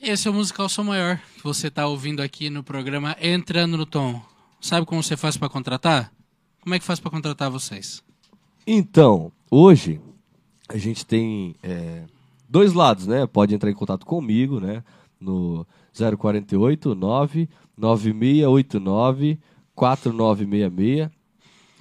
Esse 0.09 0.27
é 0.27 0.31
o 0.31 0.33
Musical 0.33 0.67
Som 0.67 0.85
Maior 0.85 1.21
que 1.35 1.43
você 1.43 1.67
está 1.67 1.85
ouvindo 1.85 2.19
aqui 2.23 2.49
no 2.49 2.63
programa 2.63 3.15
Entrando 3.21 3.77
no 3.77 3.85
Tom. 3.85 4.19
Sabe 4.59 4.83
como 4.83 5.03
você 5.03 5.15
faz 5.15 5.37
para 5.37 5.47
contratar? 5.47 6.11
Como 6.61 6.73
é 6.73 6.79
que 6.79 6.85
faz 6.85 6.99
para 6.99 7.11
contratar 7.11 7.51
vocês? 7.51 8.03
Então, 8.65 9.31
hoje 9.51 10.01
a 10.67 10.79
gente 10.79 11.05
tem 11.05 11.55
é, 11.61 12.05
dois 12.49 12.73
lados, 12.73 13.05
né? 13.05 13.27
Pode 13.27 13.53
entrar 13.53 13.69
em 13.69 13.75
contato 13.75 14.03
comigo, 14.03 14.59
né? 14.59 14.83
No 15.21 15.63
048 15.93 16.95
9 16.95 17.47
9689 17.77 19.39
4966. 19.75 21.11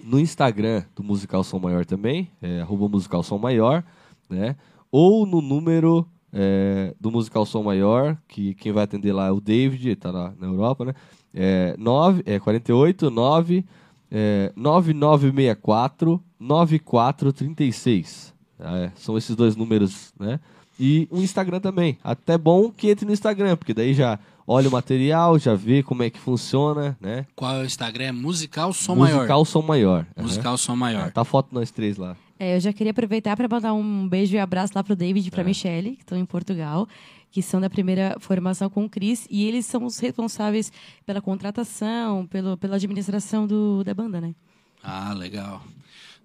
No 0.04 0.20
Instagram 0.20 0.84
do 0.94 1.02
Musical 1.02 1.42
Som 1.42 1.60
Maior 1.60 1.86
também, 1.86 2.30
é 2.42 2.60
arroba 2.60 2.90
Musical 2.90 3.22
Som 3.22 3.38
Maior, 3.38 3.82
né? 4.28 4.54
Ou 4.90 5.24
no 5.24 5.40
número 5.40 6.06
é, 6.32 6.94
do 7.00 7.10
Musical 7.10 7.46
Som 7.46 7.62
Maior, 7.62 8.16
que 8.28 8.54
quem 8.54 8.72
vai 8.72 8.84
atender 8.84 9.12
lá 9.12 9.26
é 9.26 9.30
o 9.30 9.40
David, 9.40 9.88
ele 9.88 9.96
tá 9.96 10.10
lá 10.10 10.34
na 10.38 10.46
Europa, 10.46 10.84
né? 10.84 10.94
É, 11.34 11.74
9, 11.78 12.22
é 12.26 12.38
48 12.38 13.10
9 13.10 13.64
é, 14.10 14.52
9964 14.56 16.22
9436. 16.38 18.34
É, 18.60 18.90
são 18.96 19.16
esses 19.16 19.36
dois 19.36 19.54
números, 19.56 20.12
né? 20.18 20.40
E 20.80 21.08
o 21.10 21.18
Instagram 21.18 21.60
também. 21.60 21.98
Até 22.04 22.38
bom 22.38 22.70
que 22.70 22.88
entre 22.88 23.04
no 23.04 23.12
Instagram, 23.12 23.56
porque 23.56 23.74
daí 23.74 23.94
já 23.94 24.18
olha 24.46 24.68
o 24.68 24.72
material, 24.72 25.38
já 25.38 25.54
vê 25.54 25.82
como 25.82 26.02
é 26.02 26.10
que 26.10 26.18
funciona, 26.18 26.96
né? 27.00 27.26
Qual 27.34 27.52
é 27.56 27.62
o 27.62 27.64
Instagram? 27.64 28.04
É 28.04 28.12
Musical 28.12 28.72
Som 28.72 28.94
Musical 28.94 29.26
Maior. 29.26 29.44
Som 29.44 29.62
Maior. 29.62 30.06
Musical 30.16 30.56
Som 30.56 30.76
Maior. 30.76 31.12
Tá 31.12 31.22
a 31.22 31.24
foto 31.24 31.48
de 31.48 31.54
nós 31.54 31.70
três 31.70 31.96
lá. 31.96 32.16
É, 32.38 32.56
eu 32.56 32.60
já 32.60 32.72
queria 32.72 32.92
aproveitar 32.92 33.36
para 33.36 33.48
mandar 33.48 33.72
um 33.74 34.08
beijo 34.08 34.34
e 34.36 34.38
abraço 34.38 34.72
lá 34.74 34.84
pro 34.84 34.94
David 34.94 35.26
e 35.26 35.30
pra 35.30 35.42
Michelle, 35.42 35.96
que 35.96 36.02
estão 36.02 36.16
em 36.16 36.24
Portugal, 36.24 36.86
que 37.30 37.42
são 37.42 37.60
da 37.60 37.68
primeira 37.68 38.16
formação 38.20 38.70
com 38.70 38.84
o 38.84 38.88
Cris, 38.88 39.26
e 39.28 39.44
eles 39.44 39.66
são 39.66 39.84
os 39.84 39.98
responsáveis 39.98 40.70
pela 41.04 41.20
contratação, 41.20 42.26
pelo, 42.26 42.56
pela 42.56 42.76
administração 42.76 43.46
do, 43.46 43.82
da 43.82 43.92
banda, 43.92 44.20
né? 44.20 44.34
Ah, 44.82 45.12
legal. 45.12 45.62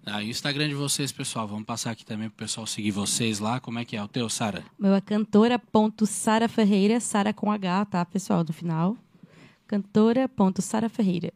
Ah, 0.06 0.18
o 0.18 0.22
Instagram 0.22 0.68
de 0.68 0.76
vocês, 0.76 1.12
pessoal, 1.12 1.48
vamos 1.48 1.66
passar 1.66 1.92
aqui 1.92 2.06
também 2.06 2.30
pro 2.30 2.38
pessoal 2.46 2.68
seguir 2.68 2.92
vocês 2.92 3.40
lá. 3.40 3.60
Como 3.60 3.80
é 3.80 3.86
que 3.86 3.96
é 3.96 4.04
o 4.04 4.08
teu, 4.08 4.30
Sara? 4.30 4.64
Meu 4.78 4.94
é 4.94 5.02
cantora.sara 5.02 6.48
Ferreira, 6.48 7.00
Sara 7.00 7.34
com 7.34 7.52
H, 7.52 7.86
tá, 7.86 8.06
pessoal, 8.06 8.44
no 8.46 8.54
final. 8.54 8.96
Cantora.sara 9.66 10.90
Ferreira. 10.90 11.32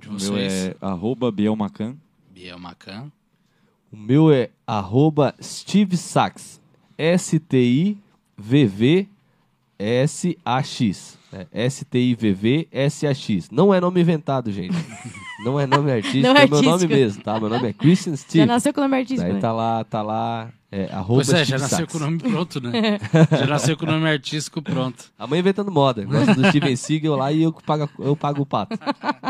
De 0.00 0.08
O 0.08 0.12
vocês? 0.12 0.30
meu 0.32 0.40
é 0.40 0.76
arroba 0.80 1.30
Biel 1.30 1.54
Macan. 1.54 1.94
Biel 2.30 2.58
Macan. 2.58 3.12
O 3.92 3.96
meu 3.96 4.32
é 4.32 4.48
arroba 4.66 5.34
Steve 5.42 5.96
Sachs. 5.98 6.60
S-T-I-V-V-S-A-X. 9.78 11.18
É, 11.32 11.46
S-T-I-V-V-S-A-X. 11.66 13.50
Não 13.50 13.72
é 13.72 13.80
nome 13.80 14.00
inventado, 14.00 14.50
gente. 14.52 14.74
Não 15.44 15.58
é 15.58 15.66
nome 15.66 15.90
artístico, 15.90 16.22
Não 16.22 16.36
é 16.36 16.44
é 16.44 16.46
meu 16.46 16.62
nome 16.62 16.68
artístico. 16.68 16.94
mesmo, 16.94 17.22
tá? 17.24 17.40
Meu 17.40 17.48
nome 17.48 17.68
é 17.68 17.72
Christian 17.72 18.12
Já 18.12 18.16
Steve. 18.16 18.46
nasceu 18.46 18.72
com 18.72 18.80
o 18.80 18.84
nome 18.84 18.96
artístico, 18.96 19.22
Daí 19.24 19.32
né? 19.32 19.40
tá 19.40 19.52
lá, 19.52 19.82
tá 19.82 20.00
lá, 20.00 20.50
é, 20.70 20.84
arroba 20.92 21.24
Pois 21.24 21.30
é, 21.30 21.44
Steve 21.44 21.50
já 21.50 21.58
nasceu 21.58 21.78
Sachs. 21.78 21.92
com 21.92 21.98
o 21.98 22.00
nome 22.00 22.18
pronto, 22.18 22.60
né? 22.60 22.70
já 23.36 23.46
nasceu 23.46 23.76
com 23.76 23.84
o 23.84 23.90
nome 23.90 24.08
artístico 24.08 24.62
pronto. 24.62 25.06
Amanhã 25.18 25.40
inventando 25.40 25.72
moda. 25.72 26.04
Gosta 26.04 26.32
do 26.34 26.46
Steven 26.48 26.76
Seagal 26.76 27.16
lá 27.16 27.32
e 27.32 27.42
eu 27.42 27.52
pago, 27.52 27.90
eu 27.98 28.14
pago 28.14 28.42
o 28.42 28.46
pato. 28.46 28.78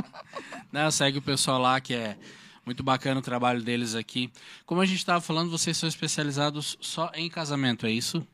Não, 0.70 0.90
segue 0.90 1.16
o 1.16 1.22
pessoal 1.22 1.58
lá, 1.58 1.80
que 1.80 1.94
é 1.94 2.18
muito 2.64 2.82
bacana 2.82 3.20
o 3.20 3.22
trabalho 3.22 3.62
deles 3.62 3.94
aqui. 3.94 4.30
Como 4.66 4.80
a 4.80 4.86
gente 4.86 4.98
estava 4.98 5.20
falando, 5.20 5.50
vocês 5.50 5.76
são 5.76 5.88
especializados 5.88 6.76
só 6.80 7.10
em 7.14 7.28
casamento, 7.28 7.86
é 7.86 7.90
isso? 7.90 8.26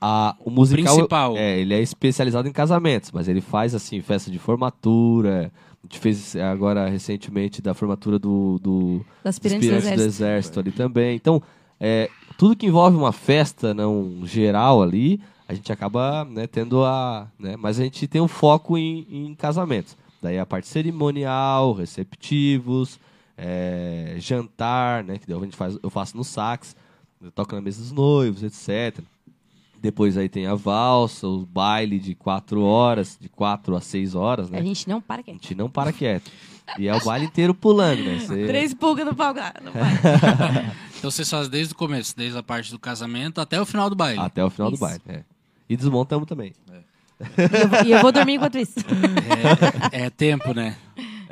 A, 0.00 0.36
o 0.40 0.50
musical, 0.50 0.94
Principal. 0.94 1.36
É, 1.36 1.58
ele 1.58 1.72
é 1.72 1.80
especializado 1.80 2.46
em 2.46 2.52
casamentos, 2.52 3.10
mas 3.10 3.26
ele 3.26 3.40
faz, 3.40 3.74
assim, 3.74 4.00
festa 4.02 4.30
de 4.30 4.38
formatura. 4.38 5.50
A 5.82 5.86
gente 5.86 5.98
fez 5.98 6.36
agora, 6.36 6.88
recentemente, 6.88 7.62
da 7.62 7.72
formatura 7.72 8.18
do, 8.18 8.58
do 8.58 9.04
Das 9.24 9.36
aspirantes 9.36 9.68
do 9.68 9.74
aspirantes 9.74 9.96
do 9.96 10.02
exército. 10.02 10.22
exército 10.24 10.60
ali 10.60 10.72
também. 10.72 11.16
Então, 11.16 11.42
é, 11.80 12.10
tudo 12.36 12.54
que 12.54 12.66
envolve 12.66 12.96
uma 12.96 13.12
festa 13.12 13.72
não 13.72 14.20
geral 14.24 14.82
ali, 14.82 15.20
a 15.48 15.54
gente 15.54 15.72
acaba 15.72 16.24
né, 16.24 16.46
tendo 16.46 16.84
a... 16.84 17.26
Né, 17.38 17.56
mas 17.56 17.80
a 17.80 17.84
gente 17.84 18.06
tem 18.06 18.20
um 18.20 18.28
foco 18.28 18.76
em, 18.76 19.06
em 19.10 19.34
casamentos. 19.34 19.96
Daí 20.20 20.38
a 20.38 20.46
parte 20.46 20.68
cerimonial, 20.68 21.72
receptivos, 21.72 23.00
é, 23.44 24.14
jantar, 24.18 25.02
né, 25.02 25.18
que 25.18 25.32
a 25.32 25.36
gente 25.40 25.56
faz, 25.56 25.76
eu 25.82 25.90
faço 25.90 26.16
no 26.16 26.22
sax, 26.22 26.76
eu 27.20 27.30
toco 27.32 27.54
na 27.54 27.60
mesa 27.60 27.80
dos 27.82 27.90
noivos, 27.92 28.42
etc. 28.42 29.02
Depois 29.80 30.16
aí 30.16 30.28
tem 30.28 30.46
a 30.46 30.54
valsa, 30.54 31.26
o 31.26 31.44
baile 31.44 31.98
de 31.98 32.14
quatro 32.14 32.62
horas, 32.62 33.18
de 33.20 33.28
quatro 33.28 33.74
a 33.74 33.80
seis 33.80 34.14
horas, 34.14 34.48
né? 34.48 34.60
A 34.60 34.62
gente 34.62 34.88
não 34.88 35.00
para 35.00 35.20
A 35.20 35.24
quieto. 35.24 35.34
gente 35.42 35.54
não 35.56 35.68
para 35.68 35.92
quieto. 35.92 36.30
E 36.78 36.86
é 36.86 36.94
o 36.94 37.04
baile 37.04 37.24
inteiro 37.26 37.52
pulando, 37.52 38.02
né? 38.04 38.18
Você- 38.20 38.46
Três 38.46 38.72
pulgas 38.72 39.04
no 39.04 39.14
pau. 39.14 39.34
para. 39.34 39.54
Então 41.02 41.10
vocês 41.10 41.28
fazem 41.28 41.50
desde 41.50 41.74
o 41.74 41.76
começo, 41.76 42.16
desde 42.16 42.38
a 42.38 42.44
parte 42.44 42.70
do 42.70 42.78
casamento 42.78 43.40
até 43.40 43.60
o 43.60 43.66
final 43.66 43.90
do 43.90 43.96
baile. 43.96 44.20
Até 44.20 44.44
o 44.44 44.48
final 44.48 44.68
Isso. 44.70 44.76
do 44.78 44.80
baile, 44.80 45.02
é. 45.08 45.24
E 45.68 45.76
desmontamos 45.76 46.28
também. 46.28 46.52
E 46.70 47.42
eu 47.42 47.68
vou- 47.68 47.84
E 47.86 47.90
eu 47.90 48.00
vou 48.00 48.12
dormir 48.12 48.34
enquanto 48.34 48.56
isso. 48.56 48.74
É, 49.92 50.04
é 50.04 50.10
tempo, 50.10 50.54
né? 50.54 50.76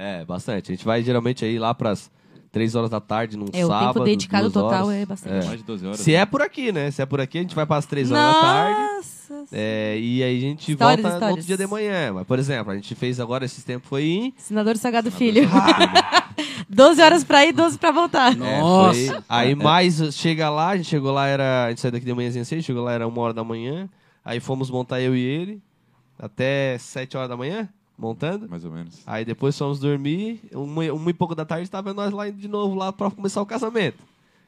É, 0.00 0.24
bastante. 0.24 0.72
A 0.72 0.74
gente 0.74 0.84
vai 0.84 1.02
geralmente 1.02 1.44
aí 1.44 1.58
lá 1.58 1.74
pras 1.74 2.10
três 2.50 2.74
horas 2.74 2.90
da 2.90 3.00
tarde 3.00 3.36
num 3.36 3.46
É, 3.52 3.64
o 3.64 3.68
sábado. 3.68 3.92
tempo 3.94 4.04
dedicado 4.06 4.50
duas 4.50 4.52
total 4.64 4.86
horas. 4.86 5.00
é 5.02 5.06
bastante. 5.06 5.46
Mais 5.46 5.58
de 5.58 5.64
12 5.64 5.86
horas. 5.86 6.00
Se 6.00 6.14
é 6.14 6.24
por 6.26 6.42
aqui, 6.42 6.72
né? 6.72 6.90
Se 6.90 7.00
é 7.02 7.06
por 7.06 7.20
aqui, 7.20 7.38
a 7.38 7.42
gente 7.42 7.54
vai 7.54 7.66
pras 7.66 7.86
três 7.86 8.10
horas 8.10 8.34
da 8.34 8.40
tarde. 8.40 8.80
Nossa. 8.96 9.20
É, 9.52 9.96
e 9.98 10.22
aí 10.22 10.36
a 10.38 10.40
gente 10.40 10.72
Histórias, 10.72 11.02
volta 11.02 11.08
no 11.08 11.14
outro 11.26 11.40
histórias. 11.40 11.46
dia 11.46 11.56
de 11.56 11.66
manhã. 11.66 12.12
Mas, 12.14 12.26
por 12.26 12.38
exemplo, 12.38 12.72
a 12.72 12.74
gente 12.74 12.94
fez 12.96 13.20
agora 13.20 13.44
esse 13.44 13.62
tempo 13.62 13.86
foi 13.86 14.04
em. 14.04 14.34
Senador 14.36 14.76
Sagado 14.76 15.10
Filho. 15.12 15.42
12 16.68 17.00
horas 17.02 17.22
pra 17.24 17.44
ir, 17.46 17.52
12 17.52 17.78
pra 17.78 17.90
voltar. 17.92 18.32
É, 18.32 18.60
Nossa! 18.60 18.98
foi- 19.12 19.22
aí 19.28 19.54
mais 19.54 20.00
chega 20.14 20.50
lá, 20.50 20.70
a 20.70 20.76
gente 20.76 20.88
chegou 20.88 21.12
lá, 21.12 21.26
era. 21.26 21.66
A 21.66 21.68
gente 21.70 21.80
saiu 21.80 21.92
daqui 21.92 22.04
de 22.06 22.12
manhãzinha 22.14 22.44
cedo, 22.44 22.62
chegou 22.62 22.82
lá, 22.82 22.92
era 22.92 23.06
uma 23.06 23.20
hora 23.20 23.34
da 23.34 23.44
manhã. 23.44 23.88
Aí 24.24 24.40
fomos 24.40 24.70
montar 24.70 25.00
eu 25.00 25.14
e 25.14 25.20
ele. 25.20 25.62
Até 26.18 26.76
sete 26.78 27.16
horas 27.16 27.28
da 27.30 27.36
manhã, 27.36 27.68
montando. 28.00 28.48
Mais 28.48 28.64
ou 28.64 28.72
menos. 28.72 29.02
Aí 29.06 29.24
depois 29.24 29.56
fomos 29.56 29.78
dormir, 29.78 30.40
uma, 30.52 30.92
uma 30.92 31.10
e 31.10 31.14
pouco 31.14 31.34
da 31.34 31.44
tarde 31.44 31.70
tava 31.70 31.92
nós 31.92 32.12
lá 32.12 32.28
de 32.30 32.48
novo 32.48 32.74
lá 32.74 32.92
pra 32.92 33.10
começar 33.10 33.42
o 33.42 33.46
casamento. 33.46 34.02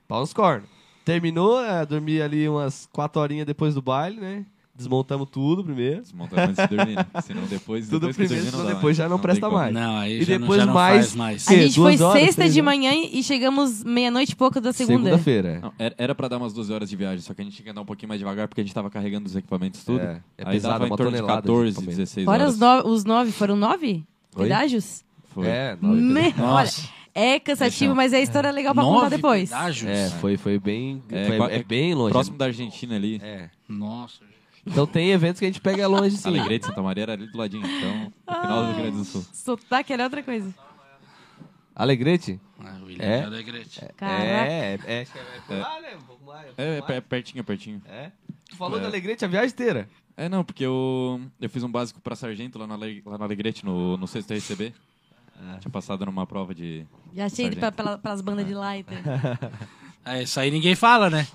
Pau 0.09 0.21
nos 0.21 0.33
cornos. 0.33 0.69
Terminou, 1.05 1.63
é, 1.63 1.85
dormi 1.85 2.21
ali 2.21 2.49
umas 2.49 2.89
quatro 2.93 3.21
horinhas 3.21 3.47
depois 3.47 3.75
do 3.75 3.83
baile, 3.83 4.21
né? 4.21 4.47
Desmontamos 4.83 5.29
tudo 5.31 5.65
primeiro. 5.65 6.03
Desmontar 6.03 6.49
antes 6.51 6.69
de 6.69 6.77
dormir, 6.77 6.97
né? 6.97 7.07
Senão 7.23 7.43
depois, 7.47 7.87
Tudo 7.89 8.07
depois 8.09 8.17
que 8.17 8.23
primeiro, 8.25 8.45
dormir 8.51 8.63
senão 8.65 8.75
depois 8.77 8.97
já 8.97 9.09
não 9.09 9.17
tem 9.17 9.23
presta 9.23 9.49
mais. 9.51 9.73
Não, 9.75 9.97
aí 9.97 10.21
E 10.21 10.25
já, 10.25 10.39
depois 10.39 10.49
não, 10.49 10.57
já 10.59 10.67
não 10.67 10.75
mais- 10.75 10.97
faz 11.07 11.15
mais. 11.15 11.49
A 11.49 11.53
gente 11.55 11.75
duas 11.77 11.97
foi 11.99 12.07
horas, 12.07 12.23
sexta 12.23 12.49
de 12.51 12.61
horas? 12.61 12.65
manhã 12.65 12.93
e 12.95 13.23
chegamos 13.23 13.83
meia-noite 13.85 14.33
e 14.33 14.37
pouco 14.37 14.61
da 14.61 14.73
segunda. 14.73 15.05
Segunda-feira. 15.05 15.61
Não, 15.63 15.73
era, 15.97 16.15
pra 16.15 16.29
dar 16.29 16.39
umas 16.39 16.53
12 16.53 16.73
horas 16.73 16.89
de 16.91 16.97
viagem, 16.97 17.21
só 17.21 17.33
que 17.35 17.41
a 17.41 17.45
gente 17.45 17.55
tinha 17.55 17.65
que 17.65 17.71
andar 17.71 17.81
um 17.83 17.87
pouquinho 17.87 18.09
mais 18.09 18.19
devagar 18.21 18.49
porque 18.49 18.61
a 18.61 18.65
gente 18.65 18.75
tava 18.75 18.91
carregando 18.91 19.27
os 19.27 19.35
equipamentos 19.37 19.85
tudo. 19.85 20.01
É, 20.01 20.21
é 20.39 20.45
Aí 20.47 20.53
pesado, 20.55 20.75
dava 20.75 20.87
em 20.87 20.97
torno 20.97 21.13
de 21.13 21.19
tonelada 21.19 21.41
de 21.43 21.47
14, 21.49 21.69
equipamento. 21.71 21.97
16 21.97 22.25
Fora 22.25 22.43
horas. 22.43 22.55
os, 22.55 22.61
no, 22.61 22.87
os 22.93 23.05
nove, 23.05 23.33
foram 23.33 23.57
nove 23.57 24.05
pedágios? 24.37 25.05
Foi. 25.33 25.47
É, 25.47 25.77
nove 25.81 26.01
Me- 26.01 26.35
Nossa. 26.37 26.81
Olha, 26.83 27.03
é 27.15 27.39
cansativo, 27.39 27.79
Deixa- 27.79 27.95
mas 27.95 28.13
a 28.15 28.21
história 28.21 28.49
é 28.49 28.53
legal 28.53 28.75
pra 28.75 28.83
contar 28.85 29.03
Nove 29.05 29.17
depois. 29.17 29.51
pedágios? 29.51 29.91
É, 29.91 30.09
foi, 30.19 30.37
foi 30.37 30.59
bem. 30.59 31.03
É, 31.11 31.27
foi- 31.27 31.37
qua- 31.37 31.51
é 31.53 31.63
bem 31.63 31.95
longe. 31.95 32.13
Próximo 32.13 32.37
da 32.39 32.47
Argentina 32.47 32.97
ali. 32.97 33.21
É. 33.23 33.49
Nossa. 33.69 34.21
Então 34.65 34.87
tem 34.87 35.11
eventos 35.11 35.39
que 35.41 35.45
a 35.45 35.49
gente 35.49 35.61
pega 35.61 35.87
longe 35.89 36.17
sim. 36.17 36.29
Alegrete, 36.29 36.67
Santa 36.67 36.83
Maria 36.83 37.03
era 37.03 37.13
ali 37.15 37.27
do 37.27 37.37
ladinho. 37.37 37.67
Então, 37.67 38.13
no 38.29 38.41
final 38.43 38.61
do 38.65 38.73
Rio 38.73 38.77
Grande 38.83 38.97
do 38.99 39.05
Sul. 39.05 39.25
Sotaque 39.33 39.93
era 39.93 40.05
outra 40.05 40.23
coisa. 40.23 40.55
Alegrete? 41.75 42.39
Ah, 42.61 42.79
William 42.85 43.05
É? 43.05 43.21
de 43.21 43.27
Alegrete. 43.27 43.81
Caraca. 43.97 44.25
É, 44.25 44.79
é. 44.87 44.93
é, 44.93 45.07
é 45.49 45.55
né? 45.55 45.65
É, 46.57 46.79
é 46.79 46.81
per- 46.83 47.03
pertinho, 47.03 47.43
pertinho. 47.43 47.83
É. 47.89 48.11
Tu 48.51 48.57
falou 48.57 48.79
É. 48.79 48.83
da 48.83 48.89
Alegrete 48.89 49.25
a 49.25 49.29
viagem 49.29 49.51
inteira. 49.51 49.89
É, 50.17 50.29
não, 50.29 50.45
porque 50.45 50.65
eu, 50.65 51.21
eu 51.41 51.49
fiz 51.49 51.63
um 51.63 51.71
básico 51.71 52.01
pra 52.01 52.15
sargento 52.15 52.59
lá 52.59 52.67
na, 52.67 52.75
Ale- 52.75 53.03
lá 53.07 53.17
na 53.17 53.25
Alegrete, 53.25 53.65
no, 53.65 53.97
no 53.97 54.07
sexto 54.07 54.33
RCB. 54.35 54.73
Tinha 55.61 55.73
passado 55.73 56.07
numa 56.07 56.25
prova 56.27 56.55
de... 56.55 56.87
Já 57.15 57.25
achei 57.25 57.47
Sargento. 57.47 57.59
pra, 57.59 57.73
pela, 57.73 57.99
pelas 57.99 58.21
bandas 58.21 58.47
de 58.47 58.55
lá. 58.55 58.77
Então. 58.77 58.97
É, 60.05 60.25
isso 60.25 60.41
aí 60.41 60.51
ninguém 60.51 60.75
fala, 60.75 61.09
né? 61.09 61.29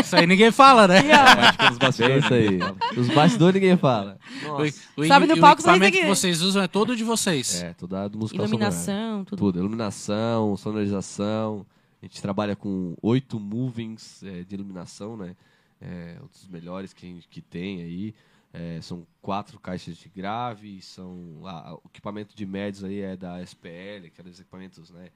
Isso 0.00 0.14
aí 0.16 0.26
ninguém 0.26 0.50
fala, 0.52 0.86
né? 0.86 0.98
Acho 1.12 1.58
que 1.58 1.84
nos 1.84 2.00
É 2.00 2.18
isso 2.18 2.34
aí. 2.34 2.58
Os 2.98 3.08
bastidores 3.08 3.54
ninguém 3.60 3.76
fala. 3.76 4.18
O, 4.44 5.00
o, 5.02 5.06
Sobe 5.06 5.26
no 5.26 5.36
e 5.36 5.40
palco, 5.40 5.60
o 5.60 5.64
sai 5.64 5.76
equipamento 5.76 5.98
que 5.98 6.06
vocês 6.06 6.42
usam 6.42 6.62
é 6.62 6.68
todo 6.68 6.94
de 6.96 7.04
vocês. 7.04 7.62
É, 7.62 7.72
tudo 7.74 7.90
da- 7.90 8.08
do 8.08 8.18
musical 8.18 8.46
Iluminação, 8.46 9.24
tudo. 9.24 9.38
Tudo, 9.38 9.58
iluminação, 9.58 10.56
sonorização. 10.56 11.66
A 12.02 12.06
gente 12.06 12.20
trabalha 12.20 12.54
com 12.54 12.94
oito 13.02 13.40
movings 13.40 14.22
é, 14.22 14.42
de 14.44 14.54
iluminação, 14.54 15.16
né? 15.16 15.34
É, 15.80 16.16
um 16.22 16.26
dos 16.26 16.46
melhores 16.48 16.92
que, 16.92 17.06
a 17.06 17.08
gente- 17.08 17.28
que 17.28 17.40
tem 17.40 17.82
aí. 17.82 18.14
É, 18.52 18.80
são 18.80 19.06
quatro 19.20 19.58
caixas 19.60 19.96
de 19.98 20.08
grave, 20.08 20.80
são 20.80 21.40
ah, 21.44 21.74
o 21.74 21.82
equipamento 21.88 22.34
de 22.34 22.46
médios 22.46 22.84
aí 22.84 23.00
é 23.00 23.14
da 23.16 23.42
SPL, 23.42 24.06
aqueles 24.06 24.40
equipamentos, 24.40 24.90
né? 24.90 25.08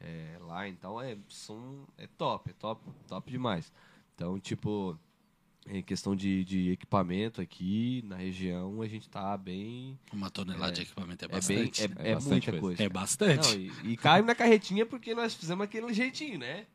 É, 0.00 0.36
lá, 0.40 0.68
então 0.68 1.00
é 1.00 1.16
som 1.28 1.84
é 1.96 2.08
top, 2.16 2.50
é 2.50 2.52
top, 2.58 2.80
top 3.06 3.30
demais. 3.30 3.70
Então, 4.18 4.36
tipo, 4.40 4.98
em 5.68 5.80
questão 5.80 6.16
de, 6.16 6.44
de 6.44 6.70
equipamento 6.72 7.40
aqui 7.40 8.02
na 8.04 8.16
região, 8.16 8.82
a 8.82 8.88
gente 8.88 9.08
tá 9.08 9.36
bem. 9.38 9.96
Uma 10.12 10.28
tonelada 10.28 10.72
É, 10.72 10.74
de 10.74 10.82
equipamento 10.82 11.24
é 11.24 11.26
É, 11.26 11.28
bem, 11.28 11.38
bastante. 11.66 11.84
é, 11.84 11.88
né? 11.88 11.94
é 11.98 12.14
bastante 12.14 12.32
muita 12.32 12.50
coisa. 12.50 12.60
coisa. 12.60 12.82
É 12.82 12.88
bastante. 12.88 13.56
Não, 13.56 13.84
e, 13.84 13.92
e 13.92 13.96
cai 13.96 14.20
na 14.22 14.34
carretinha 14.34 14.84
porque 14.84 15.14
nós 15.14 15.34
fizemos 15.34 15.62
aquele 15.62 15.94
jeitinho, 15.94 16.36
né? 16.40 16.66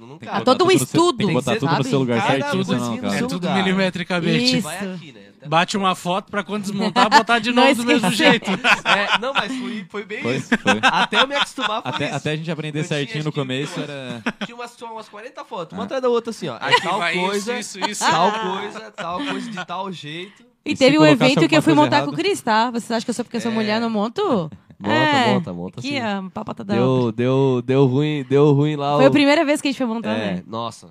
Senão 0.00 0.06
não 0.14 0.18
cabe. 0.18 0.44
Todo 0.44 0.64
um 0.64 0.70
estudo, 0.70 1.18
Tem 1.18 1.26
que 1.26 1.32
botar 1.34 1.44
sabe? 1.52 1.60
tudo 1.60 1.76
no 1.76 1.84
seu 1.84 1.98
lugar 1.98 2.20
Cada 2.26 2.32
certinho, 2.40 2.64
senão 2.64 2.96
não. 2.96 3.12
É 3.14 3.18
tudo 3.22 3.50
milimetricamente. 3.50 4.56
Isso. 4.58 4.62
Vai 4.62 4.76
aqui, 4.94 5.12
né? 5.12 5.20
Até- 5.36 5.48
Bate 5.48 5.76
uma 5.76 5.94
foto 5.94 6.30
pra 6.30 6.42
quando 6.42 6.62
desmontar, 6.62 7.08
botar 7.10 7.38
de 7.38 7.50
Não 7.52 7.64
novo 7.68 7.74
do 7.82 7.84
mesmo 7.86 8.10
jeito. 8.12 8.50
É, 8.50 9.18
não, 9.18 9.32
mas 9.34 9.52
foi, 9.54 9.86
foi 9.88 10.04
bem 10.04 10.22
Foi, 10.22 10.36
isso. 10.36 10.48
foi. 10.58 10.80
Até 10.82 11.22
eu 11.22 11.26
me 11.26 11.34
acostumar 11.34 11.82
foi 11.82 11.90
Até, 11.92 12.06
isso. 12.06 12.14
até 12.16 12.30
a 12.32 12.36
gente 12.36 12.50
aprender 12.50 12.78
Eu 12.80 12.84
tinha, 12.84 12.98
certinho 12.98 13.18
acho 13.18 13.26
no 13.26 13.32
que, 13.32 13.38
começo 13.40 13.76
umas- 13.78 13.88
era. 13.90 14.22
Tinha 14.44 14.54
umas, 14.56 14.76
tinha 14.76 14.90
umas 14.90 15.08
40 15.08 15.44
fotos, 15.44 15.72
uma 15.76 15.84
atrás 15.84 16.02
da 16.02 16.08
outra 16.08 16.30
assim, 16.30 16.48
ó. 16.48 16.56
Aí 16.60 16.74
Aqui 16.74 16.82
tal 16.82 16.98
vai 16.98 17.14
isso, 17.16 17.24
coisa, 17.26 17.58
isso, 17.58 17.80
isso. 17.90 18.04
tal 18.10 18.32
coisa, 18.32 18.90
tal 18.90 19.18
coisa 19.24 19.50
de 19.50 19.64
tal 19.66 19.92
jeito. 19.92 20.42
E 20.64 20.72
E 20.72 20.76
se 20.76 20.78
teve 20.84 20.96
um 20.98 21.00
colocasse 21.00 21.24
evento 21.32 21.48
que 21.48 21.56
eu 21.56 21.62
fui 21.62 21.74
coisa 21.74 21.90
montar 21.90 22.04
com 22.04 22.10
o 22.10 22.14
Cris, 22.14 22.40
tá? 22.42 22.70
Vocês 22.70 22.90
acham 22.90 23.04
que 23.04 23.10
eu 23.10 23.14
sou 23.14 23.24
porque 23.24 23.36
eu 23.38 23.40
sou 23.40 23.50
É. 23.50 23.54
mulher, 23.54 23.80
não 23.80 23.88
monto? 23.90 24.50
Monta, 24.80 24.94
É. 24.94 25.34
monta, 25.34 25.52
monta, 25.52 25.80
Aqui, 25.80 25.88
sim. 25.90 25.98
a 25.98 26.22
papata 26.32 26.64
da 26.64 26.74
obra. 26.74 26.82
Deu, 26.84 27.12
deu, 27.12 27.62
deu 27.62 27.86
ruim, 27.86 28.24
deu 28.28 28.52
ruim 28.52 28.76
lá. 28.76 28.96
Foi 28.96 29.04
o- 29.04 29.08
a 29.08 29.10
primeira 29.10 29.44
vez 29.44 29.60
que 29.60 29.68
a 29.68 29.70
gente 29.70 29.78
foi 29.78 29.86
montar, 29.86 30.16
É, 30.16 30.34
né? 30.36 30.44
nossa. 30.46 30.88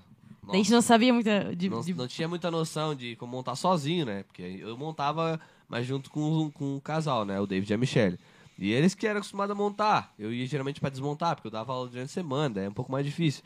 A 0.47 0.55
gente 0.55 0.71
não 0.71 0.81
sabia 0.81 1.13
muito 1.13 1.29
de... 1.55 1.69
não, 1.69 1.81
de- 1.81 1.93
não 1.93 2.07
tinha 2.07 2.27
muita 2.27 2.49
noção 2.49 2.93
de 2.95 3.15
como 3.15 3.31
montar 3.31 3.55
sozinho, 3.55 4.05
né? 4.05 4.23
Porque 4.23 4.41
eu 4.61 4.75
montava, 4.77 5.39
mas 5.67 5.85
junto 5.85 6.09
com, 6.11 6.49
com 6.51 6.77
o 6.77 6.81
casal, 6.81 7.23
né? 7.25 7.39
O 7.39 7.45
David 7.47 7.71
e 7.71 7.73
a 7.73 7.77
Michelle. 7.77 8.17
E 8.57 8.71
eles 8.71 8.93
que 8.95 9.07
eram 9.07 9.19
acostumados 9.19 9.51
a 9.55 9.55
montar. 9.57 10.11
Eu 10.19 10.33
ia 10.33 10.45
geralmente 10.45 10.79
pra 10.79 10.89
desmontar, 10.89 11.35
porque 11.35 11.47
eu 11.47 11.51
dava 11.51 11.71
aula 11.73 11.87
durante 11.87 12.05
a 12.05 12.13
semana, 12.13 12.55
daí 12.55 12.65
é 12.65 12.69
um 12.69 12.73
pouco 12.73 12.91
mais 12.91 13.05
difícil. 13.05 13.43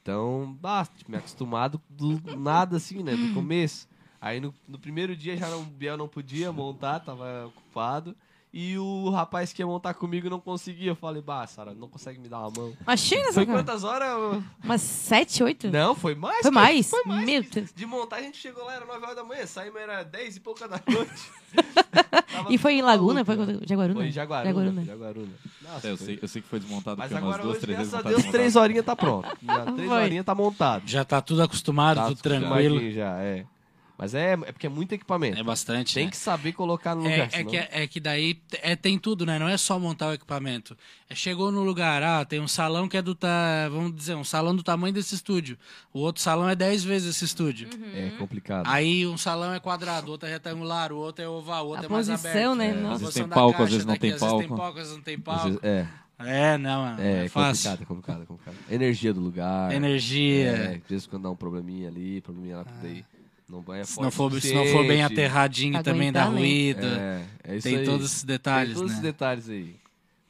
Então, 0.00 0.54
basta, 0.60 0.94
tipo, 0.98 1.10
me 1.10 1.16
acostumado 1.16 1.80
do 1.88 2.20
nada 2.36 2.76
assim, 2.76 3.02
né? 3.02 3.16
Do 3.16 3.32
começo. 3.34 3.88
Aí 4.20 4.38
no, 4.40 4.54
no 4.68 4.78
primeiro 4.78 5.16
dia 5.16 5.36
já 5.36 5.48
não, 5.48 5.62
o 5.62 5.64
Biel 5.64 5.96
não 5.96 6.08
podia 6.08 6.52
montar, 6.52 7.00
tava 7.00 7.46
ocupado. 7.46 8.14
E 8.56 8.78
o 8.78 9.10
rapaz 9.10 9.52
que 9.52 9.60
ia 9.62 9.66
montar 9.66 9.94
comigo 9.94 10.30
não 10.30 10.38
conseguia. 10.38 10.92
Eu 10.92 10.94
falei, 10.94 11.20
bah, 11.20 11.44
Sara, 11.44 11.74
não 11.74 11.88
consegue 11.88 12.20
me 12.20 12.28
dar 12.28 12.38
uma 12.38 12.50
mão. 12.56 12.72
Imagina, 12.82 13.32
Foi 13.32 13.44
cara. 13.44 13.58
quantas 13.58 13.82
horas? 13.82 14.42
Umas 14.62 14.80
sete, 14.80 15.42
oito? 15.42 15.68
Não, 15.72 15.92
foi 15.96 16.14
mais. 16.14 16.36
Foi 16.42 16.52
cara. 16.52 16.54
mais? 16.54 16.88
Foi 16.88 17.02
mais. 17.04 17.26
Meu 17.26 17.42
Deus. 17.42 17.72
De 17.74 17.84
montar, 17.84 18.16
a 18.16 18.22
gente 18.22 18.36
chegou 18.38 18.64
lá, 18.64 18.74
era 18.74 18.84
9 18.86 19.02
horas 19.02 19.16
da 19.16 19.24
manhã, 19.24 19.44
saímos, 19.44 19.80
era 19.80 20.04
10 20.04 20.36
e 20.36 20.40
pouca 20.40 20.68
da 20.68 20.80
noite. 20.86 21.10
E 22.50 22.58
foi 22.58 22.74
em 22.74 22.82
Laguna? 22.82 23.24
Foi 23.24 23.36
com- 23.36 23.60
Jaguaruna? 23.64 23.94
Foi 24.00 24.08
em 24.08 24.12
Jaguaruna. 24.12 24.52
Jaguaruna. 24.52 24.84
Jaguaruna. 24.84 25.32
Nossa, 25.62 25.86
É, 25.86 25.92
eu, 25.92 25.96
foi- 25.96 26.06
sei, 26.06 26.18
eu 26.20 26.28
sei 26.28 26.42
que 26.42 26.48
foi 26.48 26.58
desmontado 26.60 26.96
Mas 26.98 27.08
porque 27.10 27.24
umas 27.24 27.34
agora 27.34 27.42
duas, 27.44 27.56
hoje, 27.56 27.60
três 27.66 27.78
graças 27.78 27.94
a 27.94 28.02
Deus, 28.08 28.24
três 28.24 28.56
horinhas 28.56 28.84
tá 28.84 28.96
pronto. 28.96 29.28
Já, 29.40 29.64
três 29.72 29.90
horinhas 29.90 30.24
tá 30.26 30.34
montado. 30.34 30.82
Já 30.86 31.04
tá 31.04 31.20
tudo 31.20 31.42
acostumado, 31.42 31.96
Tá 31.98 32.06
tudo 32.08 32.20
tranquilo. 32.22 32.90
Já, 32.90 33.18
é. 33.22 33.46
Mas 33.96 34.12
é, 34.12 34.32
é 34.32 34.36
porque 34.52 34.66
é 34.66 34.68
muito 34.68 34.92
equipamento. 34.92 35.38
É 35.38 35.42
bastante, 35.42 35.94
Tem 35.94 36.06
né? 36.06 36.10
que 36.10 36.16
saber 36.16 36.52
colocar 36.52 36.96
no 36.96 37.06
É, 37.06 37.10
lugar. 37.10 37.26
é, 37.26 37.30
senão- 37.30 37.50
que, 37.50 37.56
é 37.56 37.86
que 37.86 38.00
daí 38.00 38.42
é, 38.60 38.74
tem 38.74 38.98
tudo, 38.98 39.24
né? 39.24 39.38
Não 39.38 39.48
é 39.48 39.56
só 39.56 39.78
montar 39.78 40.08
o 40.08 40.12
equipamento. 40.12 40.76
É, 41.08 41.14
chegou 41.14 41.52
no 41.52 41.62
lugar, 41.62 42.02
ah, 42.02 42.24
tem 42.24 42.40
um 42.40 42.48
salão 42.48 42.88
que 42.88 42.96
é 42.96 43.02
do, 43.02 43.14
ta, 43.14 43.68
vamos 43.70 43.94
dizer, 43.94 44.16
um 44.16 44.24
salão 44.24 44.54
do 44.56 44.64
tamanho 44.64 44.92
desse 44.92 45.14
estúdio. 45.14 45.56
O 45.92 46.00
outro 46.00 46.20
salão 46.20 46.48
é 46.48 46.56
10 46.56 46.82
vezes 46.82 47.14
esse 47.14 47.24
estúdio. 47.24 47.68
É 47.94 48.10
complicado. 48.18 48.66
Aí 48.68 49.06
um 49.06 49.16
salão 49.16 49.54
é 49.54 49.60
quadrado, 49.60 50.08
o 50.08 50.10
outro 50.10 50.28
é 50.28 50.32
retangular, 50.32 50.92
o 50.92 50.96
outro 50.96 51.24
é 51.24 51.28
oval, 51.28 51.66
o 51.66 51.68
outro 51.68 51.84
A 51.84 51.86
é 51.86 51.88
mais 51.92 52.08
posição, 52.08 52.52
aberto. 52.54 52.58
né? 52.58 52.72
Nossa. 52.82 52.94
Às 52.94 53.00
vezes 53.00 53.04
posição 53.04 53.28
tem 53.28 53.34
palco, 53.34 53.52
caixa 53.52 53.64
às 53.64 53.70
vezes 53.70 53.86
não 53.86 53.92
daqui, 53.94 54.00
tem 54.00 54.10
Às 54.12 54.20
vezes 54.20 54.36
tem 54.38 54.48
palco. 54.48 54.56
palco, 54.62 54.78
às 54.78 54.84
vezes 54.84 54.96
não 54.96 55.04
tem 55.04 55.18
palco. 55.20 55.44
vezes- 55.44 55.60
É, 55.62 55.86
É, 56.18 56.58
não, 56.58 56.86
é, 56.98 57.24
é, 57.24 57.28
fácil. 57.28 57.70
complicado, 57.70 57.82
é 57.82 57.86
complicado, 57.86 58.22
é 58.22 58.26
complicado. 58.26 58.56
Energia 58.70 59.12
do 59.14 59.20
lugar. 59.20 59.72
Energia. 59.72 60.48
É, 60.50 60.74
às 60.82 60.88
vezes 60.88 61.06
quando 61.06 61.22
dá 61.24 61.30
um 61.30 61.36
probleminha 61.36 61.88
ali, 61.88 62.20
probleminha 62.20 62.58
lá, 62.58 62.64
daí 62.82 63.04
não 63.48 63.60
banha 63.60 63.84
Se 63.84 64.00
não, 64.00 64.10
for, 64.10 64.32
se 64.40 64.54
não 64.54 64.64
for 64.66 64.86
bem 64.86 65.02
aterradinho 65.02 65.72
Pra 65.74 65.82
também 65.82 66.10
dá 66.12 66.22
aguentar, 66.24 66.38
ruído. 66.40 66.86
É, 66.86 67.22
é 67.44 67.56
isso 67.56 67.68
tem 67.68 67.76
aí. 67.78 67.84
todos 67.84 68.06
esses 68.06 68.24
detalhes, 68.24 68.68
Tem 68.68 68.74
todos 68.76 68.90
né? 68.90 68.94
esses 68.98 69.02
detalhes 69.02 69.48
aí. 69.48 69.76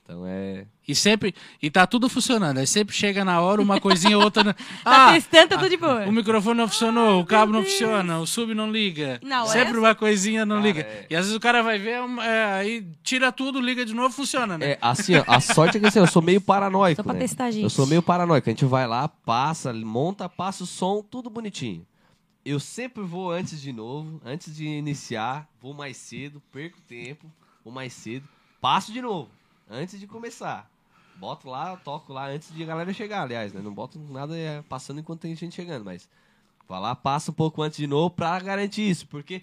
Então 0.03 0.25
é. 0.27 0.67
E 0.87 0.95
sempre. 0.95 1.35
E 1.63 1.71
tá 1.71 1.87
tudo 1.87 2.11
funcionando. 2.11 2.59
Aí 2.59 2.67
sempre 2.67 2.95
chega 2.95 3.25
na 3.25 3.41
hora, 3.41 3.63
uma 3.63 3.81
coisinha 3.81 4.19
ou 4.19 4.25
outra. 4.25 4.53
Tá 4.85 5.09
Ah, 5.09 5.13
testando, 5.15 5.49
tá 5.49 5.57
tudo 5.57 5.71
de 5.71 5.79
boa. 5.79 6.05
o 6.07 6.13
microfone 6.13 6.59
não 6.59 6.69
funcionou, 6.69 7.23
o 7.23 7.25
cabo 7.25 7.51
não 7.55 7.63
funciona, 7.63 8.19
o 8.19 8.27
sub 8.27 8.53
não 8.55 8.71
liga. 8.71 9.19
Não, 9.23 9.47
sempre 9.47 9.75
é- 9.77 9.79
uma 9.79 9.95
coisinha 9.95 10.45
não 10.45 10.57
Cara, 10.57 10.67
liga. 10.67 10.81
é. 10.83 11.07
E 11.09 11.17
às 11.17 11.23
vezes 11.25 11.35
o 11.35 11.41
cara 11.41 11.63
vai 11.63 11.79
ver, 11.79 12.01
é, 12.23 12.45
aí 12.53 12.87
tira 13.03 13.33
tudo, 13.33 13.59
liga 13.63 13.83
de 13.87 13.95
novo, 13.95 14.15
funciona, 14.15 14.59
né? 14.59 14.73
É, 14.73 14.79
assim, 14.83 15.17
ó, 15.17 15.25
a 15.27 15.41
sorte 15.41 15.79
é 15.79 15.81
que 15.81 15.87
assim, 15.87 16.01
eu 16.01 16.07
sou 16.07 16.21
meio 16.21 16.41
paranoico. 16.43 16.97
Só 16.97 17.03
pra 17.03 17.15
né? 17.15 17.21
testar, 17.21 17.51
gente. 17.51 17.63
Eu 17.63 17.71
sou 17.71 17.87
meio 17.87 18.03
paranoico. 18.03 18.47
A 18.47 18.53
gente 18.53 18.67
vai 18.67 18.87
lá, 18.87 19.09
passa, 19.09 19.73
monta, 19.73 20.29
passa 20.29 20.65
o 20.65 20.67
som, 20.67 21.03
tudo 21.11 21.31
bonitinho. 21.31 21.87
Eu 22.45 22.61
sempre 22.61 23.03
vou 23.03 23.31
antes 23.31 23.61
de 23.61 23.73
novo, 23.73 24.21
antes 24.23 24.55
de 24.55 24.67
iniciar, 24.67 25.49
vou 25.61 25.73
mais 25.73 25.97
cedo, 25.97 26.43
perco 26.53 26.79
tempo, 26.83 27.33
vou 27.65 27.73
mais 27.73 27.95
cedo, 27.95 28.29
passo 28.61 28.93
de 28.93 29.01
novo, 29.01 29.31
antes 29.69 29.99
de 29.99 30.07
começar. 30.07 30.71
Boto 31.17 31.49
lá, 31.49 31.75
toco 31.77 32.13
lá 32.13 32.27
antes 32.27 32.53
de 32.53 32.63
a 32.63 32.67
galera 32.67 32.93
chegar, 32.93 33.23
aliás, 33.23 33.53
né? 33.53 33.63
Não 33.63 33.73
boto 33.73 33.99
nada 33.99 34.37
é, 34.37 34.61
passando 34.63 35.01
enquanto 35.01 35.23
tem 35.23 35.35
gente 35.35 35.55
chegando, 35.55 35.87
mas 35.87 36.09
vai 36.69 36.81
lá, 36.81 36.95
passa 36.95 37.31
um 37.31 37.35
pouco 37.35 37.63
antes 37.63 37.79
de 37.79 37.87
novo 37.87 38.11
pra 38.11 38.39
garantir 38.41 38.91
isso, 38.91 39.07
porque 39.07 39.43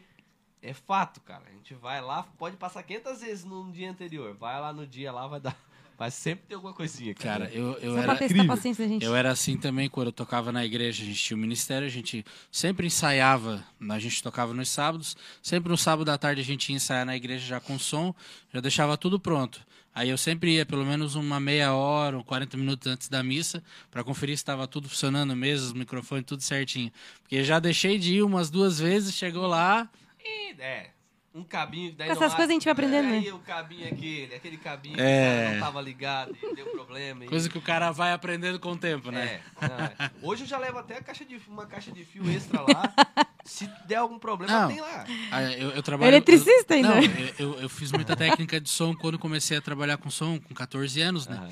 é 0.61 0.73
fato, 0.73 1.21
cara. 1.21 1.43
A 1.47 1.51
gente 1.51 1.73
vai 1.73 2.01
lá, 2.01 2.23
pode 2.37 2.55
passar 2.55 2.83
500 2.83 3.21
vezes 3.21 3.45
no 3.45 3.71
dia 3.71 3.89
anterior, 3.89 4.35
vai 4.35 4.59
lá 4.61 4.71
no 4.71 4.85
dia 4.85 5.11
lá, 5.11 5.27
vai 5.27 5.39
dar. 5.39 5.57
Vai 6.01 6.09
sempre 6.09 6.45
ter 6.47 6.55
alguma 6.55 6.73
coisinha, 6.73 7.13
cara. 7.13 7.45
Cara, 7.45 7.55
eu, 7.55 7.73
eu 7.73 7.93
Só 7.93 7.99
era. 7.99 8.47
paciência 8.47 8.87
gente. 8.87 9.05
Eu 9.05 9.15
era 9.15 9.29
assim 9.29 9.55
também 9.55 9.87
quando 9.87 10.07
eu 10.07 10.11
tocava 10.11 10.51
na 10.51 10.65
igreja. 10.65 11.03
A 11.03 11.05
gente 11.05 11.21
tinha 11.23 11.37
o 11.37 11.39
ministério, 11.39 11.85
a 11.85 11.91
gente 11.91 12.25
sempre 12.51 12.87
ensaiava. 12.87 13.63
A 13.87 13.99
gente 13.99 14.23
tocava 14.23 14.51
nos 14.51 14.67
sábados. 14.67 15.15
Sempre 15.43 15.69
no 15.69 15.77
sábado 15.77 16.09
à 16.09 16.17
tarde 16.17 16.41
a 16.41 16.43
gente 16.43 16.69
ia 16.69 16.75
ensaiar 16.75 17.05
na 17.05 17.15
igreja 17.15 17.45
já 17.45 17.59
com 17.59 17.77
som, 17.77 18.15
já 18.51 18.59
deixava 18.59 18.97
tudo 18.97 19.19
pronto. 19.19 19.61
Aí 19.93 20.09
eu 20.09 20.17
sempre 20.17 20.55
ia 20.55 20.65
pelo 20.65 20.83
menos 20.83 21.13
uma 21.13 21.39
meia 21.39 21.71
hora 21.75 22.17
ou 22.17 22.23
40 22.23 22.57
minutos 22.57 22.87
antes 22.87 23.07
da 23.07 23.21
missa 23.21 23.63
para 23.91 24.03
conferir 24.03 24.35
se 24.35 24.41
estava 24.41 24.67
tudo 24.67 24.89
funcionando 24.89 25.35
mesmo, 25.35 25.67
os 25.67 25.73
microfones, 25.73 26.25
tudo 26.25 26.41
certinho. 26.41 26.91
Porque 27.21 27.43
já 27.43 27.59
deixei 27.59 27.99
de 27.99 28.15
ir 28.15 28.23
umas 28.23 28.49
duas 28.49 28.79
vezes, 28.79 29.13
chegou 29.13 29.45
lá. 29.45 29.87
E, 30.19 30.55
é, 30.59 30.89
um 31.33 31.43
cabinho. 31.43 31.93
Daí 31.93 32.09
Com 32.09 32.15
não 32.15 32.21
essas 32.23 32.35
coisas 32.35 32.49
a 32.49 32.53
gente 32.53 32.63
vai 32.65 32.73
aprendendo, 32.73 33.07
Aí 33.13 33.25
né? 33.25 33.31
o 33.33 33.39
cabinho 33.39 33.87
aquele, 33.87 34.35
aquele 34.35 34.57
cabinho 34.57 34.95
É. 34.99 34.99
que 34.99 35.01
o 35.01 35.35
cara 35.43 35.53
não 35.53 35.59
tava 35.61 35.81
ligado 35.81 36.37
e 36.43 36.55
deu 36.55 36.65
problema. 36.67 37.23
e- 37.25 37.27
Coisa 37.27 37.49
que 37.49 37.57
o 37.57 37.61
cara 37.61 37.91
vai 37.91 38.11
aprendendo 38.11 38.59
com 38.59 38.71
o 38.73 38.77
tempo, 38.77 39.11
né? 39.11 39.41
É, 39.61 39.67
não, 39.67 39.85
é. 39.85 40.11
Hoje 40.21 40.43
eu 40.43 40.47
já 40.47 40.57
levo 40.57 40.77
até 40.79 40.97
a 40.97 41.01
caixa 41.01 41.23
de, 41.23 41.39
uma 41.47 41.65
caixa 41.65 41.91
de 41.91 42.03
fio 42.03 42.29
extra 42.29 42.61
lá. 42.61 42.93
Se 43.45 43.67
der 43.87 43.95
algum 43.95 44.19
problema, 44.19 44.61
Não. 44.61 44.67
tem 44.67 44.79
lá. 44.81 45.05
Ah, 45.31 45.41
Eu, 45.43 45.69
eu 45.71 45.81
trabalho, 45.81 46.09
Eletricista 46.09 46.75
ainda. 46.75 46.89
Não, 46.89 47.01
eu, 47.01 47.33
eu, 47.39 47.59
eu 47.61 47.69
fiz 47.69 47.91
muita 47.91 48.15
técnica 48.15 48.59
de 48.61 48.69
som 48.69 48.93
quando 48.93 49.17
comecei 49.17 49.57
a 49.57 49.61
trabalhar 49.61 49.97
com 49.97 50.09
som, 50.11 50.39
com 50.39 50.53
14 50.53 51.01
anos, 51.01 51.27
né? 51.27 51.37
Aham. 51.37 51.49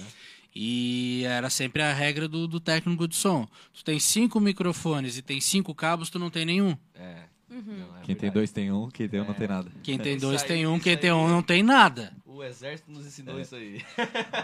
E 0.55 1.23
era 1.25 1.49
sempre 1.49 1.82
a 1.82 1.93
regra 1.93 2.27
do, 2.27 2.47
do 2.47 2.59
técnico 2.59 3.07
de 3.07 3.15
som. 3.15 3.47
Tu 3.73 3.84
tem 3.84 3.99
cinco 3.99 4.39
microfones 4.39 5.17
e 5.17 5.21
tem 5.21 5.39
cinco 5.39 5.73
cabos, 5.75 6.09
tu 6.09 6.17
não 6.19 6.30
tem 6.30 6.43
nenhum. 6.45 6.75
É. 6.95 7.23
Uhum. 7.50 7.84
É 8.02 8.06
Quem 8.06 8.16
tem 8.16 8.32
dois 8.32 8.52
tem 8.52 8.72
um, 8.72 8.89
quem 8.89 9.08
tem 9.08 9.22
um 9.22 9.26
não 9.26 9.34
tem 9.34 9.47
nada. 9.47 9.72
Quem 9.82 9.97
tem 9.97 10.18
dois 10.18 10.41
aí, 10.41 10.47
tem 10.47 10.68
um, 10.68 10.80
quem 10.80 10.93
aí. 10.93 10.97
tem 10.97 11.12
um 11.12 11.28
não 11.28 11.41
tem 11.41 11.64
nada. 11.64 12.14
O 12.26 12.43
exército 12.43 12.91
nos 12.91 13.06
ensinou 13.06 13.39
isso 13.39 13.56
aí. 13.56 13.82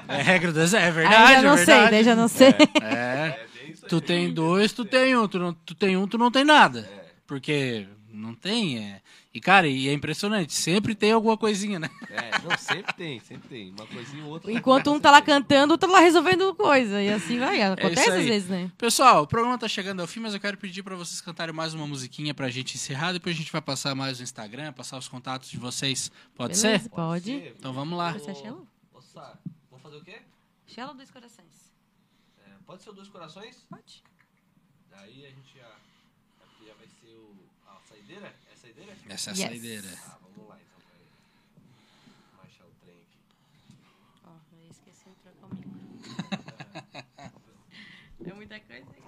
É 0.07 0.21
regra 0.21 0.51
do 0.51 0.59
é 0.59 0.63
Aí 0.63 0.91
verdade, 0.91 1.33
já 1.33 1.41
não 1.41 1.53
é 1.53 1.65
sei, 1.65 1.89
daí 1.89 2.03
já 2.03 2.15
não 2.15 2.27
sei. 2.27 2.49
É. 2.81 2.85
É 2.85 3.47
aí. 3.61 3.73
Tu 3.87 4.01
tem 4.01 4.33
dois, 4.33 4.73
tu 4.73 4.83
tem 4.83 5.15
um, 5.15 5.27
tu, 5.27 5.39
não, 5.39 5.53
tu 5.53 5.75
tem 5.75 5.95
um, 5.95 6.07
tu 6.07 6.17
não 6.17 6.31
tem 6.31 6.43
nada. 6.43 6.89
Porque 7.27 7.87
não 8.15 8.33
tem, 8.33 8.79
é. 8.79 9.01
E, 9.33 9.39
cara, 9.39 9.67
e 9.67 9.87
é 9.87 9.93
impressionante, 9.93 10.53
sempre 10.53 10.95
tem 10.95 11.11
alguma 11.11 11.37
coisinha, 11.37 11.77
né? 11.77 11.89
É, 12.09 12.41
não, 12.41 12.57
sempre 12.57 12.93
tem, 12.93 13.19
sempre 13.19 13.49
tem. 13.49 13.71
Uma 13.71 13.85
coisinha 13.85 14.23
ou 14.23 14.31
outra. 14.31 14.51
Enquanto 14.51 14.91
um 14.91 14.99
tá 14.99 15.11
lá 15.11 15.21
cantando, 15.21 15.73
outro 15.73 15.87
tá 15.87 15.93
lá 15.93 15.99
resolvendo 15.99 16.55
coisa. 16.55 17.01
E 17.01 17.09
assim 17.09 17.37
vai. 17.37 17.61
Acontece 17.61 18.01
isso 18.01 18.11
aí. 18.11 18.19
às 18.19 18.25
vezes, 18.25 18.49
né? 18.49 18.71
Pessoal, 18.77 19.23
o 19.23 19.27
programa 19.27 19.57
tá 19.57 19.67
chegando 19.67 19.99
ao 19.99 20.07
fim, 20.07 20.19
mas 20.21 20.33
eu 20.33 20.39
quero 20.39 20.57
pedir 20.57 20.83
pra 20.83 20.95
vocês 20.95 21.19
cantarem 21.21 21.53
mais 21.53 21.73
uma 21.73 21.85
musiquinha 21.85 22.33
pra 22.33 22.49
gente 22.49 22.75
encerrar. 22.75 23.11
Depois 23.11 23.35
a 23.35 23.37
gente 23.37 23.51
vai 23.51 23.61
passar 23.61 23.93
mais 23.93 24.19
no 24.19 24.23
Instagram, 24.23 24.71
passar 24.73 24.97
os 24.97 25.07
contatos 25.07 25.49
de 25.49 25.57
vocês. 25.57 26.11
Pode 26.33 26.59
Beleza, 26.59 26.83
ser? 26.83 26.89
Pode. 26.89 27.31
Então 27.31 27.73
vamos 27.73 27.97
lá. 27.97 28.13
Você 28.13 28.31
é? 28.31 28.53
Nossa, 28.93 29.39
vamos 29.69 29.83
fazer 29.83 29.97
o 29.97 30.03
quê? 30.03 30.21
Shello 30.65 30.93
dos 30.93 31.09
corações. 31.11 31.73
É, 32.45 32.49
pode 32.65 32.83
ser 32.83 32.89
o 32.89 32.93
Dois 32.93 33.07
Corações? 33.07 33.65
Pode. 33.69 34.03
Daí 34.89 35.25
a 35.25 35.29
gente 35.29 35.57
já, 35.57 35.71
já 36.65 36.73
vai 36.73 36.87
ser 36.87 37.15
o, 37.15 37.35
a 37.77 37.81
saideira? 37.87 38.27
É 38.49 38.53
a 38.53 38.57
saideira? 38.57 38.97
Essa 39.09 39.29
é 39.29 39.33
a 39.33 39.35
Yes. 39.35 39.45
saideira. 39.47 39.87
Ah, 40.07 40.17
vamos 40.21 40.49
lá 40.49 40.57
então, 40.61 40.79
peraí. 40.89 41.07
Vou 42.33 42.43
marchar 42.43 42.67
o 42.67 42.71
trem 42.83 42.95
aqui. 42.95 43.19
Ó, 44.25 44.31
eu 44.63 44.69
esqueci 44.71 45.09
de 45.09 45.15
trocar 45.15 45.45
o 45.47 45.55
micro. 45.55 45.71
É 48.27 48.33
muita 48.33 48.59
coisa 48.61 48.89
aí. 48.89 49.03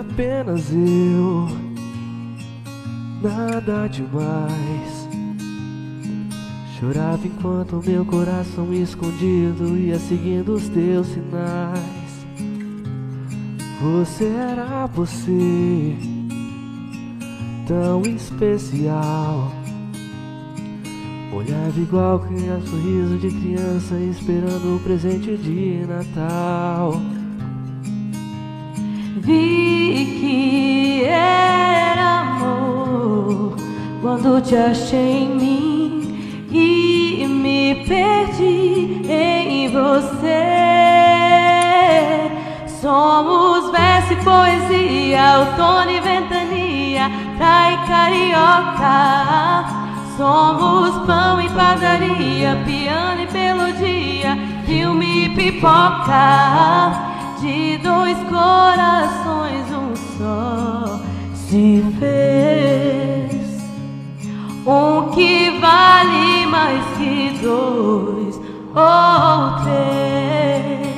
Apenas 0.00 0.72
eu, 0.72 1.46
nada 3.22 3.86
demais. 3.86 5.08
Chorava 6.78 7.26
enquanto 7.26 7.82
meu 7.86 8.04
coração 8.04 8.72
escondido 8.72 9.76
ia 9.76 9.98
seguindo 9.98 10.54
os 10.54 10.68
teus 10.70 11.06
sinais. 11.08 12.26
Você 13.80 14.24
era 14.24 14.86
você, 14.86 15.96
tão 17.68 18.02
especial. 18.02 19.52
Olhava 21.32 21.78
igual 21.78 22.18
criança, 22.18 22.66
sorriso 22.66 23.18
de 23.18 23.28
criança, 23.28 23.94
esperando 24.00 24.76
o 24.76 24.80
presente 24.80 25.36
de 25.36 25.86
Natal. 25.86 27.19
Vi 29.22 30.18
que 30.18 31.04
era 31.04 32.20
amor 32.20 33.54
quando 34.00 34.40
te 34.40 34.56
achei 34.56 35.24
em 35.24 35.34
mim 35.36 36.48
e 36.50 37.26
me 37.28 37.84
perdi 37.86 39.02
em 39.06 39.68
você. 39.68 40.40
Somos 42.80 43.70
verso 43.70 44.14
e 44.14 44.16
poesia, 44.16 45.40
outono 45.40 45.90
e 45.90 46.00
ventania, 46.00 47.10
praia 47.36 47.74
e 47.74 47.86
carioca. 47.86 49.66
Somos 50.16 51.06
pão 51.06 51.38
e 51.42 51.48
padaria, 51.50 52.56
piano 52.64 53.20
e 53.20 53.30
melodia, 53.30 54.38
filme 54.64 55.26
e 55.26 55.28
pipoca. 55.34 57.09
De 57.40 57.78
dois 57.78 58.18
corações 58.28 59.64
um 59.72 59.96
só 60.18 61.00
se 61.34 61.82
fez. 61.98 63.32
Um 64.66 65.10
que 65.10 65.58
vale 65.58 66.46
mais 66.46 66.84
que 66.98 67.38
dois 67.42 68.36
ou 68.74 69.64
três. 69.64 70.89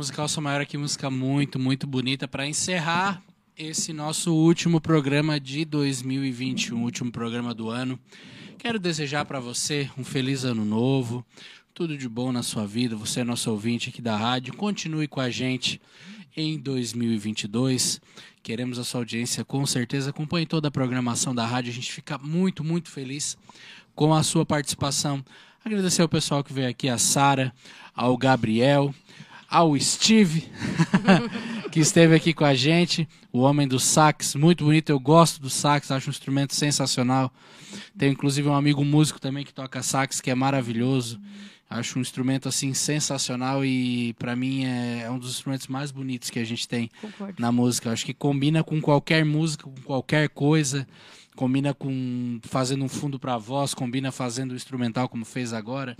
Musical 0.00 0.26
Sou 0.26 0.42
Maior 0.42 0.62
aqui, 0.62 0.78
música 0.78 1.10
muito, 1.10 1.58
muito 1.58 1.86
bonita 1.86 2.26
para 2.26 2.46
encerrar 2.46 3.22
esse 3.54 3.92
nosso 3.92 4.32
último 4.32 4.80
programa 4.80 5.38
de 5.38 5.62
2021, 5.66 6.82
último 6.82 7.12
programa 7.12 7.52
do 7.52 7.68
ano. 7.68 8.00
Quero 8.56 8.78
desejar 8.78 9.26
para 9.26 9.38
você 9.40 9.90
um 9.98 10.02
feliz 10.02 10.42
ano 10.42 10.64
novo, 10.64 11.22
tudo 11.74 11.98
de 11.98 12.08
bom 12.08 12.32
na 12.32 12.42
sua 12.42 12.66
vida. 12.66 12.96
Você 12.96 13.20
é 13.20 13.24
nosso 13.24 13.50
ouvinte 13.50 13.90
aqui 13.90 14.00
da 14.00 14.16
rádio, 14.16 14.56
continue 14.56 15.06
com 15.06 15.20
a 15.20 15.28
gente 15.28 15.78
em 16.34 16.58
2022. 16.58 18.00
Queremos 18.42 18.78
a 18.78 18.84
sua 18.84 19.02
audiência, 19.02 19.44
com 19.44 19.66
certeza. 19.66 20.08
Acompanhe 20.08 20.46
toda 20.46 20.68
a 20.68 20.70
programação 20.70 21.34
da 21.34 21.44
rádio. 21.44 21.72
A 21.72 21.74
gente 21.74 21.92
fica 21.92 22.16
muito, 22.16 22.64
muito 22.64 22.90
feliz 22.90 23.36
com 23.94 24.14
a 24.14 24.22
sua 24.22 24.46
participação. 24.46 25.22
Agradecer 25.62 26.00
ao 26.00 26.08
pessoal 26.08 26.42
que 26.42 26.54
veio 26.54 26.70
aqui, 26.70 26.88
a 26.88 26.96
Sara, 26.96 27.52
ao 27.94 28.16
Gabriel, 28.16 28.94
ao 29.50 29.76
Steve, 29.80 30.48
que 31.72 31.80
esteve 31.80 32.14
aqui 32.14 32.32
com 32.32 32.44
a 32.44 32.54
gente, 32.54 33.08
o 33.32 33.40
homem 33.40 33.66
do 33.66 33.80
sax, 33.80 34.36
muito 34.36 34.64
bonito. 34.64 34.90
Eu 34.90 35.00
gosto 35.00 35.42
do 35.42 35.50
sax, 35.50 35.90
acho 35.90 36.08
um 36.08 36.12
instrumento 36.12 36.54
sensacional. 36.54 37.32
Tenho 37.98 38.12
inclusive 38.12 38.48
um 38.48 38.54
amigo 38.54 38.84
músico 38.84 39.20
também 39.20 39.44
que 39.44 39.52
toca 39.52 39.82
sax, 39.82 40.20
que 40.20 40.30
é 40.30 40.34
maravilhoso. 40.36 41.20
Acho 41.68 41.98
um 41.98 42.02
instrumento 42.02 42.48
assim 42.48 42.74
sensacional 42.74 43.64
e 43.64 44.12
para 44.14 44.34
mim 44.34 44.64
é, 44.64 45.02
é 45.02 45.10
um 45.10 45.18
dos 45.18 45.30
instrumentos 45.30 45.66
mais 45.66 45.90
bonitos 45.90 46.30
que 46.30 46.38
a 46.38 46.44
gente 46.44 46.66
tem 46.68 46.90
Concordo. 47.00 47.34
na 47.38 47.50
música. 47.50 47.90
Acho 47.90 48.06
que 48.06 48.14
combina 48.14 48.62
com 48.62 48.80
qualquer 48.80 49.24
música, 49.24 49.64
com 49.64 49.82
qualquer 49.82 50.28
coisa. 50.28 50.86
Combina 51.36 51.72
com 51.72 52.40
fazendo 52.42 52.84
um 52.84 52.88
fundo 52.88 53.18
para 53.18 53.38
voz, 53.38 53.72
combina 53.72 54.10
fazendo 54.10 54.52
o 54.52 54.56
instrumental 54.56 55.08
como 55.08 55.24
fez 55.24 55.52
agora. 55.52 55.96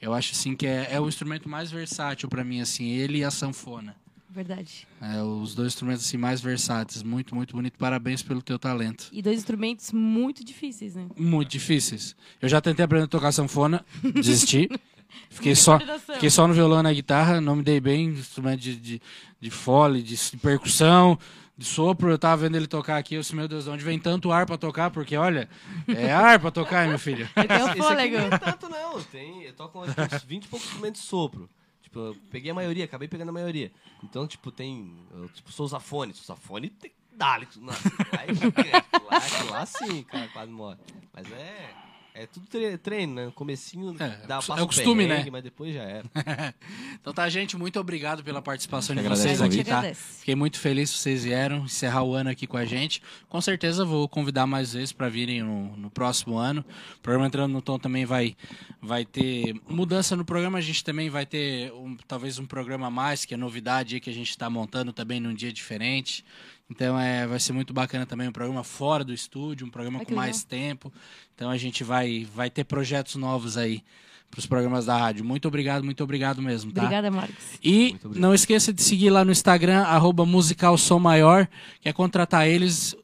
Eu 0.00 0.14
acho 0.14 0.32
assim 0.32 0.56
que 0.56 0.66
é, 0.66 0.88
é 0.92 1.00
o 1.00 1.08
instrumento 1.08 1.48
mais 1.48 1.70
versátil 1.70 2.28
para 2.28 2.42
mim 2.42 2.60
assim, 2.60 2.88
ele 2.88 3.18
e 3.18 3.24
a 3.24 3.30
sanfona. 3.30 3.94
Verdade. 4.32 4.86
É, 5.00 5.20
os 5.22 5.56
dois 5.56 5.72
instrumentos 5.72 6.04
assim 6.04 6.16
mais 6.16 6.40
versáteis, 6.40 7.02
muito 7.02 7.34
muito 7.34 7.54
bonito. 7.54 7.76
Parabéns 7.76 8.22
pelo 8.22 8.40
teu 8.40 8.58
talento. 8.58 9.08
E 9.12 9.20
dois 9.20 9.38
instrumentos 9.38 9.92
muito 9.92 10.44
difíceis, 10.44 10.94
né? 10.94 11.06
Muito 11.16 11.50
difíceis. 11.50 12.14
Eu 12.40 12.48
já 12.48 12.60
tentei 12.60 12.84
aprender 12.84 13.04
a 13.04 13.08
tocar 13.08 13.32
sanfona, 13.32 13.84
desisti. 14.14 14.68
Fiquei 15.28 15.56
só, 15.56 15.78
fiquei 16.14 16.30
só 16.30 16.46
no 16.46 16.54
violão 16.54 16.78
e 16.78 16.82
na 16.84 16.92
guitarra, 16.92 17.40
não 17.40 17.56
me 17.56 17.64
dei 17.64 17.80
bem, 17.80 18.06
instrumento 18.10 18.60
de, 18.60 18.76
de, 18.76 19.02
de 19.40 19.50
fole, 19.50 20.02
de, 20.02 20.14
de 20.14 20.36
percussão, 20.36 21.18
de 21.60 21.66
sopro. 21.66 22.10
Eu 22.10 22.18
tava 22.18 22.38
vendo 22.42 22.56
ele 22.56 22.66
tocar 22.66 22.96
aqui, 22.96 23.14
eu 23.14 23.20
disse, 23.20 23.36
meu 23.36 23.46
Deus, 23.46 23.64
de 23.64 23.70
onde 23.70 23.84
vem 23.84 23.98
tanto 23.98 24.32
ar 24.32 24.46
pra 24.46 24.56
tocar? 24.56 24.90
Porque, 24.90 25.14
olha, 25.14 25.48
é 25.86 26.10
ar 26.10 26.40
pra 26.40 26.50
tocar, 26.50 26.84
hein, 26.84 26.88
meu 26.88 26.98
filho. 26.98 27.28
Tem 27.36 27.76
fôlego. 27.76 28.16
não 28.18 28.24
é 28.24 28.38
tanto, 28.38 28.68
não. 28.70 29.02
Tem, 29.02 29.42
eu 29.42 29.52
toco 29.52 29.82
uns 29.82 29.94
20 30.26 30.44
e 30.44 30.48
poucos 30.48 30.66
instrumentos 30.66 31.02
de 31.02 31.06
sopro. 31.06 31.50
Tipo, 31.82 31.98
eu 31.98 32.16
peguei 32.30 32.50
a 32.50 32.54
maioria, 32.54 32.86
acabei 32.86 33.08
pegando 33.08 33.28
a 33.28 33.32
maioria. 33.32 33.70
Então, 34.02 34.26
tipo, 34.26 34.50
tem. 34.50 34.96
Eu, 35.12 35.28
tipo, 35.28 35.52
sousafone. 35.52 36.14
Sousafone 36.14 36.70
tem. 36.70 36.92
Dale, 37.12 37.46
nossa, 37.56 37.90
lá 38.14 38.24
é. 38.24 39.50
Lá, 39.50 39.50
lá 39.50 39.66
sim, 39.66 40.02
cara, 40.04 40.28
quase 40.28 40.50
morre. 40.50 40.78
Mas 41.12 41.30
é. 41.30 41.74
É 42.22 42.26
tudo 42.26 42.46
tre- 42.46 42.76
treino, 42.78 43.14
né? 43.14 43.24
No 43.26 43.32
comecinho 43.32 43.94
É, 43.98 44.26
dá, 44.26 44.36
é 44.36 44.60
o 44.60 44.64
um 44.64 44.66
costume, 44.66 45.06
né? 45.06 45.26
Mas 45.30 45.42
depois 45.42 45.74
já 45.74 45.82
era. 45.82 46.04
Então 47.00 47.14
tá, 47.14 47.26
gente, 47.30 47.56
muito 47.56 47.80
obrigado 47.80 48.22
pela 48.22 48.42
participação 48.42 48.94
de 48.94 49.00
vocês 49.02 49.40
aqui, 49.40 49.64
tá? 49.64 49.80
Fiquei 50.18 50.34
muito 50.34 50.58
feliz 50.58 50.90
que 50.90 50.98
vocês 50.98 51.24
vieram 51.24 51.64
encerrar 51.64 52.02
o 52.02 52.14
ano 52.14 52.28
aqui 52.30 52.46
com 52.46 52.56
a 52.58 52.64
gente. 52.66 53.00
Com 53.28 53.40
certeza 53.40 53.84
vou 53.84 54.06
convidar 54.08 54.46
mais 54.46 54.74
vezes 54.74 54.92
para 54.92 55.08
virem 55.08 55.42
no, 55.42 55.76
no 55.76 55.90
próximo 55.90 56.36
ano. 56.36 56.62
O 56.96 57.00
programa 57.00 57.26
Entrando 57.26 57.52
no 57.52 57.62
Tom 57.62 57.78
também 57.78 58.04
vai, 58.04 58.36
vai 58.82 59.04
ter 59.06 59.54
mudança 59.68 60.14
no 60.14 60.24
programa. 60.24 60.58
A 60.58 60.60
gente 60.60 60.84
também 60.84 61.08
vai 61.08 61.24
ter 61.24 61.72
um- 61.72 61.96
talvez 62.06 62.38
um 62.38 62.44
programa 62.44 62.88
a 62.88 62.90
mais, 62.90 63.24
que 63.24 63.32
é 63.32 63.36
novidade 63.36 63.94
aí 63.94 64.00
que 64.00 64.10
a 64.10 64.14
gente 64.14 64.28
está 64.30 64.50
montando 64.50 64.92
também 64.92 65.20
num 65.20 65.32
dia 65.32 65.52
diferente. 65.52 66.22
Então 66.70 66.98
é, 66.98 67.26
vai 67.26 67.40
ser 67.40 67.52
muito 67.52 67.74
bacana 67.74 68.06
também 68.06 68.28
um 68.28 68.32
programa 68.32 68.62
fora 68.62 69.02
do 69.04 69.12
estúdio, 69.12 69.66
um 69.66 69.70
programa 69.70 69.98
Ai, 69.98 70.04
com 70.04 70.14
mais 70.14 70.46
legal. 70.50 70.68
tempo. 70.68 70.92
Então 71.34 71.50
a 71.50 71.56
gente 71.56 71.82
vai, 71.82 72.26
vai 72.34 72.48
ter 72.48 72.62
projetos 72.64 73.16
novos 73.16 73.56
aí 73.56 73.82
pros 74.30 74.46
programas 74.46 74.86
da 74.86 74.96
rádio. 74.96 75.24
Muito 75.24 75.48
obrigado, 75.48 75.82
muito 75.82 76.04
obrigado 76.04 76.40
mesmo, 76.40 76.70
tá? 76.70 76.82
Obrigada, 76.82 77.10
Marcos. 77.10 77.34
E 77.62 77.96
não 78.14 78.32
esqueça 78.32 78.72
de 78.72 78.80
seguir 78.82 79.10
lá 79.10 79.24
no 79.24 79.32
Instagram, 79.32 79.82
arroba 79.82 80.24
musical 80.24 80.78
som 80.78 81.00
maior. 81.00 81.48
Quer 81.80 81.92
contratar 81.92 82.46
eles? 82.46 82.94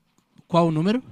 Qual 0.46 0.68
o 0.68 0.70
número 0.70 1.02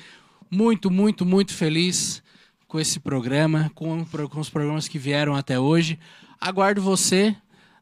Muito, 0.50 0.90
muito, 0.90 1.26
muito 1.26 1.54
feliz 1.54 2.24
com 2.68 2.80
esse 2.80 3.00
programa, 3.00 3.72
com, 3.76 4.06
com 4.06 4.40
os 4.40 4.50
programas 4.50 4.88
que 4.88 4.98
vieram 4.98 5.36
até 5.36 5.60
hoje. 5.60 6.00
Aguardo 6.40 6.82
você 6.82 7.36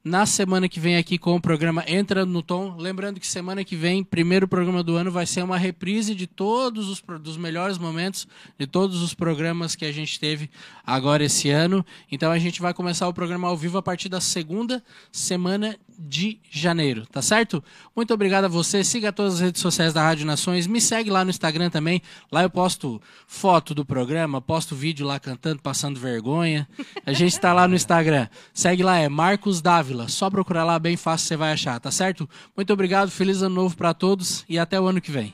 na 0.08 0.26
semana 0.26 0.70
que 0.70 0.80
vem 0.80 0.95
aqui 0.95 1.18
com 1.18 1.36
o 1.36 1.41
programa 1.41 1.84
Entrando 1.86 2.32
no 2.32 2.41
Tom. 2.41 2.78
Lembrando 2.78 3.20
que 3.20 3.28
semana 3.28 3.64
que 3.64 3.76
vem, 3.76 4.03
primeiro 4.03 4.47
programa 4.47 4.82
do 4.82 4.95
ano, 4.95 5.12
vai 5.12 5.26
ser 5.26 5.43
uma 5.43 5.58
reprise 5.58 6.16
de 6.16 6.26
todos 6.26 6.88
os 6.88 7.03
dos 7.20 7.36
melhores 7.36 7.78
momentos 7.78 8.26
de 8.58 8.66
todos 8.66 9.01
os 9.01 9.14
programas 9.14 9.76
que 9.76 9.84
a 9.84 9.91
gente 9.91 10.18
teve 10.18 10.49
agora 10.86 11.26
esse 11.26 11.49
ano. 11.49 11.86
Então 12.10 12.32
a 12.32 12.39
gente 12.39 12.62
vai 12.62 12.74
começar 12.74 13.08
o 13.08 13.14
programa 13.14 13.49
ao 13.49 13.58
vivo 13.58 13.78
a 13.78 13.84
partir 13.84 14.08
da 14.08 14.22
segunda 14.22 14.82
semana 15.12 15.78
de 15.98 16.39
janeiro, 16.50 17.08
tá 17.08 17.22
certo? 17.22 17.64
Muito 17.95 18.14
obrigado 18.14 18.45
a 18.45 18.48
você. 18.48 18.84
Siga 18.84 19.12
todas 19.12 19.36
as 19.36 19.39
redes 19.39 19.62
sociais 19.62 19.93
da 19.93 20.04
Rádio 20.04 20.26
Nações. 20.26 20.68
Me 20.68 20.80
segue 20.80 21.10
lá 21.10 21.24
no 21.24 21.30
Instagram 21.30 21.70
também. 21.70 22.02
Lá 22.32 22.43
eu 22.43 22.50
posto 22.50 23.02
foto 23.26 23.74
do 23.74 23.84
programa, 23.84 24.39
posto 24.39 24.76
vídeo 24.76 25.06
lá 25.06 25.20
cantando, 25.20 25.62
passando 25.62 26.00
vergonha. 26.00 26.68
A 27.06 27.14
gente 27.14 27.39
tá 27.39 27.52
lá 27.52 27.68
no 27.68 27.76
Instagram. 27.76 28.28
Segue 28.54 28.84
lá, 28.84 28.98
é 29.00 29.10
Marcos 29.10 29.62
Dávila. 29.62 30.08
Só 30.08 30.30
procurar 30.30 30.64
lá, 30.64 30.78
bem 30.78 30.95
fácil 30.95 31.28
você 31.28 31.36
vai 31.36 31.54
achar, 31.54 31.80
tá 31.80 31.89
certo? 31.89 32.30
Muito 32.56 32.72
obrigado, 32.72 33.10
feliz 33.10 33.41
ano 33.41 33.56
novo 33.56 33.76
para 33.76 33.93
todos 33.93 34.45
e 34.48 34.60
até 34.60 34.80
o 34.80 34.86
ano 34.86 35.02
que 35.02 35.12
vem. 35.12 35.34